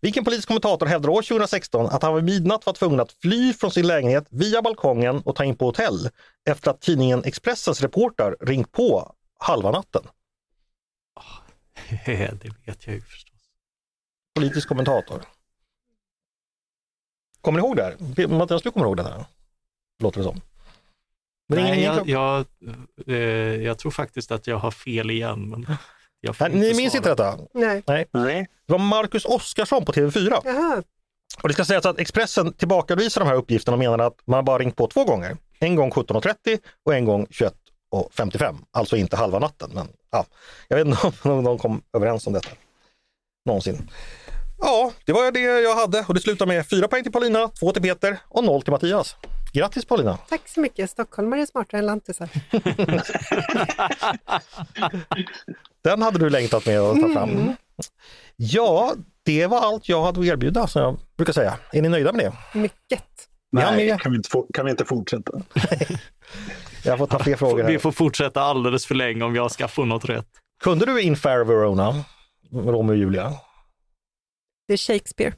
Vilken 0.04 0.24
politisk 0.24 0.48
kommentator 0.48 0.86
hävdade 0.86 1.12
år 1.12 1.22
2016 1.22 1.86
att 1.86 2.02
han 2.02 2.14
vid 2.14 2.24
midnatt 2.24 2.66
var 2.66 2.72
tvungen 2.72 3.00
att 3.00 3.12
fly 3.12 3.52
från 3.52 3.70
sin 3.70 3.86
lägenhet 3.86 4.26
via 4.30 4.62
balkongen 4.62 5.22
och 5.24 5.36
ta 5.36 5.44
in 5.44 5.56
på 5.56 5.64
hotell 5.64 6.08
efter 6.50 6.70
att 6.70 6.80
tidningen 6.80 7.24
Expressens 7.24 7.80
reporter 7.80 8.36
ringt 8.40 8.72
på 8.72 9.14
halva 9.38 9.70
natten? 9.70 10.02
det 12.06 12.52
vet 12.66 12.86
jag 12.86 12.94
ju 12.94 13.00
förstås. 13.00 13.40
Politisk 14.34 14.68
kommentator. 14.68 15.22
Kommer 17.40 17.60
ni 17.60 17.66
ihåg 17.66 17.76
det 17.76 17.82
här? 17.82 18.28
Mattias, 18.28 18.62
du 18.62 18.70
kommer 18.70 18.86
ihåg 18.86 18.96
det 18.96 19.02
här? 19.02 19.24
Låter 20.02 20.18
det 20.18 20.24
som. 20.24 20.40
Men 21.48 21.58
Nej, 21.58 21.78
ingen, 21.78 22.08
jag, 22.08 22.08
jag, 22.08 22.46
eh, 23.06 23.62
jag 23.62 23.78
tror 23.78 23.90
faktiskt 23.90 24.32
att 24.32 24.46
jag 24.46 24.56
har 24.56 24.70
fel 24.70 25.10
igen. 25.10 25.48
Men 25.48 25.66
jag 26.24 26.36
får 26.36 26.48
Nej, 26.48 26.58
ni 26.58 26.74
minns 26.74 26.94
inte 26.94 27.08
detta? 27.08 27.38
Nej. 27.54 27.82
Nej. 27.86 28.48
Det 28.66 28.72
var 28.72 28.78
Marcus 28.78 29.24
Oskarsson 29.24 29.84
på 29.84 29.92
TV4. 29.92 30.40
Jaha. 30.44 30.82
Och 31.42 31.48
det 31.48 31.54
ska 31.54 31.64
sägas 31.64 31.86
att 31.86 31.98
Expressen 31.98 32.52
tillbakavisar 32.52 33.20
de 33.20 33.26
här 33.26 33.36
uppgifterna 33.36 33.74
och 33.74 33.78
menar 33.78 33.98
att 33.98 34.18
man 34.24 34.44
bara 34.44 34.58
ringt 34.58 34.76
på 34.76 34.86
två 34.86 35.04
gånger. 35.04 35.36
En 35.58 35.76
gång 35.76 35.90
17.30 35.90 36.58
och 36.84 36.94
en 36.94 37.04
gång 37.04 37.26
21.55. 37.26 38.56
Alltså 38.70 38.96
inte 38.96 39.16
halva 39.16 39.38
natten. 39.38 39.70
Men 39.74 39.88
ja, 40.10 40.26
jag 40.68 40.76
vet 40.76 40.86
inte 40.86 41.28
om 41.28 41.44
de 41.44 41.58
kom 41.58 41.82
överens 41.92 42.26
om 42.26 42.32
detta. 42.32 42.50
Någonsin. 43.46 43.90
Ja, 44.58 44.92
det 45.04 45.12
var 45.12 45.32
det 45.32 45.40
jag 45.40 45.76
hade 45.76 46.04
och 46.08 46.14
det 46.14 46.20
slutar 46.20 46.46
med 46.46 46.68
fyra 46.68 46.88
poäng 46.88 47.02
till 47.02 47.12
Paulina, 47.12 47.48
två 47.48 47.72
till 47.72 47.82
Peter 47.82 48.18
och 48.28 48.44
noll 48.44 48.62
till 48.62 48.70
Mattias. 48.72 49.16
Grattis 49.52 49.84
Paulina! 49.84 50.18
Tack 50.28 50.48
så 50.48 50.60
mycket. 50.60 50.90
Stockholmare 50.90 51.40
är 51.40 51.46
smartare 51.46 51.78
än 51.78 51.86
lantisar. 51.86 52.28
Den 55.84 56.02
hade 56.02 56.18
du 56.18 56.30
längtat 56.30 56.66
med 56.66 56.80
att 56.80 57.00
ta 57.00 57.12
fram. 57.12 57.52
Ja, 58.36 58.92
det 59.24 59.46
var 59.46 59.60
allt 59.60 59.88
jag 59.88 60.02
hade 60.02 60.20
att 60.20 60.26
erbjuda 60.26 60.66
som 60.66 60.82
jag 60.82 60.96
brukar 61.16 61.32
säga. 61.32 61.58
Är 61.72 61.82
ni 61.82 61.88
nöjda 61.88 62.12
med 62.12 62.24
det? 62.24 62.58
Mycket. 62.58 63.04
Nej, 63.52 63.98
kan, 64.00 64.12
vi 64.12 64.16
inte 64.16 64.30
få, 64.30 64.46
kan 64.54 64.64
vi 64.64 64.70
inte 64.70 64.84
fortsätta? 64.84 65.32
Jag 66.86 66.98
får 66.98 67.06
ta 67.06 67.18
fler 67.18 67.36
frågor 67.36 67.64
Vi 67.64 67.72
här. 67.72 67.78
får 67.78 67.92
fortsätta 67.92 68.42
alldeles 68.42 68.86
för 68.86 68.94
länge 68.94 69.24
om 69.24 69.34
jag 69.34 69.50
ska 69.50 69.68
få 69.68 69.84
något 69.84 70.04
rätt. 70.04 70.26
Kunde 70.64 70.86
du 70.86 71.00
In 71.02 71.16
Fair 71.16 71.44
Verona? 71.44 72.04
Romeo 72.52 72.88
och 72.88 72.96
Julia? 72.96 73.32
Det 74.68 74.72
är 74.72 74.76
Shakespeare. 74.76 75.32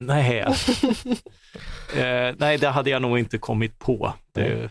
Nej. 0.00 0.40
eh, 1.96 2.34
nej, 2.38 2.58
det 2.58 2.68
hade 2.68 2.90
jag 2.90 3.02
nog 3.02 3.18
inte 3.18 3.38
kommit 3.38 3.78
på. 3.78 4.14
Det, 4.32 4.70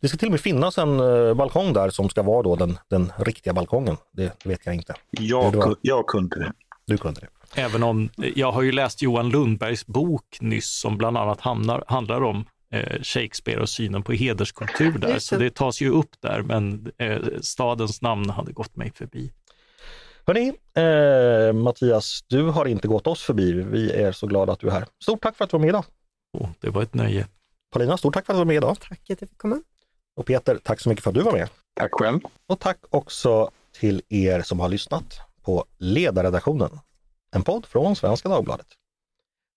Det 0.00 0.08
ska 0.08 0.18
till 0.18 0.28
och 0.28 0.32
med 0.32 0.40
finnas 0.40 0.78
en 0.78 1.00
eh, 1.00 1.34
balkong 1.34 1.72
där 1.72 1.90
som 1.90 2.08
ska 2.08 2.22
vara 2.22 2.42
då 2.42 2.56
den, 2.56 2.78
den 2.90 3.12
riktiga 3.18 3.52
balkongen. 3.52 3.96
Det 4.12 4.44
vet 4.44 4.66
jag 4.66 4.74
inte. 4.74 4.94
Jag, 5.10 5.54
var- 5.56 5.76
jag 5.80 6.06
kunde 6.06 6.38
det. 6.38 6.52
Du 6.86 6.98
kunde 6.98 7.20
det. 7.20 7.28
Även 7.60 7.82
om 7.82 8.10
jag 8.34 8.52
har 8.52 8.62
ju 8.62 8.72
läst 8.72 9.02
Johan 9.02 9.28
Lundbergs 9.30 9.86
bok 9.86 10.36
nyss 10.40 10.80
som 10.80 10.98
bland 10.98 11.16
annat 11.16 11.40
hamnar, 11.40 11.84
handlar 11.88 12.22
om 12.24 12.44
eh, 12.72 13.02
Shakespeare 13.02 13.60
och 13.60 13.68
synen 13.68 14.02
på 14.02 14.12
hederskultur 14.12 14.98
där. 14.98 15.18
Så 15.18 15.36
det. 15.36 15.44
det 15.44 15.54
tas 15.54 15.80
ju 15.80 15.90
upp 15.90 16.10
där, 16.22 16.42
men 16.42 16.92
eh, 16.98 17.18
stadens 17.40 18.02
namn 18.02 18.30
hade 18.30 18.52
gått 18.52 18.76
mig 18.76 18.92
förbi. 18.94 19.32
Hörni, 20.28 20.52
eh, 20.74 21.52
Mattias, 21.52 22.20
du 22.26 22.42
har 22.42 22.66
inte 22.66 22.88
gått 22.88 23.06
oss 23.06 23.22
förbi. 23.22 23.52
Vi 23.52 23.92
är 23.92 24.12
så 24.12 24.26
glada 24.26 24.52
att 24.52 24.60
du 24.60 24.66
är 24.66 24.70
här. 24.70 24.86
Stort 25.02 25.22
tack 25.22 25.36
för 25.36 25.44
att 25.44 25.50
du 25.50 25.54
var 25.54 25.60
med 25.60 25.68
idag. 25.68 25.84
Och 26.38 26.48
det 26.60 26.70
var 26.70 26.82
ett 26.82 26.94
nöje. 26.94 27.26
Paulina, 27.72 27.96
stort 27.96 28.14
tack 28.14 28.26
för 28.26 28.32
att 28.32 28.36
du 28.36 28.38
var 28.38 28.44
med 28.44 28.56
idag. 28.56 28.80
Tack 28.80 29.10
att 29.10 29.20
jag 29.20 29.28
fick 29.28 29.38
komma. 29.38 29.60
Och 30.16 30.26
Peter, 30.26 30.58
tack 30.62 30.80
så 30.80 30.88
mycket 30.88 31.04
för 31.04 31.10
att 31.10 31.14
du 31.14 31.22
var 31.22 31.32
med. 31.32 31.48
Tack 31.74 31.92
själv. 31.92 32.20
Och 32.46 32.60
tack 32.60 32.78
också 32.90 33.50
till 33.72 34.02
er 34.08 34.42
som 34.42 34.60
har 34.60 34.68
lyssnat 34.68 35.20
på 35.42 35.64
Ledarredaktionen, 35.78 36.78
en 37.30 37.42
podd 37.42 37.66
från 37.66 37.96
Svenska 37.96 38.28
Dagbladet. 38.28 38.66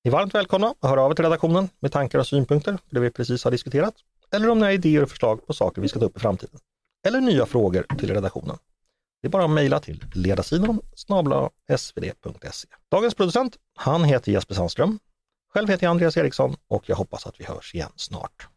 Ni 0.03 0.09
är 0.09 0.13
varmt 0.13 0.35
välkomna 0.35 0.73
att 0.79 0.89
höra 0.89 1.01
av 1.01 1.11
er 1.11 1.15
till 1.15 1.25
redaktionen 1.25 1.69
med 1.79 1.91
tankar 1.91 2.19
och 2.19 2.27
synpunkter 2.27 2.73
på 2.73 2.79
det 2.89 2.99
vi 2.99 3.11
precis 3.11 3.43
har 3.43 3.51
diskuterat, 3.51 3.95
eller 4.31 4.49
om 4.49 4.59
ni 4.59 4.65
har 4.65 4.71
idéer 4.71 5.03
och 5.03 5.09
förslag 5.09 5.47
på 5.47 5.53
saker 5.53 5.81
vi 5.81 5.87
ska 5.87 5.99
ta 5.99 6.05
upp 6.05 6.17
i 6.17 6.19
framtiden. 6.19 6.59
Eller 7.07 7.21
nya 7.21 7.45
frågor 7.45 7.85
till 7.97 8.13
redaktionen. 8.13 8.57
Det 9.21 9.27
är 9.27 9.29
bara 9.29 9.43
att 9.43 9.49
mejla 9.49 9.79
till 9.79 10.05
ledarsidan 10.13 10.81
snabla 10.95 11.49
svd.se. 11.77 12.67
Dagens 12.91 13.15
producent, 13.15 13.57
han 13.75 14.03
heter 14.03 14.31
Jesper 14.31 14.55
Sandström. 14.55 14.99
Själv 15.53 15.69
heter 15.69 15.83
jag 15.83 15.91
Andreas 15.91 16.17
Eriksson 16.17 16.55
och 16.67 16.89
jag 16.89 16.95
hoppas 16.95 17.25
att 17.25 17.39
vi 17.39 17.45
hörs 17.45 17.75
igen 17.75 17.91
snart. 17.95 18.47